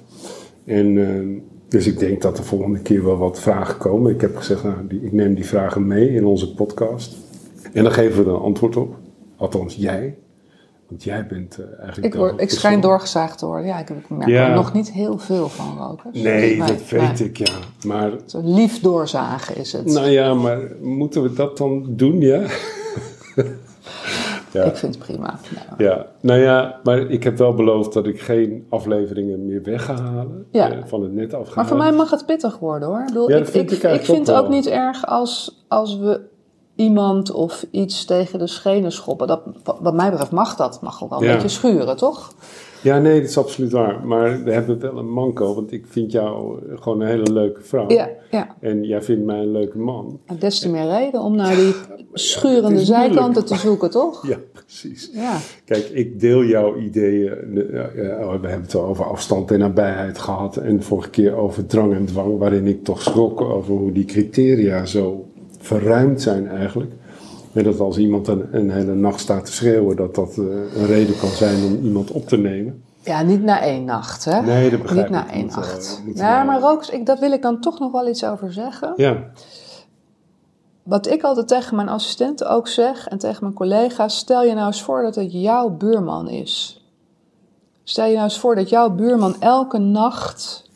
En 0.65 0.99
ehm, 1.09 1.29
dus 1.69 1.87
ik 1.87 1.99
denk 1.99 2.23
dat 2.23 2.39
er 2.39 2.45
volgende 2.45 2.79
keer 2.79 3.05
wel 3.05 3.17
wat 3.17 3.41
vragen 3.41 3.79
komen. 3.79 4.13
Ik 4.15 4.21
heb 4.21 4.37
gezegd, 4.37 4.63
nou, 4.63 4.77
die, 4.89 5.01
ik 5.03 5.13
neem 5.13 5.35
die 5.35 5.47
vragen 5.47 5.87
mee 5.87 6.11
in 6.11 6.25
onze 6.25 6.55
podcast. 6.55 7.17
En 7.73 7.83
dan 7.83 7.93
geven 7.93 8.25
we 8.25 8.31
er 8.31 8.37
een 8.37 8.43
antwoord 8.43 8.77
op. 8.77 8.97
Althans, 9.37 9.75
jij. 9.75 10.17
Want 10.89 11.05
jij 11.05 11.27
bent 11.27 11.59
eh, 11.59 11.65
eigenlijk... 11.79 12.05
Ik, 12.07 12.13
de 12.13 12.19
word, 12.19 12.41
ik 12.41 12.51
schijn 12.51 12.81
doorgezaagd 12.81 13.39
te 13.39 13.47
worden. 13.47 13.67
Ja, 13.67 13.79
ik, 13.79 13.91
ik 13.91 14.09
merk 14.11 14.31
Ja. 14.31 14.49
er 14.49 14.55
nog 14.55 14.73
niet 14.73 14.93
heel 14.93 15.19
veel 15.19 15.49
van 15.49 15.79
rokers. 15.79 16.23
Nee, 16.23 16.59
dat 16.59 16.89
weet 16.89 17.21
ik, 17.21 17.37
ja. 17.37 17.53
Maar, 17.87 18.13
Zo 18.27 18.41
lief 18.45 18.81
doorzagen 18.81 19.57
is 19.57 19.73
het. 19.73 19.85
nou 19.87 20.09
ja, 20.09 20.35
maar 20.35 20.59
moeten 20.81 21.23
we 21.23 21.33
dat 21.33 21.57
dan 21.59 21.85
doen, 21.89 22.21
ja? 22.21 22.43
ja. 24.53 24.62
Ik 24.62 24.77
vind 24.77 24.95
het 24.95 25.05
prima. 25.05 25.38
Ja, 25.79 26.07
nou 26.21 26.41
ja, 26.41 26.81
maar 26.83 26.99
ik 26.99 27.25
heb 27.25 27.38
wel 27.38 27.55
beloofd 27.55 27.93
dat 27.93 28.07
ik 28.07 28.21
geen 28.21 28.67
afleveringen 28.69 29.45
meer 29.45 29.62
weg 29.62 29.85
ga 29.85 29.95
halen. 29.95 30.47
Ja. 30.51 30.71
eh, 30.71 30.79
van 30.85 31.03
het 31.03 31.12
net 31.12 31.25
afgehaald. 31.35 31.55
Maar 31.55 31.67
voor 31.67 31.77
mij 31.77 31.93
mag 31.93 32.11
het 32.11 32.27
pittig 32.27 32.59
worden 32.59 32.88
hoor. 32.88 33.01
Ik, 33.01 33.07
bedoel, 33.07 33.29
Ja, 33.31 33.37
ik, 33.37 33.43
dat 33.45 33.53
vind 33.53 33.71
ik, 33.71 33.77
ik 33.77 33.85
eigenlijk 33.85 34.21
ik 34.21 34.25
vind 34.25 34.37
het 34.37 34.45
ook 34.47 34.53
niet 34.53 34.67
erg 34.67 35.07
als, 35.07 35.65
als 35.69 35.99
we 35.99 36.21
iemand 36.77 37.31
of 37.31 37.67
iets 37.71 38.05
tegen 38.05 38.38
de 38.38 38.47
schenen 38.47 38.93
schoppen. 38.93 39.27
Dat, 39.27 39.41
wat 39.81 39.95
mij 39.95 40.11
betreft 40.11 40.31
mag 40.33 40.57
dat. 40.57 40.81
Mag 40.81 41.03
ook 41.03 41.11
wel 41.11 41.23
een 41.23 41.33
beetje 41.33 41.49
schuren, 41.49 41.97
toch? 41.97 42.33
Ja, 42.83 42.99
nee, 42.99 43.21
dat 43.21 43.29
is 43.29 43.38
absoluut 43.38 43.73
waar. 43.73 44.07
Maar 44.07 44.45
we 44.45 44.53
hebben 44.53 44.81
wel 44.81 44.99
een 44.99 45.12
manco, 45.12 45.55
want 45.55 45.73
ik 45.73 45.85
vind 45.88 46.12
jou 46.12 46.59
gewoon 46.81 47.01
een 47.01 47.07
hele 47.07 47.33
leuke 47.33 47.61
vrouw. 47.62 47.90
Ja, 47.90 48.09
ja. 48.31 48.57
En 48.61 48.85
jij 48.85 49.03
vindt 49.03 49.25
mij 49.25 49.38
een 49.38 49.53
leuke 49.53 49.79
man. 49.79 50.21
En 50.27 50.38
Des 50.38 50.59
te 50.59 50.68
meer 50.68 50.87
reden 50.87 51.21
om 51.21 51.37
naar 51.37 51.55
die 51.55 51.75
schurende 52.12 52.85
zijkanten 52.85 53.45
te 53.45 53.57
zoeken, 53.57 53.90
toch? 53.90 54.27
Ja, 54.27 54.38
precies. 54.53 55.11
Ja. 55.12 55.37
Kijk, 55.64 55.88
ik 55.88 56.21
deel 56.21 56.45
jouw 56.45 56.77
ideeën. 56.77 57.31
Eh, 57.31 57.85
eh, 57.85 58.40
we 58.40 58.49
hebben 58.49 58.62
het 58.62 58.75
al 58.75 58.85
over 58.85 59.05
afstand 59.05 59.51
en 59.51 59.59
nabijheid 59.59 60.18
gehad. 60.18 60.57
En 60.57 60.77
de 60.77 60.83
vorige 60.83 61.11
keer 61.11 61.35
over 61.35 61.66
drang 61.66 61.95
en 61.95 62.05
dwang, 62.05 62.38
waarin 62.38 62.66
ik 62.66 62.85
toch 62.85 63.03
schrok 63.03 63.40
over 63.40 63.75
hoe 63.75 63.92
die 63.92 64.05
criteria 64.05 64.85
zo 64.85 65.27
verruimd 65.59 66.23
zijn 66.23 66.49
eigenlijk. 66.49 66.92
Dat 67.53 67.81
als 67.81 67.99
iemand 67.99 68.29
een, 68.29 68.49
een 68.57 68.71
hele 68.71 68.95
nacht 68.95 69.21
staat 69.21 69.45
te 69.45 69.53
schreeuwen, 69.53 69.97
dat 69.97 70.15
dat 70.15 70.37
eh, 70.38 70.45
een 70.77 70.87
reden 70.87 71.19
kan 71.19 71.29
zijn 71.29 71.65
om 71.65 71.85
iemand 71.85 72.11
op 72.11 72.29
te 72.29 72.37
nemen. 72.37 72.83
Ja, 73.05 73.23
niet 73.23 73.43
na 73.43 73.61
één 73.62 73.85
nacht, 73.85 74.25
hè? 74.25 74.41
Nee, 74.41 74.71
dat 74.71 74.83
begrijp 74.83 75.09
Niet 75.09 75.19
ik. 75.19 75.25
na 75.27 75.33
één 75.33 75.49
eh, 75.49 75.57
nacht. 75.57 76.03
moet 76.07 76.19
ja, 76.19 76.43
maar 76.43 76.61
Rooks, 76.61 76.91
ik, 76.91 77.07
dat 77.07 77.19
wil 77.19 77.33
ik 77.33 77.43
dan 77.43 77.61
toch 77.61 77.79
nog 77.79 77.93
wel 77.93 78.09
iets 78.09 78.25
over 78.25 78.53
zeggen. 78.53 78.93
Ja, 78.97 79.17
Wat 80.83 81.07
ik 81.07 81.23
altijd 81.23 81.49
tegen 81.49 81.77
mijn 81.77 81.88
assistenten 81.88 82.51
ook 82.51 82.69
zeg 82.69 83.09
en 83.09 83.19
tegen 83.19 83.43
mijn 83.43 83.55
collega's, 83.55 84.17
stel 84.17 84.43
je 84.45 84.55
nou 84.55 84.67
eens 84.67 84.83
voor 84.83 85.03
dat 85.03 85.15
het 85.15 85.33
jouw 85.33 85.69
buurman 85.71 86.29
is. 86.29 86.85
Stel 87.85 88.07
je 88.07 88.12
nou 88.12 88.25
eens 88.25 88.38
voor 88.38 88.55
dat 88.55 88.69
jouw 88.69 88.91
buurman 88.91 89.37
elke 89.41 89.79
nacht 89.79 90.71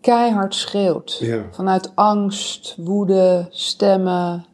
keihard 0.00 0.54
schreeuwt. 0.54 1.16
Ja. 1.20 1.42
Vanuit 1.50 1.92
angst, 1.94 2.74
woede, 2.78 3.46
stemmen. 3.50 4.44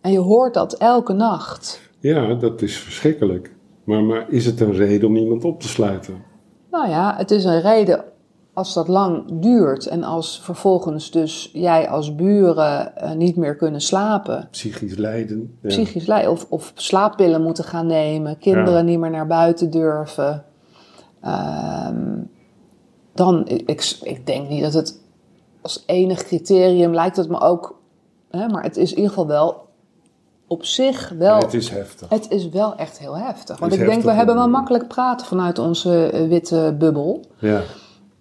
En 0.00 0.12
je 0.12 0.18
hoort 0.18 0.54
dat 0.54 0.72
elke 0.72 1.12
nacht. 1.12 1.80
ja, 2.00 2.34
dat 2.34 2.62
is 2.62 2.78
verschrikkelijk. 2.78 3.54
Maar, 3.84 4.02
maar 4.02 4.26
is 4.30 4.46
het 4.46 4.60
een 4.60 4.72
reden 4.72 5.08
om 5.08 5.16
iemand 5.16 5.44
op 5.44 5.60
te 5.60 5.68
sluiten? 5.68 6.22
Nou 6.70 6.88
ja, 6.88 7.14
het 7.16 7.30
is 7.30 7.44
een 7.44 7.60
reden 7.60 8.04
als 8.52 8.74
dat 8.74 8.88
lang 8.88 9.24
duurt 9.40 9.86
en 9.86 10.02
als 10.04 10.40
vervolgens 10.42 11.10
dus 11.10 11.50
jij 11.52 11.88
als 11.88 12.14
buren 12.14 12.96
eh, 12.96 13.12
niet 13.12 13.36
meer 13.36 13.56
kunnen 13.56 13.80
slapen. 13.80 14.48
Psychisch 14.50 14.96
lijden. 14.96 15.58
Ja. 15.62 15.68
psychisch 15.68 16.06
lijden 16.06 16.30
of, 16.30 16.46
of 16.48 16.72
slaappillen 16.74 17.42
moeten 17.42 17.64
gaan 17.64 17.86
nemen, 17.86 18.38
kinderen 18.38 18.72
Ja. 18.74 18.80
niet 18.80 18.98
meer 18.98 19.10
naar 19.10 19.26
buiten 19.26 19.70
durven. 19.70 20.44
Ehm, 21.20 22.16
dan, 23.14 23.46
ik, 23.46 23.98
ik 24.02 24.26
denk 24.26 24.48
niet 24.48 24.62
dat 24.62 24.72
het 24.72 25.00
als 25.60 25.82
enig 25.86 26.22
criterium 26.22 26.94
lijkt 26.94 27.16
het 27.16 27.28
me 27.28 27.40
ook, 27.40 27.80
hè, 28.30 28.48
maar 28.48 28.62
het 28.62 28.76
is 28.76 28.90
in 28.90 28.96
ieder 28.96 29.10
geval 29.10 29.26
wel 29.26 29.67
op 30.48 30.64
zich 30.64 31.12
wel. 31.18 31.38
Het 31.38 31.54
is 31.54 31.68
heftig. 31.68 32.08
Het 32.08 32.26
is 32.30 32.48
wel 32.48 32.76
echt 32.76 32.98
heel 32.98 33.16
heftig. 33.16 33.58
Want 33.58 33.72
ik 33.72 33.86
denk, 33.86 34.02
we 34.02 34.10
hebben 34.10 34.34
wel 34.34 34.48
makkelijk 34.48 34.88
praten 34.88 35.26
vanuit 35.26 35.58
onze 35.58 36.10
eh, 36.10 36.28
witte 36.28 36.74
bubbel. 36.78 37.24
Ja. 37.38 37.60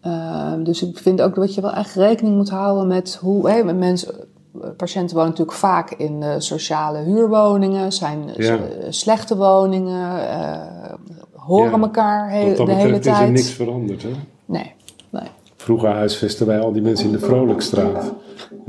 Ehm, 0.02 0.64
dus 0.64 0.84
ik 0.84 0.98
vind 0.98 1.22
ook 1.22 1.36
dat 1.36 1.56
je 1.56 1.62
wel 1.62 1.74
echt 1.74 1.96
rekening 1.96 2.36
moet 2.36 2.50
houden 2.50 2.88
met 2.88 3.18
hoe 3.22 3.64
mensen. 3.74 4.14
Patiënten 4.78 5.16
wonen 5.16 5.30
natuurlijk 5.32 5.58
vaak 5.58 5.92
in 5.92 6.24
eh, 6.24 6.30
sociale 6.38 6.98
huurwoningen, 7.00 7.92
zijn 7.94 8.30
eh, 8.36 8.48
Ja. 8.48 8.58
slechte 8.90 9.38
woningen, 9.38 10.20
horen 11.36 11.72
Ja. 11.72 11.80
elkaar 11.86 12.32
he- 12.32 12.54
de 12.54 12.72
hele 12.72 12.76
betreft 12.76 13.06
is 13.06 13.12
er 13.12 13.18
tijd. 13.18 13.32
niks 13.32 13.50
veranderd. 13.52 14.04
Hè? 14.04 14.10
Nee, 14.46 14.74
nee. 15.10 15.28
Vroeger 15.56 15.90
huisvesten 15.90 16.48
wij 16.48 16.60
al 16.60 16.72
die 16.72 16.82
mensen 16.82 17.06
in 17.06 17.12
de 17.12 17.20
Vrolijkstraat. 17.20 18.12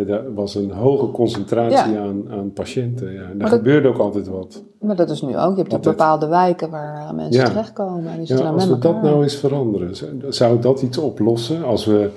Daar 0.07 0.35
was 0.35 0.55
een 0.55 0.71
hoge 0.71 1.11
concentratie 1.11 1.93
Ja. 1.93 2.01
aan, 2.01 2.23
aan 2.31 2.53
patiënten. 2.53 3.13
Ja. 3.13 3.21
En 3.23 3.39
daar 3.39 3.51
dat- 3.51 3.59
gebeurde 3.59 3.89
ook 3.89 3.99
altijd 3.99 4.29
wat. 4.29 4.63
Maar 4.81 4.97
dat 4.97 5.11
is 5.11 5.23
nu 5.23 5.37
ook. 5.39 5.57
Je 5.57 5.63
hebt 5.63 5.75
ook 5.75 5.83
bepaalde 5.83 6.27
wijken 6.29 6.71
waar 6.71 7.09
eh, 7.09 7.15
mensen 7.15 7.41
Ja. 7.41 7.49
terechtkomen. 7.49 8.07
En 8.13 8.19
die 8.25 8.37
Ja, 8.37 8.49
als 8.51 8.69
we 8.69 8.79
dat 8.79 9.03
nou 9.03 9.23
eens 9.23 9.37
veranderen, 9.37 9.91
zou- 10.29 10.61
dat 10.61 10.83
iets 10.83 10.99
oplossen? 10.99 11.65
Als 11.65 11.85
we 11.87 12.11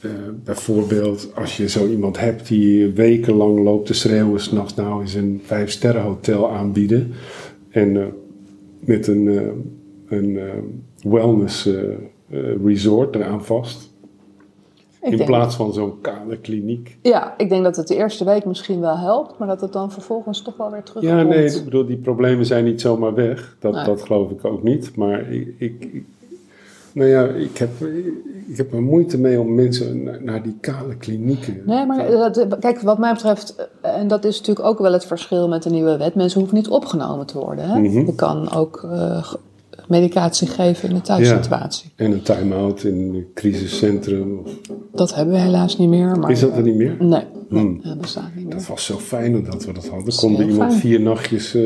eh, 0.00 0.10
bijvoorbeeld, 0.44 1.30
als 1.34 1.56
je 1.56 1.68
zo 1.68 1.86
iemand 1.86 2.18
hebt 2.20 2.48
die 2.48 2.92
wekenlang 2.92 3.64
loopt 3.64 3.86
te 3.86 3.94
schreeuwen, 3.94 4.40
s'nachts 4.40 4.74
nou 4.74 5.00
eens 5.00 5.14
een 5.14 5.40
vijfsterrenhotel 5.44 6.50
aanbieden. 6.50 7.12
En 7.70 7.96
eh, 7.96 8.04
met 8.80 9.06
een, 9.06 9.28
eh, 9.28 10.18
een 10.18 10.38
wellness 11.02 11.68
resort 12.64 13.14
eraan 13.14 13.44
vast. 13.44 13.90
Ik 15.02 15.18
in 15.18 15.26
plaats 15.26 15.56
van 15.56 15.72
zo'n 15.72 16.00
kale 16.00 16.36
kliniek. 16.36 16.96
Ja, 17.02 17.34
ik 17.36 17.48
denk 17.48 17.64
dat 17.64 17.76
het 17.76 17.88
de 17.88 17.94
eerste 17.94 18.24
week 18.24 18.44
misschien 18.44 18.80
wel 18.80 18.96
helpt, 18.96 19.38
maar 19.38 19.48
dat 19.48 19.60
het 19.60 19.72
dan 19.72 19.90
vervolgens 19.90 20.42
toch 20.42 20.56
wel 20.56 20.70
weer 20.70 20.82
terugkomt. 20.82 21.18
Ja, 21.18 21.22
nee, 21.22 21.44
ik 21.44 21.64
bedoel, 21.64 21.86
die 21.86 21.96
problemen 21.96 22.46
zijn 22.46 22.64
niet 22.64 22.80
zomaar 22.80 23.14
weg. 23.14 23.56
Dat, 23.60 23.72
Nee. 23.72 23.84
dat 23.84 24.02
geloof 24.02 24.30
ik 24.30 24.44
ook 24.44 24.62
niet. 24.62 24.96
Maar 24.96 25.32
ik, 25.32 25.54
ik, 25.58 26.02
nou 26.92 27.10
ja, 27.10 27.24
ik 27.24 27.58
heb, 27.58 27.70
ik 28.46 28.56
heb 28.56 28.72
er 28.72 28.82
moeite 28.82 29.18
mee 29.18 29.40
om 29.40 29.54
mensen 29.54 30.02
naar, 30.02 30.22
naar 30.22 30.42
die 30.42 30.56
kale 30.60 30.96
klinieken. 30.96 31.62
Nee, 31.66 31.86
maar 31.86 32.10
dat, 32.10 32.58
kijk, 32.60 32.80
wat 32.80 32.98
mij 32.98 33.12
betreft, 33.12 33.68
eh, 33.80 33.96
en 33.96 34.08
dat 34.08 34.24
is 34.24 34.38
natuurlijk 34.38 34.66
ook 34.66 34.78
wel 34.78 34.92
het 34.92 35.06
verschil 35.06 35.48
met 35.48 35.62
de 35.62 35.70
nieuwe 35.70 35.96
wet, 35.96 36.14
mensen 36.14 36.38
hoeven 36.38 36.58
niet 36.58 36.68
opgenomen 36.68 37.26
te 37.26 37.38
worden. 37.38 37.68
Hè? 37.68 37.78
Mhm. 37.80 38.06
Je 38.06 38.14
kan 38.14 38.52
ook 38.54 38.88
eh, 38.90 39.32
medicatie 39.88 40.46
geven 40.48 40.88
in 40.88 40.94
een 40.94 41.02
thuissituatie. 41.02 41.90
En 41.96 42.12
een 42.12 42.22
time-out 42.22 42.84
in 42.84 42.98
een 42.98 43.26
crisiscentrum. 43.34 44.42
Dat 44.92 45.14
hebben 45.14 45.34
we 45.34 45.40
helaas 45.40 45.78
niet 45.78 45.88
meer. 45.88 46.18
Maar, 46.18 46.30
is 46.30 46.40
dat 46.40 46.56
er 46.56 46.62
niet 46.62 46.74
meer? 46.74 46.96
Nee, 46.98 47.24
nee 47.48 47.62
Hmm. 47.62 47.80
dat 47.82 48.00
bestaat 48.00 48.34
niet 48.34 48.44
meer. 48.44 48.54
Dat 48.54 48.66
was 48.66 48.84
zo 48.84 48.96
fijn 48.96 49.44
dat 49.44 49.64
we 49.64 49.72
dat 49.72 49.88
hadden. 49.88 50.14
Konden 50.16 50.40
heel 50.40 50.50
iemand 50.50 50.70
fijn. 50.70 50.80
vier 50.82 51.00
nachtjes 51.00 51.54
eh, 51.54 51.62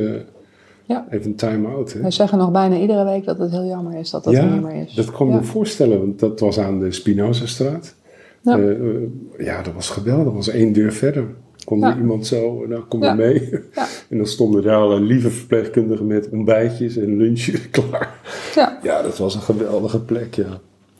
Ja. 0.85 1.07
even 1.11 1.27
een 1.31 1.37
time-out. 1.37 1.93
Hè? 1.93 2.01
Wij 2.01 2.11
zeggen 2.11 2.39
nog 2.39 2.51
bijna 2.51 2.77
iedere 2.77 3.05
week 3.05 3.25
dat 3.25 3.39
het 3.39 3.51
heel 3.51 3.67
jammer 3.67 3.99
is 3.99 4.11
dat 4.11 4.25
dat 4.25 4.35
er 4.35 4.43
ja, 4.45 4.53
niet 4.55 4.63
meer 4.63 4.83
is. 4.87 4.95
dat 4.95 5.11
kon 5.11 5.27
ik 5.27 5.33
ja. 5.33 5.39
me 5.39 5.45
voorstellen. 5.45 5.99
Want 5.99 6.19
dat 6.19 6.41
was 6.41 6.59
aan 6.59 6.79
de 6.81 6.93
Spinoza-straat. 6.93 7.95
Ja. 8.43 8.59
Eh, 8.59 8.71
eh, 8.71 8.97
ja, 9.39 9.63
dat 9.63 9.75
was 9.75 9.91
geweldig. 9.91 10.25
Dat 10.25 10.35
was 10.35 10.49
één 10.49 10.73
deur 10.73 10.93
verder. 10.93 11.27
Kon 11.64 11.79
Ja. 11.79 11.90
er 11.90 11.96
iemand 11.96 12.27
zo, 12.27 12.64
nou 12.68 12.81
kom 12.83 13.03
je 13.05 13.14
mee. 13.14 13.51
Ja. 13.75 13.87
En 14.11 14.16
dan 14.16 14.27
stonden 14.27 14.62
daar 14.62 14.77
al 14.81 15.01
lieve 15.01 15.31
verpleegkundigen 15.31 16.07
met 16.07 16.29
ontbijtjes 16.33 16.96
en 16.96 17.16
lunchjes 17.16 17.70
klaar. 17.70 18.14
Ja. 18.55 18.79
Ja, 18.83 19.03
dat 19.03 19.18
was 19.18 19.35
een 19.35 19.40
geweldige 19.40 20.01
plek, 20.01 20.35
ja. 20.35 20.46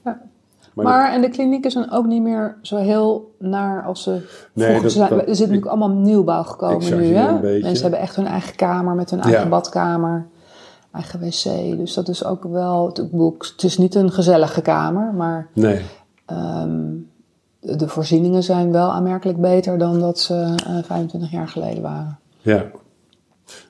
Ja. 0.05 0.21
Maar, 0.75 0.85
Maar, 0.85 1.13
en 1.13 1.21
de 1.21 1.29
klinieken 1.29 1.71
zijn 1.71 1.91
ook 1.91 2.07
niet 2.07 2.23
meer 2.23 2.57
zo 2.63 2.77
heel 2.77 3.35
naar 3.39 3.83
als 3.85 4.03
ze 4.03 4.21
vroeger 4.57 4.83
dat- 4.83 4.93
zijn. 4.93 5.09
dat- 5.11 5.19
er 5.19 5.27
zit 5.37 5.39
natuurlijk 5.39 5.67
allemaal 5.67 5.89
nieuwbouw 5.97 6.43
gekomen 6.43 6.97
nu. 6.99 7.05
Hè? 7.15 7.41
Mensen 7.61 7.83
hebben 7.83 8.01
echt 8.01 8.17
hun 8.17 8.27
eigen 8.27 8.57
kamer 8.57 8.95
met 8.95 9.11
hun 9.11 9.19
Ja. 9.19 9.25
eigen 9.25 9.49
badkamer, 9.49 10.27
eigen 10.93 11.21
wc. 11.21 11.77
Dus 11.79 11.95
dat 11.95 12.09
is 12.09 12.25
ook 12.25 12.45
wel. 12.45 12.87
Bedoel, 13.11 13.37
Het 13.39 13.63
is 13.63 13.79
niet 13.79 13.95
een 13.95 14.11
gezellige 14.13 14.61
kamer, 14.63 15.15
maar 15.15 15.49
nee, 15.55 15.81
ehm, 16.27 16.81
de, 17.63 17.89
voorzieningen 17.89 18.43
zijn 18.43 18.73
wel 18.73 18.91
aanmerkelijk 18.91 19.41
beter 19.41 19.79
dan 19.79 20.01
dat 20.01 20.19
ze 20.19 20.55
eh, 20.67 20.83
25 20.85 21.31
jaar 21.31 21.49
geleden 21.49 21.83
waren. 21.83 22.19
ja. 22.41 22.71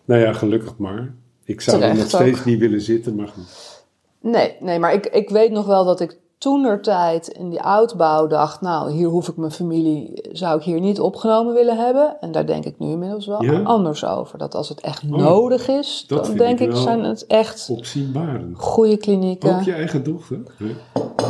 Nou 0.04 0.20
ja, 0.20 0.32
gelukkig 0.32 0.76
maar. 0.76 1.14
Ik 1.44 1.60
zou 1.60 1.82
er 1.82 1.94
nog 1.96 2.08
steeds 2.08 2.38
ook. 2.38 2.44
niet 2.44 2.58
willen 2.58 2.80
zitten, 2.80 3.14
maar 3.14 3.28
goed. 3.28 3.84
Nee, 4.20 4.56
nee 4.60 4.78
maar 4.78 4.92
ik, 4.92 5.06
ik 5.06 5.30
weet 5.30 5.50
nog 5.50 5.66
wel 5.66 5.84
dat 5.84 6.00
ik 6.00 6.18
toenertijd 6.42 7.28
in 7.28 7.50
die 7.50 7.62
oudbouw 7.62 8.26
dacht... 8.26 8.60
nou, 8.60 8.90
hier 8.90 9.08
hoef 9.08 9.28
ik 9.28 9.36
mijn 9.36 9.50
familie, 9.50 10.28
zou 10.32 10.58
ik 10.58 10.62
hier 10.64 10.80
niet 10.80 11.00
opgenomen 11.00 11.54
willen 11.54 11.76
hebben. 11.76 12.16
En 12.20 12.32
daar 12.32 12.46
denk 12.46 12.64
ik 12.64 12.78
nu 12.78 12.90
inmiddels 12.90 13.26
wel 13.26 13.42
Ja? 13.44 13.60
anders 13.62 14.04
over. 14.04 14.38
Dat 14.38 14.54
als 14.54 14.68
het 14.68 14.80
echt 14.80 15.02
Oh, 15.04 15.10
nodig 15.18 15.68
is, 15.68 16.04
dan 16.08 16.34
denk 16.36 16.58
ik 16.60 16.74
zijn 16.76 17.04
het 17.04 17.26
echt 17.26 17.70
goede 18.54 18.96
klinieken. 18.96 19.54
Ook 19.56 19.62
je 19.62 19.72
eigen 19.72 20.04
dochter? 20.04 20.38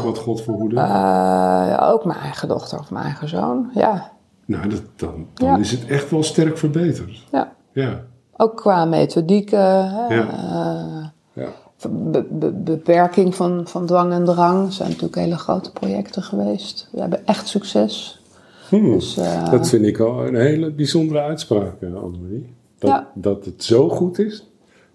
Wat 0.05 0.19
God 0.19 0.41
verhoede. 0.43 0.75
Ja, 0.75 1.89
ook 1.93 2.05
mijn 2.05 2.19
eigen 2.19 2.49
dochter 2.49 2.79
of 2.79 2.91
mijn 2.91 3.05
eigen 3.05 3.29
zoon, 3.29 3.71
ja. 3.75 4.11
nou, 4.45 4.69
dat, 4.69 4.83
dan, 4.97 5.27
dan 5.35 5.49
ja. 5.49 5.57
is 5.57 5.71
het 5.71 5.87
echt 5.87 6.11
wel 6.11 6.23
sterk 6.23 6.59
verbeterd. 6.59 7.25
ja. 7.31 7.53
Ja, 7.75 8.01
Ook 8.37 8.57
qua 8.57 8.85
methodieken, 8.85 9.91
hè, 9.91 10.15
Ja. 10.15 10.29
eh, 10.29 11.07
ja. 11.45 11.49
Be- 11.91 12.27
be- 12.31 12.53
beperking 12.53 13.35
van, 13.35 13.61
van 13.67 13.87
dwang 13.87 14.13
en 14.13 14.25
drang. 14.25 14.73
zijn 14.73 14.89
natuurlijk 14.89 15.17
hele 15.17 15.37
grote 15.39 15.73
projecten 15.73 16.23
geweest. 16.23 16.89
We 16.93 17.01
hebben 17.01 17.27
echt 17.27 17.49
succes. 17.49 18.23
Hmm. 18.69 18.93
Dus, 18.93 19.17
eh, 19.17 19.51
Dat 19.51 19.69
vind 19.69 19.85
ik 19.87 19.99
al 19.99 20.27
een 20.27 20.35
hele 20.37 20.71
bijzondere 20.73 21.21
uitspraak, 21.21 21.75
eh, 21.81 21.95
Annemarie. 21.95 22.55
Dat, 22.79 22.91
Ja. 22.91 23.09
dat 23.15 23.45
het 23.45 23.65
zo 23.65 23.89
goed 23.89 24.19
is 24.19 24.47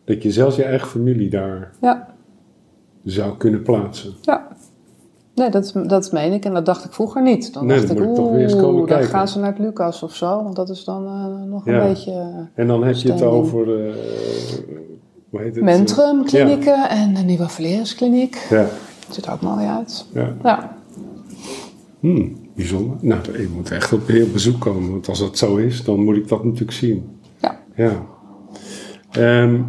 Dat 0.03 0.23
je 0.23 0.31
zelfs 0.31 0.55
je 0.55 0.63
eigen 0.63 0.87
familie 0.87 1.29
daar 1.29 1.71
Ja, 1.81 2.07
zou 3.03 3.37
kunnen 3.37 3.61
plaatsen. 3.61 4.13
ja. 4.21 4.47
Nee, 5.35 5.49
dat, 5.49 5.73
dat 5.87 6.11
meen 6.11 6.33
ik. 6.33 6.45
En 6.45 6.53
dat 6.53 6.65
dacht 6.65 6.85
ik 6.85 6.93
vroeger 6.93 7.21
niet. 7.21 7.53
Dan 7.53 7.65
Nee, 7.65 7.75
dacht 7.75 7.87
dan 7.87 7.97
ik, 7.97 8.03
moet 8.03 8.17
ik 8.17 8.23
toch 8.23 8.31
weer 8.31 8.41
eens 8.41 8.53
oeh, 8.53 8.61
komen 8.61 8.77
dan 8.77 8.85
kijken. 8.87 9.09
gaan 9.09 9.27
ze 9.27 9.39
naar 9.39 9.49
het 9.49 9.59
Lucas 9.59 10.03
of 10.03 10.15
zo. 10.15 10.43
Want 10.43 10.55
dat 10.55 10.69
is 10.69 10.83
dan 10.83 11.05
eh, 11.05 11.43
nog 11.49 11.67
een 11.67 11.79
beetje... 11.79 12.47
En 12.53 12.67
dan 12.67 12.83
heb 12.83 12.95
je 12.95 13.11
het 13.11 13.21
over, 13.21 13.67
hoe 15.37 15.45
heet 15.45 15.55
het? 15.55 15.63
Mentrum, 15.63 16.17
Ja. 16.17 16.23
klinieken 16.23 16.89
en 16.89 17.13
de 17.13 17.21
Nieuwe 17.21 17.49
Valeriuskliniek. 17.49 18.45
Ja, 18.49 18.61
Dat 19.05 19.15
ziet 19.15 19.25
er 19.25 19.33
ook 19.33 19.41
mooi 19.41 19.65
uit. 19.65 20.05
ja. 20.13 20.33
Ja. 20.43 20.75
Hmm, 21.99 22.49
bijzonder. 22.55 22.97
Nou, 23.01 23.21
ik 23.31 23.49
moet 23.49 23.71
echt 23.71 23.93
op 23.93 24.07
heel 24.07 24.27
bezoek 24.31 24.59
komen, 24.61 24.91
want 24.91 25.09
als 25.09 25.19
dat 25.19 25.37
zo 25.37 25.55
is, 25.55 25.83
dan 25.83 26.03
moet 26.03 26.15
ik 26.15 26.27
dat 26.27 26.43
natuurlijk 26.43 26.71
zien. 26.71 27.19
Ja. 27.41 27.59
Ja. 27.75 27.91
Ehm, 29.11 29.61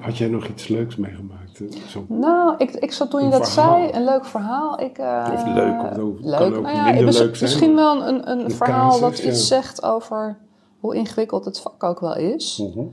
had 0.00 0.18
jij 0.18 0.28
nog 0.28 0.46
iets 0.48 0.68
leuks 0.68 0.96
meegemaakt? 0.96 1.60
eh, 1.60 1.66
Zo, 1.88 2.04
Nou, 2.08 2.54
ik, 2.58 2.70
ik 2.70 2.92
zat 2.92 3.10
toen 3.10 3.24
je 3.24 3.30
dat 3.30 3.50
verhaal. 3.52 3.78
zei, 3.78 3.92
een 3.92 4.04
leuk 4.04 4.24
verhaal. 4.24 4.80
Ik, 4.80 4.98
eh, 4.98 5.28
Of 5.32 5.44
leuk, 5.46 5.82
of 5.92 5.98
ook- 5.98 6.18
leuk. 6.20 6.38
kan 6.38 6.54
ook 6.54 6.62
nou 6.62 6.76
ja, 6.76 6.84
minder 6.84 7.04
leuk 7.04 7.12
zijn, 7.12 7.30
Misschien 7.40 7.74
wel 7.74 8.06
een, 8.08 8.30
een, 8.30 8.44
Een 8.44 8.50
verhaal 8.50 8.86
casus, 8.88 9.00
dat 9.00 9.18
ja. 9.18 9.28
iets 9.30 9.46
zegt 9.46 9.82
over 9.82 10.36
hoe 10.80 10.94
ingewikkeld 10.94 11.44
het 11.44 11.60
vak 11.60 11.82
ook 11.84 12.00
wel 12.00 12.16
is. 12.16 12.62
Mhm. 12.74 12.86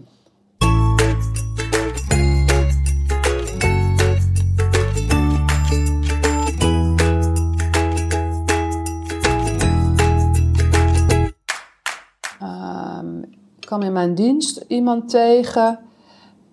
Kwam 13.73 13.85
in 13.87 13.93
mijn 13.93 14.15
dienst 14.15 14.65
iemand 14.67 15.09
tegen, 15.09 15.79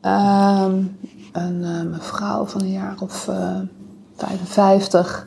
ehm, 0.01 0.83
een 1.33 1.65
eh, 1.65 1.83
mevrouw 1.91 2.45
van 2.45 2.61
een 2.61 2.71
jaar 2.71 2.97
of 3.01 3.29
eh 3.29 3.59
55. 4.17 5.27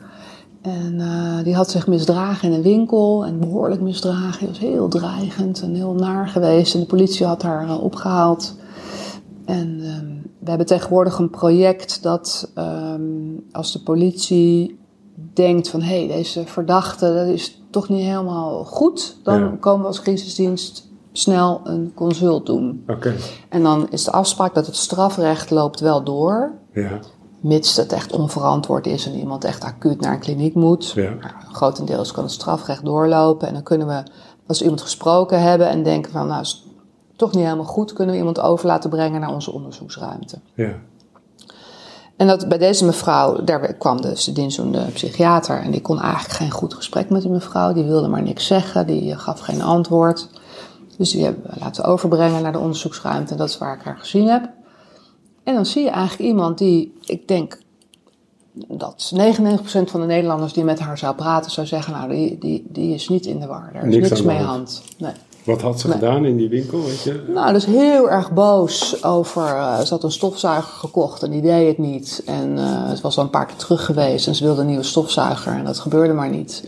En 0.62 1.00
eh, 1.00 1.44
die 1.44 1.54
had 1.54 1.70
zich 1.70 1.86
misdragen 1.86 2.48
in 2.48 2.54
een 2.54 2.62
winkel 2.62 3.24
en 3.24 3.40
behoorlijk 3.40 3.80
misdragen. 3.80 4.38
Die 4.38 4.48
was 4.48 4.58
heel 4.58 4.88
dreigend 4.88 5.62
en 5.62 5.74
heel 5.74 5.94
naar 5.94 6.28
geweest. 6.28 6.74
En 6.74 6.80
de 6.80 6.86
politie 6.86 7.26
had 7.26 7.42
haar 7.42 7.68
eh, 7.68 7.82
opgehaald. 7.82 8.54
En 9.44 9.80
ehm, 9.80 10.06
we 10.38 10.48
hebben 10.48 10.66
tegenwoordig 10.66 11.18
een 11.18 11.30
project 11.30 12.02
dat 12.02 12.50
ehm, 12.54 13.02
als 13.52 13.72
de 13.72 13.82
politie 13.82 14.78
denkt 15.34 15.68
van 15.68 15.82
hé, 15.82 16.06
hey, 16.06 16.16
deze 16.16 16.46
verdachte 16.46 17.14
dat 17.14 17.26
is 17.26 17.62
toch 17.70 17.88
niet 17.88 18.04
helemaal 18.04 18.64
goed, 18.64 19.16
dan 19.22 19.40
Ja. 19.40 19.56
komen 19.60 19.80
we 19.80 19.86
als 19.86 20.00
crisisdienst 20.00 20.92
snel 21.16 21.60
een 21.64 21.92
consult 21.94 22.46
doen. 22.46 22.84
Oké, 22.88 23.14
En 23.48 23.62
dan 23.62 23.90
is 23.90 24.04
de 24.04 24.12
afspraak 24.12 24.54
dat 24.54 24.66
het 24.66 24.76
strafrecht 24.76 25.50
loopt 25.50 25.80
wel 25.80 26.04
door, 26.04 26.52
ja. 26.72 26.98
mits 27.40 27.76
het 27.76 27.92
echt 27.92 28.12
onverantwoord 28.12 28.86
is 28.86 29.06
en 29.06 29.14
iemand 29.14 29.44
echt 29.44 29.64
acuut 29.64 30.00
naar 30.00 30.12
een 30.12 30.20
kliniek 30.20 30.54
moet. 30.54 30.90
Ja. 30.90 31.02
Nou, 31.02 31.32
grotendeels 31.52 32.12
kan 32.12 32.24
het 32.24 32.32
strafrecht 32.32 32.84
doorlopen 32.84 33.48
en 33.48 33.54
dan 33.54 33.62
kunnen 33.62 33.86
we, 33.86 34.02
als 34.46 34.58
we 34.58 34.64
iemand 34.64 34.82
gesproken 34.82 35.42
hebben 35.42 35.68
en 35.68 35.82
denken 35.82 36.12
van 36.12 36.26
nou 36.26 36.40
is 36.40 36.66
toch 37.16 37.32
niet 37.32 37.44
helemaal 37.44 37.64
goed, 37.64 37.92
kunnen 37.92 38.14
we 38.14 38.20
iemand 38.20 38.40
over 38.40 38.66
laten 38.66 38.90
brengen 38.90 39.20
naar 39.20 39.34
onze 39.34 39.52
onderzoeksruimte. 39.52 40.38
ja. 40.54 40.72
En 42.16 42.26
dat, 42.26 42.48
bij 42.48 42.58
deze 42.58 42.84
mevrouw, 42.84 43.44
daar 43.44 43.74
kwam 43.74 44.00
dus 44.00 44.24
de 44.24 44.32
dienstdoende 44.32 44.84
psychiater. 44.92 45.60
En 45.60 45.70
die 45.70 45.80
kon 45.80 46.00
eigenlijk 46.00 46.34
geen 46.34 46.50
goed 46.50 46.74
gesprek 46.74 47.10
met 47.10 47.22
die 47.22 47.30
mevrouw. 47.30 47.72
Die 47.72 47.84
wilde 47.84 48.08
maar 48.08 48.22
niks 48.22 48.46
zeggen, 48.46 48.86
die 48.86 49.18
gaf 49.18 49.40
geen 49.40 49.62
antwoord. 49.62 50.28
Dus 50.98 51.10
die 51.10 51.24
hebben 51.24 51.42
we 51.50 51.60
laten 51.60 51.84
overbrengen 51.84 52.42
naar 52.42 52.52
de 52.52 52.58
onderzoeksruimte. 52.58 53.32
En 53.32 53.38
dat 53.38 53.48
is 53.48 53.58
waar 53.58 53.76
ik 53.76 53.82
haar 53.84 53.96
gezien 53.98 54.28
heb. 54.28 54.48
En 55.44 55.54
dan 55.54 55.66
zie 55.66 55.82
je 55.82 55.90
eigenlijk 55.90 56.28
iemand 56.30 56.58
die, 56.58 56.92
ik 57.04 57.28
denk 57.28 57.58
dat 58.68 59.12
99% 59.14 59.18
van 59.84 60.00
de 60.00 60.06
Nederlanders 60.06 60.52
die 60.52 60.64
met 60.64 60.78
haar 60.80 60.98
zou 60.98 61.14
praten, 61.14 61.50
zou 61.50 61.66
zeggen: 61.66 61.92
Nou, 61.92 62.08
die, 62.10 62.38
die, 62.38 62.64
die 62.68 62.94
is 62.94 63.08
niet 63.08 63.26
in 63.26 63.40
de 63.40 63.46
war. 63.46 63.70
Daar 63.72 63.86
is 63.86 63.94
Niks 63.94 64.08
niks, 64.08 64.20
aan 64.20 64.26
de 64.26 64.32
mee 64.32 64.42
hand. 64.42 64.48
hand. 64.48 64.82
Nee. 64.98 65.12
Wat 65.44 65.62
had 65.62 65.80
ze 65.80 65.88
Nee. 65.88 65.96
gedaan 65.98 66.24
in 66.24 66.36
die 66.36 66.48
winkel, 66.48 66.82
weet 66.84 67.02
je? 67.02 67.24
Nou, 67.28 67.52
dus 67.52 67.64
heel 67.66 68.10
erg 68.10 68.32
boos 68.32 69.04
over. 69.04 69.42
eh, 69.46 69.78
ze 69.80 69.92
had 69.94 70.02
een 70.04 70.10
stofzuiger 70.12 70.72
gekocht 70.72 71.22
en 71.22 71.30
die 71.30 71.40
deed 71.42 71.66
het 71.68 71.78
niet. 71.78 72.22
En 72.26 72.58
eh 72.58 72.88
het 72.88 73.00
was 73.00 73.16
al 73.18 73.24
een 73.24 73.30
paar 73.30 73.46
keer 73.46 73.56
terug 73.56 73.84
geweest 73.84 74.26
en 74.26 74.34
ze 74.34 74.44
wilde 74.44 74.60
een 74.60 74.66
nieuwe 74.66 74.82
stofzuiger 74.82 75.52
en 75.52 75.64
dat 75.64 75.78
gebeurde 75.78 76.12
maar 76.12 76.30
niet. 76.30 76.64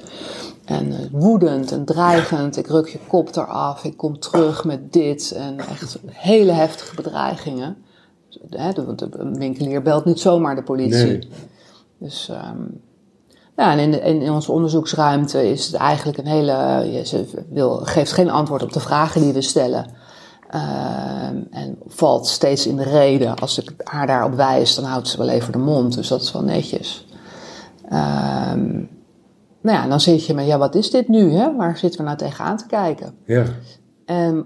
En 0.66 0.92
eh, 0.92 0.98
woedend 1.12 1.72
en 1.72 1.84
dreigend. 1.84 2.56
Ik 2.56 2.66
ruk 2.66 2.88
je 2.88 2.98
kop 3.08 3.36
eraf, 3.36 3.84
ik 3.84 3.96
kom 3.96 4.18
terug 4.18 4.64
met 4.64 4.92
dit. 4.92 5.32
En 5.32 5.58
echt 5.58 5.98
hele 6.06 6.52
heftige 6.52 6.94
bedreigingen. 6.94 7.76
Een 9.10 9.38
winkelier 9.38 9.82
belt 9.82 10.04
niet 10.04 10.20
zomaar 10.20 10.54
de 10.54 10.62
politie. 10.62 11.04
Nee. 11.06 11.28
Dus, 11.98 12.30
ja, 13.56 13.72
en 13.72 13.78
in, 13.78 13.90
de- 13.90 14.00
in, 14.00 14.30
onze 14.30 14.52
onderzoeksruimte 14.52 15.50
is 15.50 15.66
het 15.66 15.74
eigenlijk 15.74 16.18
een 16.18 16.26
hele. 16.26 16.52
ja, 16.92 17.04
ze 17.04 17.44
wil, 17.50 17.76
geeft 17.76 18.12
geen 18.12 18.30
antwoord 18.30 18.62
op 18.62 18.72
de 18.72 18.80
vragen 18.80 19.20
die 19.20 19.32
we 19.32 19.40
stellen. 19.42 19.86
Ehm, 20.50 21.36
en 21.50 21.78
valt 21.86 22.26
steeds 22.26 22.66
in 22.66 22.76
de 22.76 22.82
reden. 22.82 23.36
Als 23.36 23.58
ik 23.58 23.72
haar 23.84 24.06
daarop 24.06 24.34
wijs, 24.34 24.74
dan 24.74 24.84
houdt 24.84 25.08
ze 25.08 25.18
wel 25.18 25.28
even 25.28 25.52
de 25.52 25.58
mond. 25.58 25.94
Dus 25.94 26.08
dat 26.08 26.22
is 26.22 26.32
wel 26.32 26.42
netjes. 26.42 27.06
Ehm, 27.88 28.82
nou 29.66 29.78
ja, 29.78 29.88
dan 29.88 30.00
zit 30.00 30.26
je 30.26 30.34
met, 30.34 30.46
ja, 30.46 30.58
wat 30.58 30.74
is 30.74 30.90
dit 30.90 31.08
nu? 31.08 31.32
Hè? 31.32 31.56
Waar 31.56 31.78
zitten 31.78 32.00
we 32.00 32.06
nou 32.06 32.18
tegenaan 32.18 32.56
te 32.56 32.66
kijken? 32.66 33.14
Ja, 33.24 33.44
En 34.04 34.44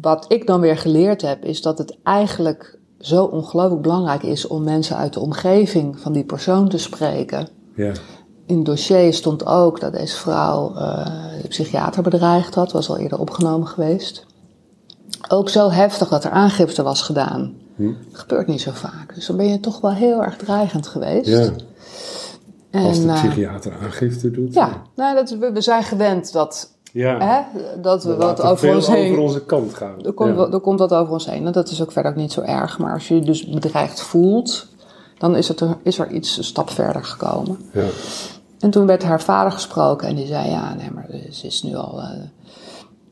wat 0.00 0.24
ik 0.28 0.46
dan 0.46 0.60
weer 0.60 0.76
geleerd 0.76 1.22
heb, 1.22 1.44
is 1.44 1.62
dat 1.62 1.78
het 1.78 1.96
eigenlijk 2.02 2.78
zo 2.98 3.24
ongelooflijk 3.24 3.82
belangrijk 3.82 4.22
is 4.22 4.46
om 4.46 4.64
mensen 4.64 4.96
uit 4.96 5.12
de 5.12 5.20
omgeving 5.20 6.00
van 6.00 6.12
die 6.12 6.24
persoon 6.24 6.68
te 6.68 6.78
spreken. 6.78 7.48
ja. 7.74 7.92
In 8.46 8.56
het 8.56 8.64
dossier 8.66 9.14
stond 9.14 9.46
ook 9.46 9.80
dat 9.80 9.92
deze 9.92 10.16
vrouw 10.16 10.74
eh, 10.74 11.06
de 11.42 11.48
psychiater 11.48 12.02
bedreigd 12.02 12.54
had, 12.54 12.72
was 12.72 12.88
al 12.88 12.98
eerder 12.98 13.18
opgenomen 13.18 13.66
geweest. 13.68 14.26
Ook 15.28 15.48
zo 15.48 15.70
heftig 15.70 16.08
dat 16.08 16.24
er 16.24 16.30
aangifte 16.30 16.82
was 16.82 17.02
gedaan. 17.02 17.54
Hm. 17.76 17.92
Dat 18.10 18.20
gebeurt 18.20 18.46
niet 18.46 18.60
zo 18.60 18.70
vaak. 18.70 19.14
Dus 19.14 19.26
dan 19.26 19.36
ben 19.36 19.48
je 19.48 19.60
toch 19.60 19.80
wel 19.80 19.92
heel 19.92 20.22
erg 20.22 20.36
dreigend 20.36 20.86
geweest. 20.86 21.28
ja. 21.28 21.50
Als 22.74 23.02
de 23.02 23.08
eh, 23.08 23.14
psychiater 23.14 23.72
aangifte 23.82 24.30
doet. 24.30 24.54
ja, 24.54 24.82
nou, 24.96 25.14
dat, 25.14 25.30
we, 25.30 25.52
we 25.52 25.60
zijn 25.60 25.82
gewend 25.82 26.32
dat, 26.32 26.72
ja. 26.92 27.18
hè, 27.18 27.60
dat 27.80 28.04
we 28.04 28.10
We 28.10 28.16
wat 28.16 28.42
over 28.42 28.74
ons 28.74 28.86
heen 28.86 29.10
over 29.10 29.22
onze 29.22 29.44
kant 29.44 29.74
gaan. 29.74 30.04
Er 30.04 30.12
komt, 30.12 30.36
ja. 30.36 30.48
er 30.50 30.60
komt 30.60 30.78
wat 30.78 30.92
over 30.94 31.12
ons 31.12 31.26
heen. 31.26 31.46
En 31.46 31.52
dat 31.52 31.70
is 31.70 31.82
ook 31.82 31.92
verder 31.92 32.10
ook 32.10 32.18
niet 32.18 32.32
zo 32.32 32.40
erg. 32.40 32.78
Maar 32.78 32.92
als 32.92 33.08
je 33.08 33.14
je 33.14 33.20
dus 33.20 33.46
bedreigd 33.46 34.00
voelt, 34.00 34.66
dan 35.18 35.36
is, 35.36 35.48
het 35.48 35.60
er, 35.60 35.76
is 35.82 35.98
er 35.98 36.10
iets 36.10 36.36
een 36.36 36.44
stap 36.44 36.70
verder 36.70 37.04
gekomen. 37.04 37.58
Ja. 37.72 37.84
En 38.58 38.70
toen 38.70 38.86
werd 38.86 39.02
haar 39.02 39.22
vader 39.22 39.52
gesproken 39.52 40.08
en 40.08 40.14
die 40.14 40.26
zei: 40.26 40.50
Ja, 40.50 40.74
nee, 40.74 40.90
maar 40.90 41.06
ze 41.30 41.46
is 41.46 41.62
nu 41.62 41.74
al. 41.74 42.00
eh, 42.00 42.08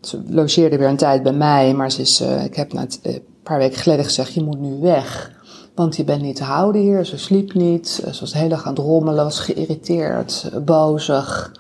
ze 0.01 0.23
logeerde 0.29 0.79
weer 0.79 0.89
een 0.89 0.97
tijd 0.97 1.23
bij 1.23 1.33
mij, 1.33 1.75
maar 1.75 1.91
ze 1.91 2.01
is, 2.01 2.21
eh, 2.21 2.45
ik 2.45 2.57
heb 2.57 2.73
net 2.73 3.01
een 3.03 3.23
paar 3.43 3.59
weken 3.59 3.79
geleden 3.79 4.05
gezegd: 4.05 4.35
Je 4.35 4.43
moet 4.43 4.61
nu 4.61 4.81
weg. 4.81 5.31
Want 5.75 5.97
je 5.97 6.05
bent 6.05 6.23
niet 6.23 6.37
te 6.37 6.45
houden 6.45 6.81
hier. 6.81 7.05
Ze 7.05 7.19
sliep 7.19 7.55
niet. 7.55 7.89
Ze 7.89 8.21
was 8.21 8.33
de 8.33 8.39
hele 8.39 8.51
dag 8.51 8.65
aan 8.65 8.75
het 8.75 8.83
rommelen, 8.83 9.25
was 9.25 9.41
geïrriteerd, 9.41 10.51
bozig, 10.65 11.53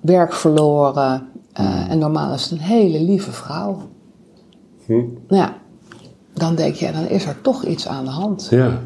werk 0.00 0.32
verloren. 0.32 1.28
Eh, 1.52 1.90
en 1.90 1.98
normaal 1.98 2.34
is 2.34 2.42
het 2.42 2.52
een 2.52 2.58
hele 2.58 3.00
lieve 3.00 3.32
vrouw. 3.32 3.78
Hm. 4.86 4.92
Nou 5.28 5.42
ja, 5.42 5.56
dan 6.32 6.54
denk 6.54 6.74
je, 6.74 6.92
dan 6.92 7.08
is 7.08 7.24
er 7.26 7.40
toch 7.40 7.64
iets 7.64 7.88
aan 7.88 8.04
de 8.04 8.10
hand. 8.10 8.46
ja. 8.50 8.80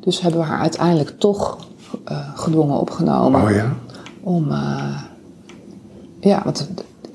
Dus 0.00 0.20
hebben 0.20 0.40
we 0.40 0.46
haar 0.46 0.60
uiteindelijk 0.60 1.18
toch 1.18 1.58
eh, 2.04 2.28
gedwongen 2.34 2.80
opgenomen. 2.80 3.42
Oh 3.42 3.50
ja? 3.50 3.72
Om, 4.20 4.50
eh, 4.50 5.02
ja, 6.20 6.40
want 6.44 6.68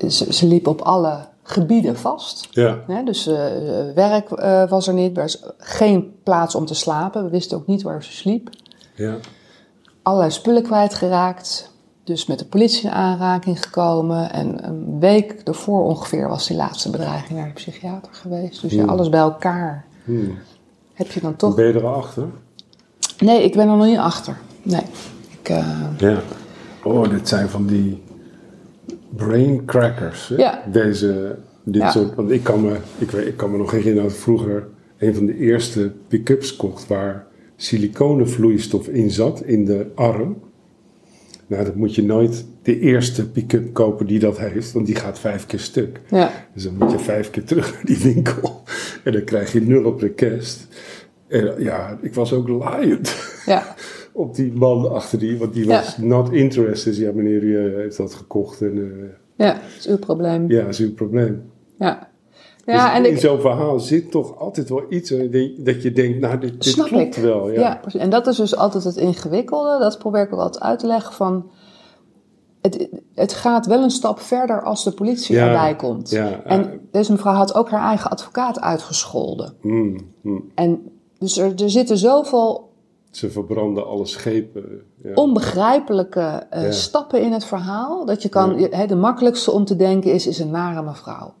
ze, 0.08 0.32
ze 0.32 0.46
liep 0.46 0.66
op 0.66 0.80
alle 0.80 1.18
gebieden 1.50 1.96
vast. 1.96 2.48
Ja. 2.50 2.78
Hè, 2.86 3.02
dus 3.04 3.26
eh, 3.26 3.36
werk 3.94 4.30
eh, 4.30 4.68
was 4.68 4.86
er 4.86 4.94
niet, 4.94 5.16
er 5.16 5.22
was 5.22 5.42
geen 5.58 6.14
plaats 6.22 6.54
om 6.54 6.66
te 6.66 6.74
slapen. 6.74 7.24
We 7.24 7.30
wisten 7.30 7.56
ook 7.56 7.66
niet 7.66 7.82
waar 7.82 8.02
ze 8.04 8.12
sliep. 8.12 8.50
Ja. 8.94 9.16
Allerlei 10.02 10.30
spullen 10.30 10.62
kwijtgeraakt. 10.62 11.68
Dus 12.04 12.26
met 12.26 12.38
de 12.38 12.44
politie 12.44 12.84
in 12.84 12.90
aanraking 12.94 13.62
gekomen. 13.62 14.32
En 14.32 14.68
een 14.68 14.98
week 15.00 15.32
ervoor 15.44 15.84
ongeveer 15.84 16.28
was 16.28 16.46
die 16.46 16.56
laatste 16.56 16.90
bedreiging 16.90 17.38
naar 17.38 17.48
de 17.48 17.54
psychiater 17.54 18.12
geweest. 18.14 18.62
Dus 18.62 18.72
ja, 18.72 18.84
alles 18.84 19.08
bij 19.08 19.20
elkaar 19.20 19.84
Hm. 20.04 20.30
heb 20.94 21.10
je 21.10 21.20
dan 21.20 21.36
toch... 21.36 21.54
Ben 21.54 21.66
je 21.66 21.72
er 21.72 21.86
al 21.86 21.94
achter? 21.94 22.28
Nee, 23.18 23.44
ik 23.44 23.52
ben 23.52 23.68
er 23.68 23.76
nog 23.76 23.86
niet 23.86 23.98
achter. 23.98 24.38
Nee. 24.62 24.82
Ik, 25.40 25.48
eh, 25.48 25.80
Ja. 25.98 26.18
Oh, 26.84 27.08
dit 27.10 27.28
zijn 27.28 27.48
van 27.48 27.66
die 27.66 28.02
brain 29.16 29.64
crackers. 29.64 30.28
Hè? 30.28 30.34
Ja. 30.36 30.62
Deze, 30.72 31.36
dit 31.64 31.82
Ja. 31.82 31.90
soort, 31.90 32.14
want 32.14 32.30
ik 32.30 32.42
kan, 32.42 32.60
me, 32.62 32.76
ik, 32.98 33.10
weet, 33.10 33.26
ik 33.26 33.36
kan 33.36 33.50
me 33.50 33.56
nog 33.58 33.70
herinneren 33.70 34.08
dat 34.08 34.18
vroeger 34.18 34.68
een 34.98 35.14
van 35.14 35.26
de 35.26 35.36
eerste 35.36 35.92
pick-ups 36.08 36.56
kocht 36.56 36.86
waar 36.86 37.26
siliconenvloeistof 37.56 38.88
in 38.88 39.10
zat, 39.10 39.42
in 39.44 39.64
de 39.64 39.86
arm. 39.94 40.36
Nou, 41.46 41.64
dat 41.64 41.74
moet 41.74 41.94
je 41.94 42.02
nooit 42.04 42.44
de 42.62 42.78
eerste 42.80 43.30
pick-up 43.30 43.72
kopen 43.74 44.06
die 44.06 44.18
dat 44.18 44.38
heeft, 44.38 44.72
want 44.72 44.86
die 44.86 44.94
gaat 44.94 45.18
vijf 45.18 45.46
keer 45.46 45.58
stuk. 45.58 46.00
ja. 46.10 46.30
Dus 46.54 46.62
dan 46.64 46.74
moet 46.78 46.90
je 46.92 46.98
vijf 46.98 47.30
keer 47.30 47.44
terug 47.44 47.72
naar 47.72 47.84
die 47.84 47.98
winkel. 47.98 48.62
En 49.04 49.12
dan 49.12 49.24
krijg 49.24 49.52
je 49.52 49.60
nul 49.60 49.84
op 49.84 50.00
de 50.00 50.10
kerst. 50.10 50.66
En 51.28 51.54
ja, 51.58 51.98
ik 52.02 52.14
was 52.14 52.32
ook 52.32 52.48
laaiend 52.48 53.16
Ja, 53.46 53.74
op 54.12 54.34
die 54.34 54.52
man 54.52 54.92
achter 54.92 55.18
die, 55.18 55.38
want 55.38 55.52
die 55.52 55.66
was 55.66 55.98
not 55.98 56.32
interested. 56.32 56.96
Ja, 56.96 57.12
meneer, 57.12 57.42
u 57.42 57.66
eh, 57.66 57.76
heeft 57.76 57.96
dat 57.96 58.14
gekocht 58.14 58.60
en 58.60 58.76
eh, 58.76 59.46
ja, 59.46 59.52
dat 59.52 59.62
is 59.78 59.86
uw 59.86 59.98
probleem. 59.98 60.50
ja, 60.50 60.66
is 60.66 60.78
uw 60.78 60.94
probleem. 60.94 61.42
Ja, 61.78 62.08
ja 62.64 62.84
dus 62.84 62.96
en 62.96 63.04
in 63.04 63.12
ik, 63.12 63.18
zo'n 63.18 63.40
verhaal 63.40 63.80
zit 63.80 64.10
toch 64.10 64.38
altijd 64.38 64.68
wel 64.68 64.84
iets 64.88 65.14
dat 65.56 65.82
je 65.82 65.92
denkt, 65.92 66.20
nou, 66.20 66.38
dit, 66.38 66.64
dit 66.64 66.74
klopt 66.74 67.16
ik. 67.16 67.22
wel. 67.22 67.50
Ja. 67.50 67.60
Ja. 67.60 67.78
precies. 67.80 68.00
En 68.00 68.10
dat 68.10 68.26
is 68.26 68.36
dus 68.36 68.56
altijd 68.56 68.84
het 68.84 68.96
ingewikkelde. 68.96 69.78
Dat 69.78 69.98
probeer 69.98 70.22
ik 70.22 70.32
ook 70.32 70.40
altijd 70.40 70.62
uit 70.62 70.78
te 70.78 70.86
leggen 70.86 71.12
van... 71.12 71.50
Het, 72.60 72.88
het 73.14 73.32
gaat 73.32 73.66
wel 73.66 73.82
een 73.82 73.90
stap 73.90 74.20
verder 74.20 74.62
als 74.62 74.84
de 74.84 74.92
politie 74.92 75.34
Ja, 75.34 75.46
erbij 75.46 75.76
komt. 75.76 76.10
ja, 76.10 76.42
en 76.44 76.80
deze 76.90 77.12
mevrouw 77.12 77.32
had 77.32 77.54
ook 77.54 77.70
haar 77.70 77.88
eigen 77.88 78.10
advocaat 78.10 78.60
uitgescholden. 78.60 79.54
Mm, 79.60 79.96
mm. 80.20 80.50
En 80.54 80.82
dus 81.18 81.38
er, 81.38 81.62
er 81.62 81.70
zitten 81.70 81.98
zoveel 81.98 82.69
Ze 83.10 83.30
verbranden 83.30 83.86
alle 83.86 84.06
schepen. 84.06 84.64
Ja. 85.02 85.14
onbegrijpelijke 85.14 86.46
eh, 86.50 86.62
Ja. 86.64 86.70
stappen 86.70 87.22
in 87.22 87.32
het 87.32 87.44
verhaal. 87.44 88.04
Dat 88.04 88.22
je 88.22 88.28
kan, 88.28 88.58
Ja. 88.58 88.86
de 88.86 88.96
makkelijkste 88.96 89.50
om 89.50 89.64
te 89.64 89.76
denken 89.76 90.12
is, 90.12 90.26
is 90.26 90.38
een 90.38 90.50
nare 90.50 90.82
mevrouw. 90.82 91.32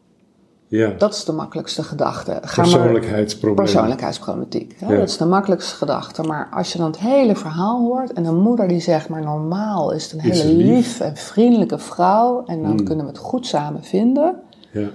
ja. 0.68 0.90
Dat 0.98 1.14
is 1.14 1.24
de 1.24 1.32
makkelijkste 1.32 1.82
gedachte. 1.82 2.38
Ga 2.42 2.62
Persoonlijkheidsprobleem. 2.62 3.64
persoonlijkheidsproblematiek. 3.64 4.74
Hè? 4.78 4.98
Dat 4.98 5.08
is 5.08 5.16
de 5.16 5.24
makkelijkste 5.26 5.74
gedachte. 5.74 6.22
Maar 6.22 6.48
als 6.54 6.72
je 6.72 6.78
dan 6.78 6.86
het 6.86 6.98
hele 6.98 7.36
verhaal 7.36 7.80
hoort 7.80 8.12
en 8.12 8.24
een 8.24 8.36
moeder 8.40 8.68
die 8.68 8.80
zegt, 8.80 9.08
maar 9.08 9.22
normaal 9.22 9.92
is 9.92 10.02
het 10.04 10.12
een 10.12 10.20
hele 10.20 10.52
lief 10.52 11.00
en 11.00 11.16
vriendelijke 11.16 11.78
vrouw 11.78 12.42
en 12.46 12.62
dan 12.62 12.70
Hmm. 12.76 12.84
kunnen 12.84 13.04
we 13.04 13.10
het 13.10 13.20
goed 13.20 13.46
samen 13.46 13.82
vinden, 13.84 14.36
Ja. 14.72 14.88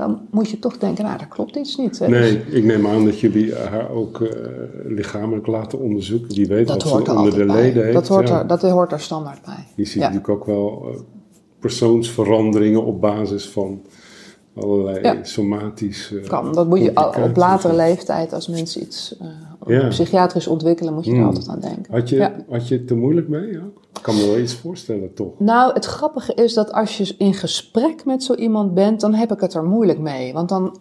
Dan 0.00 0.20
moet 0.30 0.50
je 0.50 0.58
toch 0.58 0.78
denken, 0.78 1.04
nou, 1.04 1.18
daar 1.18 1.28
klopt 1.28 1.56
iets 1.56 1.76
niet. 1.76 1.98
Hè? 1.98 2.08
Nee, 2.08 2.42
ik 2.50 2.64
neem 2.64 2.86
aan 2.86 3.04
dat 3.04 3.20
jullie 3.20 3.54
haar 3.54 3.90
ook 3.90 4.20
eh, 4.20 4.28
lichamelijk 4.84 5.46
laten 5.46 5.78
onderzoeken. 5.78 6.34
Wie 6.34 6.46
weet 6.46 6.66
dat 6.66 6.82
wat 6.82 7.04
ze 7.06 7.10
er 7.10 7.16
onder 7.18 7.38
de 7.38 7.44
bij. 7.44 7.54
leden 7.62 7.82
heeft. 7.82 7.94
dat, 7.94 8.08
hoort 8.08 8.28
ja. 8.28 8.40
er, 8.40 8.46
dat 8.46 8.62
hoort 8.62 8.92
er 8.92 9.00
standaard 9.00 9.44
bij. 9.44 9.66
Je 9.74 9.84
ziet 9.84 9.94
Ja. 9.94 10.00
natuurlijk 10.00 10.28
ook 10.28 10.44
wel 10.44 10.88
eh, 10.88 11.00
persoonsveranderingen 11.58 12.84
op 12.84 13.00
basis 13.00 13.48
van 13.48 13.80
allerlei 14.56 15.00
Ja. 15.02 15.16
somatische 15.22 16.20
Kan. 16.20 16.52
Dat 16.52 16.66
moet 16.68 16.80
je 16.80 16.96
op 17.26 17.36
latere 17.36 17.74
leeftijd, 17.74 18.32
als 18.32 18.48
mensen 18.48 18.82
iets 18.82 19.16
eh, 19.18 19.26
Ja. 19.66 19.88
psychiatrisch 19.88 20.46
ontwikkelen, 20.46 20.94
moet 20.94 21.04
je 21.04 21.10
er 21.10 21.16
Hmm. 21.16 21.26
altijd 21.26 21.48
aan 21.48 21.60
denken. 21.60 21.92
Had 21.94 22.08
je, 22.08 22.16
Ja. 22.16 22.32
had 22.50 22.68
je 22.68 22.74
het 22.74 22.86
te 22.86 22.94
moeilijk 22.94 23.28
mee 23.28 23.58
ook? 23.58 23.82
Ik 23.96 24.02
kan 24.02 24.14
me 24.14 24.26
wel 24.26 24.38
iets 24.38 24.54
voorstellen, 24.54 25.14
toch? 25.14 25.32
Nou, 25.38 25.72
het 25.72 25.84
grappige 25.84 26.34
is 26.34 26.54
dat 26.54 26.72
als 26.72 26.96
je 26.98 27.14
in 27.18 27.34
gesprek 27.34 28.04
met 28.04 28.22
zo 28.22 28.34
iemand 28.34 28.74
bent, 28.74 29.00
dan 29.00 29.14
heb 29.14 29.32
ik 29.32 29.40
het 29.40 29.54
er 29.54 29.64
moeilijk 29.64 29.98
mee. 29.98 30.32
Want 30.32 30.48
dan 30.48 30.78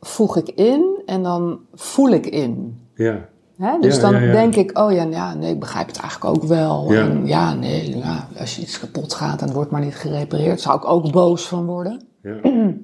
voeg 0.00 0.36
ik 0.36 0.48
in 0.48 1.02
en 1.06 1.22
dan 1.22 1.58
voel 1.74 2.08
ik 2.10 2.26
in. 2.26 2.78
Ja, 2.94 3.28
Hè? 3.56 3.78
Dus 3.80 3.94
Ja, 3.96 4.00
dan 4.00 4.12
ja, 4.12 4.20
ja. 4.20 4.32
denk 4.32 4.56
ik, 4.56 4.78
oh 4.78 4.92
ja, 4.92 5.02
ja, 5.04 5.34
nee, 5.34 5.52
ik 5.52 5.60
begrijp 5.60 5.86
het 5.86 5.96
eigenlijk 5.98 6.36
ook 6.36 6.44
wel. 6.44 6.92
Ja. 6.92 7.00
En 7.00 7.26
ja, 7.26 7.54
nee, 7.54 7.96
ja, 7.98 8.28
als 8.38 8.56
je 8.56 8.62
iets 8.62 8.78
kapot 8.80 9.14
gaat 9.14 9.40
en 9.40 9.44
het 9.46 9.54
wordt 9.54 9.70
maar 9.70 9.80
niet 9.84 9.94
gerepareerd, 9.94 10.60
zou 10.60 10.76
ik 10.76 10.88
ook 10.88 11.12
boos 11.12 11.48
van 11.48 11.66
worden. 11.66 12.02
Ja. 12.22 12.40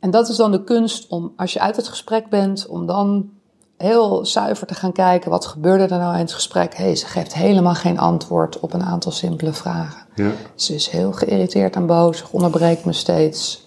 En 0.00 0.10
dat 0.10 0.28
is 0.28 0.36
dan 0.36 0.52
de 0.52 0.64
kunst 0.64 1.08
om, 1.08 1.32
als 1.36 1.52
je 1.52 1.60
uit 1.60 1.76
het 1.76 1.88
gesprek 1.88 2.28
bent, 2.28 2.66
om 2.66 2.86
dan 2.86 3.30
heel 3.76 4.26
zuiver 4.26 4.66
te 4.66 4.74
gaan 4.74 4.92
kijken, 4.92 5.30
wat 5.30 5.46
gebeurde 5.46 5.82
er 5.94 5.98
nou 6.00 6.14
in 6.14 6.20
het 6.20 6.32
gesprek? 6.32 6.74
Hé, 6.76 6.84
hey, 6.84 6.96
ze 6.96 7.06
geeft 7.06 7.34
helemaal 7.34 7.74
geen 7.74 7.98
antwoord 7.98 8.60
op 8.60 8.72
een 8.72 8.82
aantal 8.82 9.12
simpele 9.12 9.52
vragen. 9.52 10.06
ja. 10.14 10.30
Ze 10.54 10.74
is 10.74 10.88
heel 10.88 11.12
geïrriteerd 11.12 11.76
en 11.76 11.86
boos, 11.86 12.18
ze 12.18 12.24
onderbreekt 12.30 12.84
me 12.84 12.92
steeds. 12.92 13.64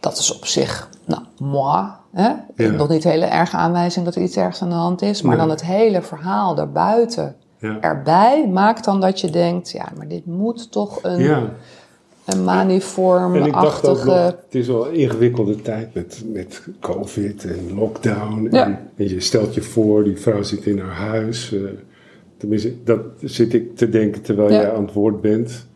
Dat 0.00 0.18
is 0.18 0.34
op 0.34 0.46
zich, 0.46 0.88
nou, 1.04 1.22
moi. 1.38 1.86
Hè? 2.12 2.32
Ja. 2.56 2.70
Nog 2.70 2.88
niet 2.88 3.04
een 3.04 3.10
hele 3.10 3.24
erge 3.26 3.56
aanwijzing 3.56 4.04
dat 4.04 4.14
er 4.14 4.22
iets 4.22 4.36
ergs 4.36 4.62
aan 4.62 4.68
de 4.68 4.74
hand 4.74 5.02
is. 5.02 5.22
Maar 5.22 5.36
Nee. 5.36 5.46
dan 5.46 5.50
het 5.56 5.64
hele 5.64 6.02
verhaal 6.02 6.54
daarbuiten 6.54 7.36
Ja. 7.58 7.80
erbij 7.80 8.48
maakt 8.48 8.84
dan 8.84 9.00
dat 9.00 9.20
je 9.20 9.30
denkt... 9.30 9.70
ja, 9.70 9.88
maar 9.96 10.08
dit 10.08 10.26
moet 10.26 10.72
toch 10.72 10.98
een, 11.02 11.50
ja. 12.36 12.60
een 12.60 12.70
En 13.40 13.46
ik 13.46 13.52
dacht 13.52 13.86
ook 13.86 14.04
maniformachtige... 14.04 14.06
nog, 14.06 14.26
het 14.44 14.54
is 14.54 14.66
wel 14.66 14.86
een 14.88 14.94
ingewikkelde 14.94 15.56
tijd 15.62 15.94
met, 15.94 16.24
met 16.32 16.62
covid 16.80 17.44
en 17.44 17.74
lockdown. 17.74 18.48
Ja. 18.50 18.64
En, 18.66 18.78
en 18.96 19.08
je 19.08 19.20
stelt 19.20 19.54
je 19.54 19.62
voor, 19.62 20.04
die 20.04 20.16
vrouw 20.16 20.42
zit 20.42 20.66
in 20.66 20.78
haar 20.78 21.08
huis. 21.08 21.52
eh, 21.52 21.60
tenminste, 22.36 22.74
dat 22.84 23.00
zit 23.20 23.54
ik 23.54 23.76
te 23.76 23.88
denken 23.88 24.22
terwijl 24.22 24.50
Ja. 24.52 24.60
jij 24.60 24.72
aan 24.72 24.84
het 24.84 24.92
woord 24.92 25.20
bent. 25.20 25.66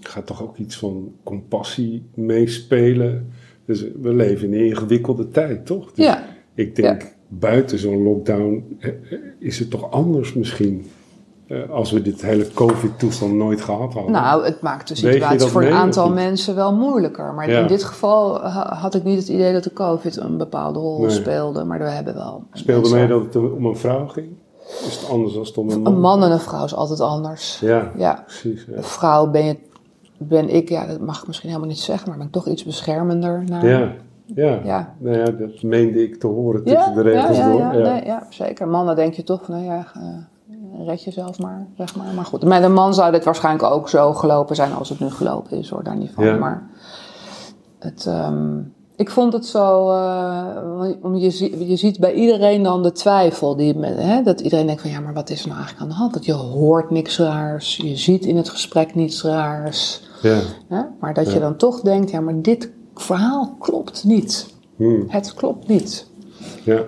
Gaat 0.00 0.26
toch 0.26 0.42
ook 0.42 0.56
iets 0.56 0.76
van 0.76 1.12
compassie 1.22 2.02
meespelen? 2.14 3.30
Dus 3.64 3.84
we 4.02 4.14
leven 4.14 4.46
in 4.46 4.60
een 4.60 4.66
ingewikkelde 4.66 5.28
tijd, 5.28 5.66
toch? 5.66 5.92
Dus 5.92 6.04
Ja. 6.04 6.24
ik 6.54 6.76
denk, 6.76 7.14
buiten 7.28 7.78
zo'n 7.78 8.02
lockdown 8.02 8.76
eh, 8.78 8.88
eh, 8.88 9.18
is 9.38 9.58
het 9.58 9.70
toch 9.70 9.90
anders 9.90 10.32
misschien... 10.34 10.84
eh, 11.48 11.70
als 11.70 11.90
we 11.90 12.02
dit 12.02 12.22
hele 12.22 12.52
covid-toestand 12.54 13.32
nooit 13.34 13.60
gehad 13.60 13.92
hadden. 13.92 14.12
Nou, 14.12 14.44
het 14.44 14.60
maakt 14.60 14.88
de 14.88 14.94
situatie 14.94 15.48
voor 15.48 15.62
een 15.62 15.68
mee 15.68 15.76
aantal 15.76 16.10
mensen 16.10 16.54
wel 16.54 16.74
moeilijker. 16.74 17.34
Maar 17.34 17.50
Ja. 17.50 17.60
in 17.60 17.66
dit 17.66 17.84
geval 17.84 18.40
ha- 18.40 18.74
had 18.74 18.94
ik 18.94 19.04
niet 19.04 19.18
het 19.18 19.28
idee 19.28 19.52
dat 19.52 19.64
de 19.64 19.72
COVID 19.72 20.16
een 20.16 20.36
bepaalde 20.36 20.78
rol 20.78 21.00
Nee. 21.00 21.10
speelde. 21.10 21.64
Maar 21.64 21.78
we 21.78 21.84
hebben 21.84 22.14
wel. 22.14 22.42
Speelde 22.52 22.90
mee 22.94 23.06
dat 23.06 23.22
het 23.24 23.36
om 23.36 23.64
een 23.66 23.76
vrouw 23.76 24.06
ging? 24.06 24.28
Is 24.86 24.98
het 25.00 25.10
anders 25.10 25.34
dan 25.34 25.44
het 25.44 25.56
om 25.56 25.70
een 25.70 25.80
man? 25.82 25.92
Een 25.92 26.00
man 26.00 26.22
en 26.24 26.30
een 26.30 26.40
vrouw 26.40 26.64
is 26.64 26.74
altijd 26.74 27.00
anders. 27.00 27.60
Ja, 27.60 27.90
Ja. 27.96 28.22
precies. 28.26 28.64
Ja. 28.68 28.76
Een 28.76 28.82
vrouw 28.84 29.30
ben, 29.30 29.44
je, 29.44 29.56
ben 30.18 30.48
ik, 30.54 30.68
ja, 30.68 30.86
dat 30.86 31.00
mag 31.00 31.20
ik 31.20 31.26
misschien 31.26 31.48
helemaal 31.48 31.70
niet 31.70 31.78
zeggen, 31.78 32.08
maar 32.08 32.18
ben 32.18 32.26
ik 32.26 32.32
toch 32.32 32.46
iets 32.48 32.64
beschermender 32.64 33.44
naar. 33.48 33.66
Ja, 33.66 33.92
ja. 34.24 34.60
Ja. 34.64 34.94
Nou 34.98 35.16
ja, 35.16 35.24
dat 35.24 35.62
meende 35.62 36.02
ik 36.02 36.20
te 36.20 36.26
horen 36.26 36.60
ja, 36.64 36.74
tussen 36.74 36.94
de 36.94 37.02
regels 37.02 37.36
ja, 37.36 37.46
ja, 37.46 37.52
door. 37.52 37.60
ja, 37.60 37.72
Ja. 37.72 37.92
Nee, 37.92 38.04
ja, 38.04 38.26
zeker. 38.30 38.68
Mannen 38.68 38.96
denk 38.96 39.14
je 39.14 39.22
toch, 39.22 39.48
nou 39.48 39.64
ja, 39.64 39.86
eh, 39.94 40.02
red 40.84 41.04
jezelf 41.04 41.38
maar, 41.38 41.66
zeg 41.76 41.96
maar. 41.96 42.14
Maar 42.14 42.24
goed, 42.24 42.44
met 42.44 42.62
een 42.62 42.72
man 42.72 42.94
zou 42.94 43.12
dit 43.12 43.24
waarschijnlijk 43.24 43.72
ook 43.72 43.88
zo 43.88 44.12
gelopen 44.12 44.56
zijn 44.56 44.72
als 44.72 44.88
het 44.88 45.00
nu 45.00 45.10
gelopen 45.10 45.58
is, 45.58 45.68
hoor, 45.68 45.84
daar 45.84 45.96
niet 45.96 46.10
van. 46.14 46.24
Ja. 46.24 46.36
Maar 46.36 46.70
het, 47.78 48.06
ehm, 48.06 48.58
ik 48.96 49.10
vond 49.10 49.32
het 49.32 49.46
zo, 49.46 49.90
eh, 49.90 50.88
om 51.02 51.16
je, 51.16 51.66
je 51.68 51.76
ziet 51.76 51.98
bij 51.98 52.14
iedereen 52.14 52.62
dan 52.62 52.82
de 52.82 52.92
twijfel, 52.92 53.56
die 53.56 53.78
hè, 53.80 54.22
dat 54.22 54.40
iedereen 54.40 54.66
denkt 54.66 54.80
van, 54.80 54.90
ja, 54.90 55.00
maar 55.00 55.14
wat 55.14 55.30
is 55.30 55.40
er 55.42 55.48
nou 55.48 55.58
eigenlijk 55.58 55.86
aan 55.86 55.96
de 55.96 56.00
hand? 56.00 56.14
Dat 56.14 56.24
je 56.24 56.32
hoort 56.32 56.90
niks 56.90 57.18
raars, 57.18 57.76
je 57.76 57.96
ziet 57.96 58.24
in 58.24 58.36
het 58.36 58.48
gesprek 58.48 58.94
niets 58.94 59.22
raars. 59.22 60.02
Ja. 60.22 60.40
Hè? 60.68 60.82
Maar 61.00 61.14
dat 61.14 61.32
je 61.32 61.40
dan 61.40 61.56
toch 61.56 61.80
denkt, 61.80 62.10
ja, 62.10 62.20
maar 62.20 62.42
dit 62.42 62.70
verhaal 62.94 63.56
klopt 63.58 64.04
niet. 64.04 64.54
Hmm. 64.76 65.04
Het 65.08 65.34
klopt 65.34 65.68
niet. 65.68 66.06
ja. 66.64 66.82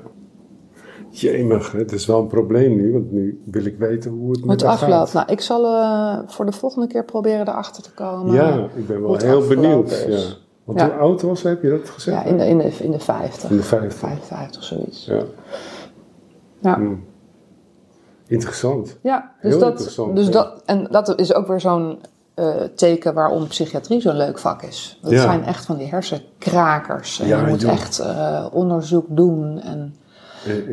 Jemig, 1.10 1.72
het 1.72 1.92
is 1.92 2.06
wel 2.06 2.20
een 2.20 2.26
probleem 2.26 2.76
nu, 2.76 2.92
want 2.92 3.12
nu 3.12 3.42
wil 3.44 3.64
ik 3.64 3.78
weten 3.78 4.10
hoe 4.10 4.30
het 4.30 4.44
met 4.44 4.60
het 4.60 4.70
afloopt. 4.70 5.12
Nou, 5.12 5.26
ik 5.32 5.40
zal 5.40 5.64
eh, 5.66 6.18
voor 6.26 6.46
de 6.46 6.52
volgende 6.52 6.86
keer 6.86 7.04
proberen 7.04 7.48
erachter 7.48 7.82
te 7.82 7.92
komen. 7.92 8.34
ja, 8.34 8.68
ik 8.74 8.86
ben 8.86 9.02
wel 9.02 9.16
heel 9.16 9.46
benieuwd. 9.46 10.04
Ja. 10.08 10.18
Want 10.64 10.80
Ja. 10.80 10.86
hoe 10.90 10.94
oud 10.98 11.22
was 11.22 11.42
heb 11.42 11.62
je 11.62 11.70
dat 11.70 11.88
gezegd? 11.90 12.16
Ja, 12.16 12.24
in 12.24 12.36
de, 12.38 12.46
in 12.46 12.58
de, 12.58 12.70
in 12.80 12.90
de 12.90 12.98
50. 12.98 13.50
In 13.50 13.56
de 13.56 13.62
50. 13.62 13.98
55, 13.98 14.62
zoiets. 14.64 15.04
Ja. 15.06 15.22
Ja. 16.60 16.74
Hmm. 16.74 17.04
Interessant. 18.26 18.98
Ja, 19.02 19.32
dus, 19.42 19.50
Heel 19.50 19.60
dat, 19.60 19.70
interessant, 19.70 20.16
dus 20.16 20.30
dat, 20.30 20.62
en 20.64 20.86
dat 20.90 21.18
is 21.20 21.34
ook 21.34 21.46
weer 21.46 21.60
zo'n 21.60 21.98
eh, 22.34 22.54
teken 22.74 23.14
waarom 23.14 23.46
psychiatrie 23.46 24.00
zo'n 24.00 24.16
leuk 24.16 24.38
vak 24.38 24.62
is. 24.62 24.98
Dat 25.02 25.10
Ja. 25.12 25.20
zijn 25.20 25.44
echt 25.44 25.64
van 25.64 25.76
die 25.76 25.86
hersenkrakers. 25.88 27.20
En 27.20 27.26
Ja, 27.26 27.40
je 27.40 27.46
moet 27.46 27.60
joh. 27.60 27.70
echt 27.70 27.98
eh, 27.98 28.46
onderzoek 28.52 29.06
doen. 29.08 29.60
En, 29.60 29.78
En 29.78 29.94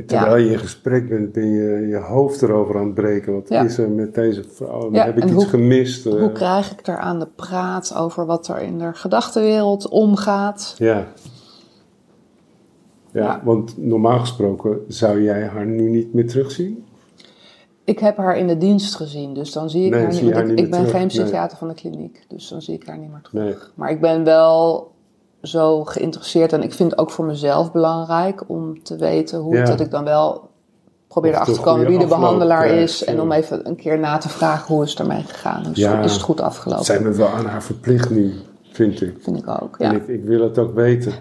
terwijl 0.06 0.36
je 0.46 0.52
in 0.52 0.60
gesprek 0.60 1.10
bent, 1.10 1.32
ben 1.32 1.48
je 1.48 1.88
je 1.88 1.98
hoofd 1.98 2.42
erover 2.42 2.78
aan 2.78 2.86
het 2.86 2.94
breken. 2.94 3.34
Wat 3.34 3.50
is 3.52 3.78
er 3.78 3.90
met 3.90 4.14
deze 4.16 4.44
vrouw? 4.44 4.92
Heb 4.92 5.18
ik 5.18 5.24
iets 5.24 5.34
hoe- 5.34 5.46
gemist? 5.46 6.06
Eh, 6.06 6.14
Hoe 6.14 6.32
krijg 6.32 6.72
ik 6.72 6.86
daar 6.86 6.98
aan 6.98 7.20
de 7.20 7.28
praat 7.36 7.96
over 7.96 8.26
wat 8.26 8.48
er 8.48 8.62
in 8.62 8.80
de 8.80 8.94
gedachtenwereld 8.94 9.88
omgaat? 9.90 10.76
Ja. 10.78 10.86
ja. 13.12 13.22
Ja. 13.22 13.42
want 13.44 13.78
normaal 13.78 14.20
gesproken 14.20 14.80
zou 14.88 15.22
jij 15.24 15.46
haar 15.48 15.66
nu 15.66 15.90
niet 15.90 16.14
meer 16.14 16.28
terugzien? 16.28 16.86
Ik 17.84 18.00
heb 18.00 18.18
haar 18.18 18.38
in 18.38 18.48
de 18.48 18.58
dienst 18.58 18.96
gezien, 18.96 19.34
dus 19.34 19.52
dan 19.52 19.70
zie 19.70 19.86
ik 19.86 19.92
Nee, 19.92 20.00
haar 20.00 20.10
niet. 20.10 20.18
zie 20.20 20.34
haar 20.34 20.42
ik, 20.44 20.50
niet 20.50 20.60
ik 20.60 20.62
meer 20.62 20.70
ben 20.70 20.80
terug, 20.80 20.96
geen 21.02 21.08
nee. 21.08 21.26
psychiater 21.26 21.58
van 21.58 21.68
de 21.68 21.74
kliniek, 21.74 22.26
dus 22.28 22.48
dan 22.50 22.62
zie 22.62 22.76
ik 22.76 22.86
haar 22.88 22.98
niet 22.98 23.10
meer 23.12 23.22
terug. 23.22 23.44
Nee. 23.44 23.54
Maar 23.76 23.90
ik 23.92 24.02
ben 24.02 24.24
wel 24.24 24.92
zo 25.48 25.84
geïnteresseerd 25.84 26.54
en 26.54 26.64
ik 26.64 26.74
vind 26.74 26.92
het 26.92 27.00
ook 27.00 27.12
voor 27.12 27.26
mezelf 27.26 27.72
belangrijk 27.72 28.44
om 28.48 28.84
te 28.84 28.96
weten 28.96 29.40
hoe 29.40 29.56
Ja. 29.56 29.64
dat 29.66 29.80
ik 29.80 29.92
dan 29.92 30.04
wel 30.04 30.50
probeer 31.08 31.32
erachter 31.34 31.54
te 31.54 31.62
komen 31.62 31.88
wie 31.88 32.00
de 32.00 32.08
behandelaar 32.08 32.68
is 32.68 33.04
en 33.04 33.22
om 33.22 33.32
even 33.32 33.68
een 33.68 33.76
keer 33.76 34.00
na 34.00 34.18
te 34.18 34.30
vragen 34.30 34.76
hoe 34.76 34.84
is 34.84 34.90
het 34.90 35.00
ermee 35.00 35.24
gegaan. 35.24 35.64
Dus 35.64 35.78
Ja. 35.78 36.00
is 36.02 36.14
het 36.14 36.22
goed 36.22 36.42
afgelopen? 36.42 36.86
Zijn 36.86 37.04
we 37.04 37.16
wel 37.16 37.28
aan 37.28 37.46
haar 37.46 37.64
verplicht 37.64 38.10
nu, 38.10 38.34
vind 38.72 39.02
ik. 39.02 39.16
Vind 39.20 39.38
ik 39.38 39.48
ook. 39.62 39.76
En 39.78 39.92
Ja. 39.92 39.98
ik, 39.98 40.08
ik 40.08 40.24
wil 40.24 40.42
het 40.44 40.58
ook 40.58 40.74
weten. 40.76 41.14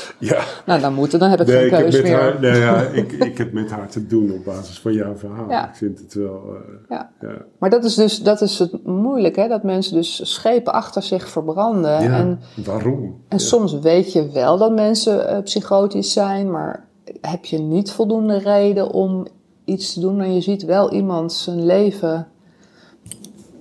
Ja. 0.18 0.42
Nou, 0.66 0.80
dan 0.80 0.94
moet 0.94 1.12
het, 1.12 1.20
dan 1.20 1.30
heb 1.30 1.40
ik 1.40 1.46
Nee, 1.46 1.56
geen 1.56 1.64
ik 1.66 1.70
heb, 1.72 1.80
keus 1.82 1.94
met 1.94 2.02
meer. 2.02 2.20
haar, 2.20 2.40
nee, 2.40 2.60
ja, 2.60 2.80
ik, 3.02 3.12
ik 3.12 3.38
heb 3.38 3.52
met 3.52 3.70
haar 3.70 3.88
te 3.88 4.06
doen 4.06 4.32
op 4.32 4.44
basis 4.44 4.80
van 4.80 4.92
jouw 4.92 5.16
verhaal. 5.16 5.50
Ja. 5.50 5.68
Ik 5.68 5.74
vind 5.74 5.98
het 5.98 6.14
wel... 6.14 6.42
eh, 6.54 6.74
Ja. 6.88 7.10
ja. 7.20 7.28
Maar 7.58 7.70
dat 7.70 7.84
is 7.84 7.94
dus 7.94 8.22
dat 8.22 8.40
is 8.40 8.58
het 8.58 8.84
moeilijk, 8.86 9.36
hè? 9.36 9.48
dat 9.48 9.62
mensen 9.62 9.94
dus 9.94 10.32
schepen 10.32 10.72
achter 10.72 11.02
zich 11.02 11.28
verbranden. 11.28 12.02
Ja, 12.02 12.16
En, 12.18 12.40
waarom? 12.64 13.20
en 13.28 13.38
soms 13.40 13.78
weet 13.78 14.12
je 14.12 14.28
wel 14.30 14.58
dat 14.58 14.72
mensen 14.74 15.28
eh, 15.28 15.42
psychotisch 15.42 16.12
zijn, 16.12 16.50
maar 16.50 16.84
heb 17.20 17.44
je 17.44 17.58
niet 17.58 17.90
voldoende 17.92 18.38
reden 18.38 18.90
om 18.90 19.26
iets 19.64 19.92
te 19.94 20.00
doen. 20.00 20.20
En 20.20 20.34
je 20.34 20.40
ziet 20.40 20.64
wel 20.64 20.92
iemand 20.92 21.32
zijn 21.32 21.66
leven, 21.66 22.26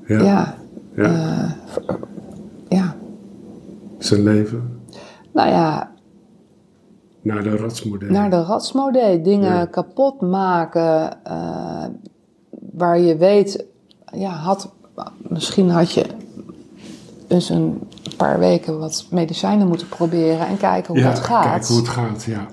Ja. 0.05 0.17
ja, 0.23 0.55
Ja. 0.95 1.03
eh, 1.03 1.51
ja. 2.69 2.95
Zijn 3.97 4.23
leven 4.23 4.79
nou 5.34 5.49
ja, 5.49 5.90
naar 7.22 7.43
de 7.43 7.57
ratsmodel. 7.57 8.09
naar 8.09 8.30
de 8.30 8.43
ratsmodee. 8.43 9.22
Dingen 9.22 9.53
Ja. 9.57 9.65
kapot 9.65 10.22
maken. 10.22 11.24
eh, 11.24 11.86
waar 12.74 12.99
je 12.99 13.17
weet, 13.17 13.65
ja, 14.13 14.30
had, 14.30 14.72
misschien 15.28 15.69
had 15.69 15.91
je 15.91 16.05
eens 17.28 17.49
een 17.49 17.82
paar 18.17 18.39
weken 18.39 18.80
wat 18.80 19.05
medicijnen 19.09 19.67
moeten 19.67 19.88
proberen 19.88 20.47
en 20.47 20.57
kijken 20.57 20.93
hoe 20.93 21.03
ja, 21.03 21.09
dat 21.09 21.19
gaat. 21.19 21.43
Kijk 21.43 21.65
hoe 21.65 21.78
het 21.78 21.88
gaat, 21.88 22.24
ja. 22.24 22.47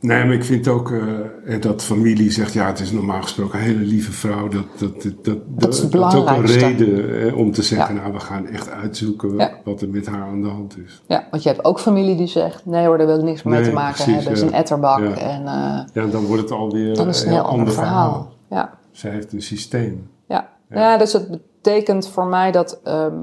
Nee, 0.00 0.24
maar 0.24 0.34
ik 0.34 0.44
vind 0.44 0.68
ook 0.68 0.90
eh, 0.90 1.60
dat 1.60 1.82
familie 1.82 2.30
zegt, 2.30 2.52
ja, 2.52 2.66
het 2.66 2.80
is 2.80 2.90
normaal 2.92 3.22
gesproken 3.22 3.58
een 3.58 3.64
hele 3.64 3.84
lieve 3.84 4.12
vrouw. 4.12 4.48
Dat, 4.48 4.64
dat, 4.78 5.02
dat, 5.02 5.24
dat, 5.24 5.38
Dat 5.46 5.74
is 5.74 5.90
dat 5.90 6.14
ook 6.14 6.28
een 6.28 6.46
reden 6.46 7.20
eh, 7.26 7.36
om 7.36 7.52
te 7.52 7.62
zeggen, 7.62 7.94
Ja. 7.94 8.00
nou, 8.00 8.12
we 8.12 8.20
gaan 8.20 8.46
echt 8.46 8.70
uitzoeken 8.70 9.36
Ja. 9.36 9.52
wat 9.64 9.80
er 9.82 9.88
met 9.88 10.06
haar 10.06 10.22
aan 10.22 10.42
de 10.42 10.48
hand 10.48 10.76
is. 10.86 11.02
Ja, 11.06 11.26
want 11.30 11.42
je 11.42 11.48
hebt 11.48 11.64
ook 11.64 11.80
familie 11.80 12.16
die 12.16 12.26
zegt, 12.26 12.66
nee 12.66 12.86
hoor, 12.86 12.98
daar 12.98 13.06
wil 13.06 13.18
ik 13.18 13.22
niks 13.24 13.42
meer 13.42 13.54
mee 13.54 13.68
te 13.68 13.74
maken 13.74 13.94
precies, 13.94 14.12
hebben. 14.14 14.32
Het 14.32 14.42
is 14.42 14.48
een 14.48 14.54
etterbak. 14.54 14.98
Ja. 14.98 15.14
En 15.16 15.46
eh, 15.46 16.02
Ja, 16.04 16.10
dan 16.10 16.24
wordt 16.24 16.42
het 16.42 16.50
alweer 16.50 16.94
dan 16.94 17.08
is 17.08 17.18
het 17.18 17.26
een 17.26 17.32
heel 17.32 17.42
ander 17.42 17.72
verhaal. 17.72 18.32
Ja. 18.50 18.78
Zij 18.90 19.10
heeft 19.10 19.32
een 19.32 19.42
systeem. 19.42 20.10
Ja. 20.28 20.48
Ja. 20.70 20.96
dus 20.98 21.12
het 21.12 21.30
betekent 21.30 22.08
voor 22.08 22.26
mij 22.26 22.52
dat 22.52 22.80
ehm, 22.84 23.16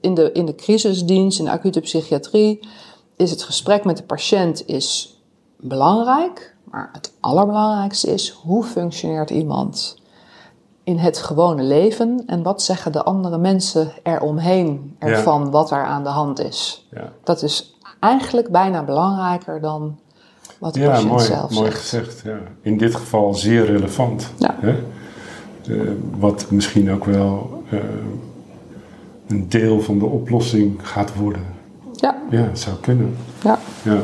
in, 0.00 0.14
de, 0.14 0.32
in 0.32 0.46
de 0.46 0.54
crisisdienst, 0.54 1.38
in 1.38 1.44
de 1.44 1.50
acute 1.50 1.80
psychiatrie, 1.80 2.60
is 3.16 3.30
het 3.30 3.42
gesprek 3.42 3.84
met 3.84 3.96
de 3.96 4.02
patiënt 4.02 4.66
is 4.66 5.16
belangrijk. 5.62 6.54
Maar 6.64 6.88
het 6.92 7.12
allerbelangrijkste 7.20 8.12
is, 8.12 8.30
hoe 8.30 8.64
functioneert 8.64 9.30
iemand 9.30 10.00
in 10.84 10.98
het 10.98 11.18
gewone 11.18 11.62
leven? 11.62 12.22
En 12.26 12.42
wat 12.42 12.62
zeggen 12.62 12.92
de 12.92 13.02
andere 13.02 13.38
mensen 13.38 13.92
eromheen 14.02 14.96
ervan 14.98 15.50
wat 15.50 15.70
er 15.70 15.84
aan 15.84 16.02
de 16.02 16.08
hand 16.08 16.40
is? 16.40 16.86
Ja, 16.90 17.12
Dat 17.24 17.42
is 17.42 17.76
eigenlijk 18.00 18.48
bijna 18.50 18.84
belangrijker 18.84 19.60
dan 19.60 19.98
wat 20.58 20.74
de 20.74 20.80
ja 20.80 20.90
patiënt 20.90 21.10
mooi, 21.10 21.24
zelf 21.24 21.50
mooi 21.50 21.66
zegt. 21.70 21.80
gezegd. 21.80 22.20
Ja. 22.24 22.38
In 22.60 22.78
dit 22.78 22.94
geval 22.94 23.34
zeer 23.34 23.64
relevant. 23.66 24.30
Hè? 24.60 24.74
Wat 26.18 26.46
misschien 26.50 26.90
ook 26.90 27.04
wel 27.04 27.62
eh, 27.70 27.78
een 29.28 29.48
deel 29.48 29.80
van 29.80 29.98
de 29.98 30.04
oplossing 30.04 30.88
gaat 30.88 31.14
worden. 31.14 31.46
Ja, 31.92 32.16
Ja, 32.30 32.40
het 32.42 32.58
zou 32.58 32.76
kunnen. 32.76 33.16
ja. 33.42 33.58
Ja. 33.82 33.98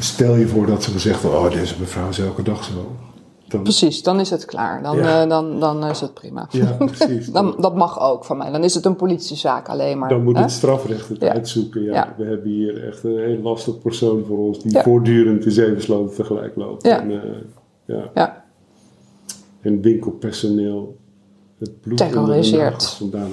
Stel 0.00 0.34
je 0.36 0.46
voor 0.48 0.66
dat 0.66 0.82
ze 0.82 0.90
gezegd 0.90 1.22
hebben, 1.22 1.40
oh, 1.40 1.50
deze 1.52 1.74
mevrouw 1.80 2.08
is 2.08 2.18
elke 2.18 2.42
dag 2.42 2.64
zo. 2.64 2.96
Dan, 3.48 3.62
Precies, 3.62 4.02
dan 4.02 4.20
is 4.20 4.30
het 4.30 4.44
klaar. 4.44 4.82
Dan, 4.82 4.96
Ja. 4.96 5.22
eh, 5.22 5.28
dan, 5.28 5.60
dan 5.60 5.84
is 5.84 6.00
het 6.00 6.14
prima. 6.14 6.46
ja, 6.50 6.72
precies. 6.78 7.26
Dan, 7.32 7.54
dat 7.60 7.74
mag 7.76 8.00
ook 8.00 8.24
van 8.24 8.36
mij. 8.36 8.50
Dan 8.50 8.64
is 8.64 8.74
het 8.74 8.84
een 8.84 8.96
politiezaak 8.96 9.68
alleen 9.68 9.98
maar. 9.98 10.08
Dan 10.08 10.22
moet 10.24 10.36
hè? 10.36 10.42
het 10.42 10.50
strafrecht 10.50 11.08
het 11.08 11.20
Ja. 11.20 11.32
uitzoeken. 11.32 11.82
Ja. 11.82 11.92
Ja. 11.92 12.14
We 12.18 12.24
hebben 12.24 12.50
hier 12.50 12.86
echt 12.86 13.04
een 13.04 13.18
heel 13.18 13.38
lastig 13.42 13.78
persoon 13.78 14.24
voor 14.26 14.38
ons 14.38 14.62
die 14.62 14.78
voortdurend 14.78 15.44
in 15.44 15.50
zeven 15.50 15.82
sloten 15.82 16.16
tegelijk 16.16 16.56
loopt. 16.56 16.86
Ja. 16.86 17.00
En, 17.00 17.10
eh, 17.10 17.30
ja. 17.84 18.10
Ja, 18.14 18.44
en 19.60 19.80
winkelpersoneel 19.80 20.96
het 21.58 21.80
bloed 21.80 21.96
Terroriseert. 21.98 22.84
vandaan 22.84 23.30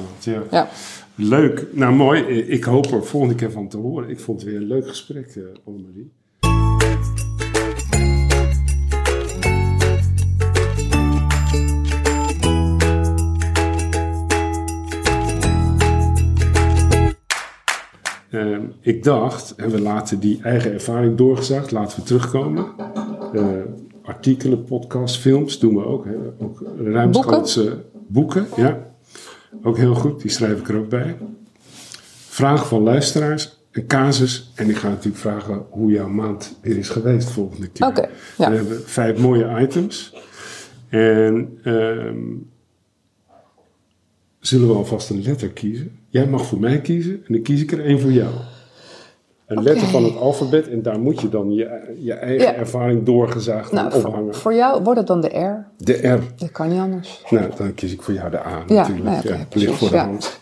ja. 0.52 0.68
Leuk. 1.16 1.68
Nou, 1.72 1.96
mooi. 1.96 2.22
Ik 2.28 2.64
hoop 2.64 2.86
er 2.86 3.04
volgende 3.06 3.36
keer 3.36 3.52
van 3.52 3.68
te 3.68 3.78
horen. 3.78 4.10
Ik 4.10 4.20
vond 4.20 4.42
het 4.42 4.50
weer 4.50 4.58
een 4.60 4.68
leuk 4.68 4.88
gesprek, 4.88 5.26
eh 5.36 5.44
Annemarie. 5.66 6.12
Ehm, 18.36 18.62
ik 18.80 19.04
dacht, 19.04 19.56
en 19.56 19.70
we 19.70 19.82
laten 19.82 20.20
die 20.20 20.40
eigen 20.42 20.74
ervaring 20.74 21.18
doorgezakt, 21.18 21.72
laten 21.72 22.00
we 22.00 22.06
terugkomen. 22.06 22.66
Eh, 23.34 23.44
artikelen, 24.04 24.64
podcasts, 24.64 25.18
films 25.18 25.60
doen 25.60 25.76
we 25.76 25.86
ook. 25.86 26.06
Hè. 26.06 26.16
Ook 26.40 26.64
ruimschoots 26.78 27.60
boeken, 28.08 28.48
ja. 28.56 28.80
Ook 29.64 29.78
heel 29.78 29.96
goed, 29.96 30.22
die 30.22 30.32
schrijf 30.32 30.60
ik 30.60 30.70
er 30.70 30.78
ook 30.78 30.90
bij. 30.90 31.18
Vragen 32.28 32.68
van 32.68 32.82
luisteraars, 32.82 33.58
een 33.72 33.88
casus. 33.88 34.52
En 34.56 34.70
ik 34.70 34.76
ga 34.76 34.88
natuurlijk 34.88 35.18
vragen 35.18 35.66
hoe 35.70 35.92
jouw 35.92 36.10
maand 36.10 36.58
weer 36.62 36.78
is 36.78 36.90
geweest 36.90 37.30
volgende 37.30 37.68
keer. 37.68 37.88
Oké, 37.88 38.10
ja. 38.38 38.50
We 38.50 38.56
hebben 38.56 38.82
vijf 38.86 39.18
mooie 39.18 39.60
items. 39.62 40.14
En 40.90 41.60
ehm, 41.64 42.18
zullen 44.48 44.68
we 44.68 44.74
alvast 44.74 45.10
een 45.10 45.22
letter 45.24 45.50
kiezen? 45.50 45.92
Jij 46.10 46.28
mag 46.28 46.46
voor 46.46 46.60
mij 46.60 46.82
kiezen 46.82 47.12
en 47.28 47.34
dan 47.34 47.42
kies 47.42 47.62
ik 47.62 47.72
er 47.72 47.86
één 47.86 48.00
voor 48.00 48.12
jou. 48.12 48.30
Een 49.46 49.64
letter 49.64 49.88
van 49.88 50.04
het 50.04 50.16
alfabet 50.16 50.70
en 50.70 50.82
daar 50.82 51.00
moet 51.00 51.22
je 51.22 51.30
dan 51.30 51.54
je, 51.54 51.94
je 52.00 52.14
eigen 52.14 52.46
Ja. 52.48 52.54
ervaring 52.56 53.04
doorgezaagd 53.06 53.72
Nou, 53.72 53.86
aan 53.86 53.92
voor, 53.92 54.10
ophangen. 54.10 54.36
voor 54.36 54.54
jou 54.54 54.84
wordt 54.84 55.00
het 55.00 55.08
dan 55.08 55.22
de 55.22 55.28
R. 55.40 55.66
De 55.78 55.94
R. 56.08 56.20
Dat 56.38 56.52
kan 56.52 56.70
niet 56.70 56.80
anders. 56.80 57.24
Nou, 57.30 57.50
dan 57.58 57.74
kies 57.74 57.92
ik 57.94 58.02
voor 58.02 58.14
jou 58.14 58.30
de 58.32 58.40
A 58.40 58.64
Ja, 58.68 58.76
natuurlijk. 58.76 59.04
nou, 59.06 59.28
ja, 59.28 59.46
ligt 59.54 59.74
voor 59.74 59.90
de 59.90 59.98
hand. 59.98 60.40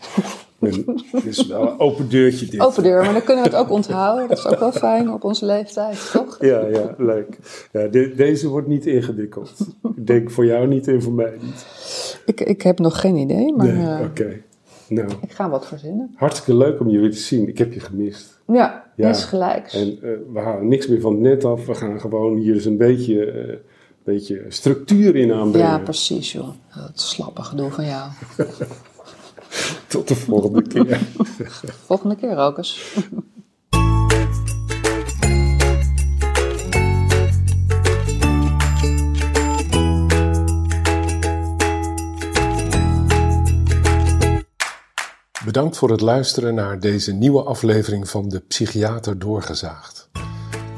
Het 1.11 1.25
is 1.25 1.47
wel 1.47 1.61
een 1.71 1.79
open 1.79 2.09
deurtje 2.09 2.45
dit. 2.45 2.59
Open 2.59 2.83
deur, 2.83 3.03
maar 3.03 3.13
dan 3.13 3.23
kunnen 3.23 3.43
we 3.43 3.49
het 3.49 3.59
ook 3.59 3.69
onthouden. 3.69 4.27
Dat 4.27 4.37
is 4.37 4.47
ook 4.47 4.59
wel 4.59 4.71
fijn 4.71 5.11
op 5.11 5.23
onze 5.23 5.45
leeftijd, 5.45 6.09
toch? 6.13 6.37
Ja, 6.39 6.65
ja, 6.67 6.95
leuk. 6.97 7.37
Ja, 7.71 7.87
de- 7.87 8.13
deze 8.15 8.47
wordt 8.47 8.67
niet 8.67 8.85
ingewikkeld. 8.85 9.53
ik 9.95 10.07
denk 10.07 10.31
voor 10.31 10.45
jou 10.45 10.67
niet 10.67 10.87
en 10.87 11.01
voor 11.01 11.13
mij 11.13 11.33
niet. 11.41 11.65
Ik, 12.25 12.41
ik 12.41 12.61
heb 12.61 12.79
nog 12.79 12.99
geen 12.99 13.15
idee, 13.15 13.53
maar 13.55 13.73
Nee, 13.73 13.85
eh, 13.87 14.05
oké. 14.05 14.41
Nou, 14.87 15.07
ik 15.21 15.31
ga 15.31 15.49
wat 15.49 15.67
verzinnen. 15.67 16.11
hartstikke 16.15 16.55
leuk 16.57 16.79
om 16.79 16.89
je 16.89 16.99
weer 16.99 17.11
te 17.11 17.17
zien. 17.17 17.47
Ik 17.47 17.57
heb 17.57 17.73
je 17.73 17.79
gemist. 17.79 18.39
Ja, 18.47 18.91
Ja. 18.95 19.09
is 19.09 19.23
gelijks. 19.23 19.73
En 19.73 19.87
eh, 20.01 20.09
we 20.33 20.39
halen 20.39 20.67
niks 20.67 20.87
meer 20.87 21.01
van 21.01 21.11
het 21.11 21.21
net 21.21 21.45
af. 21.45 21.65
We 21.65 21.73
gaan 21.75 21.99
gewoon 21.99 22.37
hier 22.37 22.53
eens 22.53 22.65
een 22.65 22.77
beetje, 22.77 23.25
eh, 23.25 23.55
beetje 24.03 24.45
structuur 24.47 25.15
in 25.15 25.33
aanbrengen. 25.33 25.69
Ja, 25.69 25.79
precies, 25.79 26.31
joh. 26.31 26.49
Dat 26.75 26.99
slappe 27.01 27.41
gedoe 27.43 27.71
van 27.71 27.85
jou. 27.85 28.09
Tot 29.87 30.07
de 30.07 30.15
volgende 30.15 30.61
keer. 30.61 30.99
Volgende 31.87 32.15
keer 32.15 32.37
ook 32.37 32.57
eens. 32.57 32.81
Bedankt 45.53 45.77
voor 45.77 45.89
het 45.89 46.01
luisteren 46.01 46.55
naar 46.55 46.79
deze 46.79 47.13
nieuwe 47.13 47.43
aflevering 47.43 48.09
van 48.09 48.29
De 48.29 48.39
Psychiater 48.39 49.19
Doorgezaagd. 49.19 50.09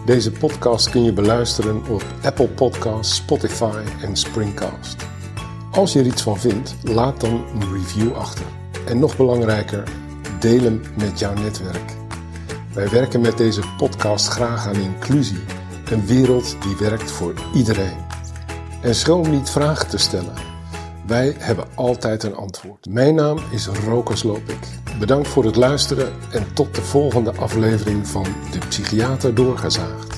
Deze 0.05 0.31
podcast 0.31 0.89
kun 0.89 1.03
je 1.03 1.13
beluisteren 1.13 1.87
op 1.89 2.03
Apple 2.23 2.47
Podcasts, 2.47 3.15
Spotify 3.15 3.83
en 4.01 4.15
Springcast. 4.15 5.05
Als 5.71 5.93
je 5.93 5.99
er 5.99 6.05
iets 6.05 6.21
van 6.21 6.39
vindt, 6.39 6.75
laat 6.83 7.21
dan 7.21 7.45
een 7.53 7.73
review 7.73 8.13
achter. 8.13 8.45
En 8.85 8.99
nog 8.99 9.17
belangrijker, 9.17 9.83
deel 10.39 10.61
hem 10.61 10.81
met 10.97 11.19
jouw 11.19 11.33
netwerk. 11.33 11.93
Wij 12.73 12.89
werken 12.89 13.21
met 13.21 13.37
deze 13.37 13.61
podcast 13.77 14.27
graag 14.27 14.67
aan 14.67 14.75
inclusie, 14.75 15.43
een 15.91 16.05
wereld 16.05 16.55
die 16.61 16.75
werkt 16.89 17.11
voor 17.11 17.33
iedereen. 17.53 18.05
En 18.81 18.95
schroom 18.95 19.29
niet 19.29 19.49
vragen 19.49 19.89
te 19.89 19.97
stellen. 19.97 20.54
Wij 21.07 21.35
hebben 21.37 21.67
altijd 21.75 22.23
een 22.23 22.35
antwoord. 22.35 22.85
Mijn 22.89 23.15
naam 23.15 23.37
is 23.51 23.67
Rokas 23.67 24.23
Lopik. 24.23 24.59
Bedankt 24.99 25.27
voor 25.27 25.45
het 25.45 25.55
luisteren 25.55 26.13
en 26.31 26.53
tot 26.53 26.75
de 26.75 26.81
volgende 26.81 27.31
aflevering 27.31 28.07
van 28.07 28.23
De 28.23 28.57
Psychiater 28.69 29.35
Doorgezaagd. 29.35 30.14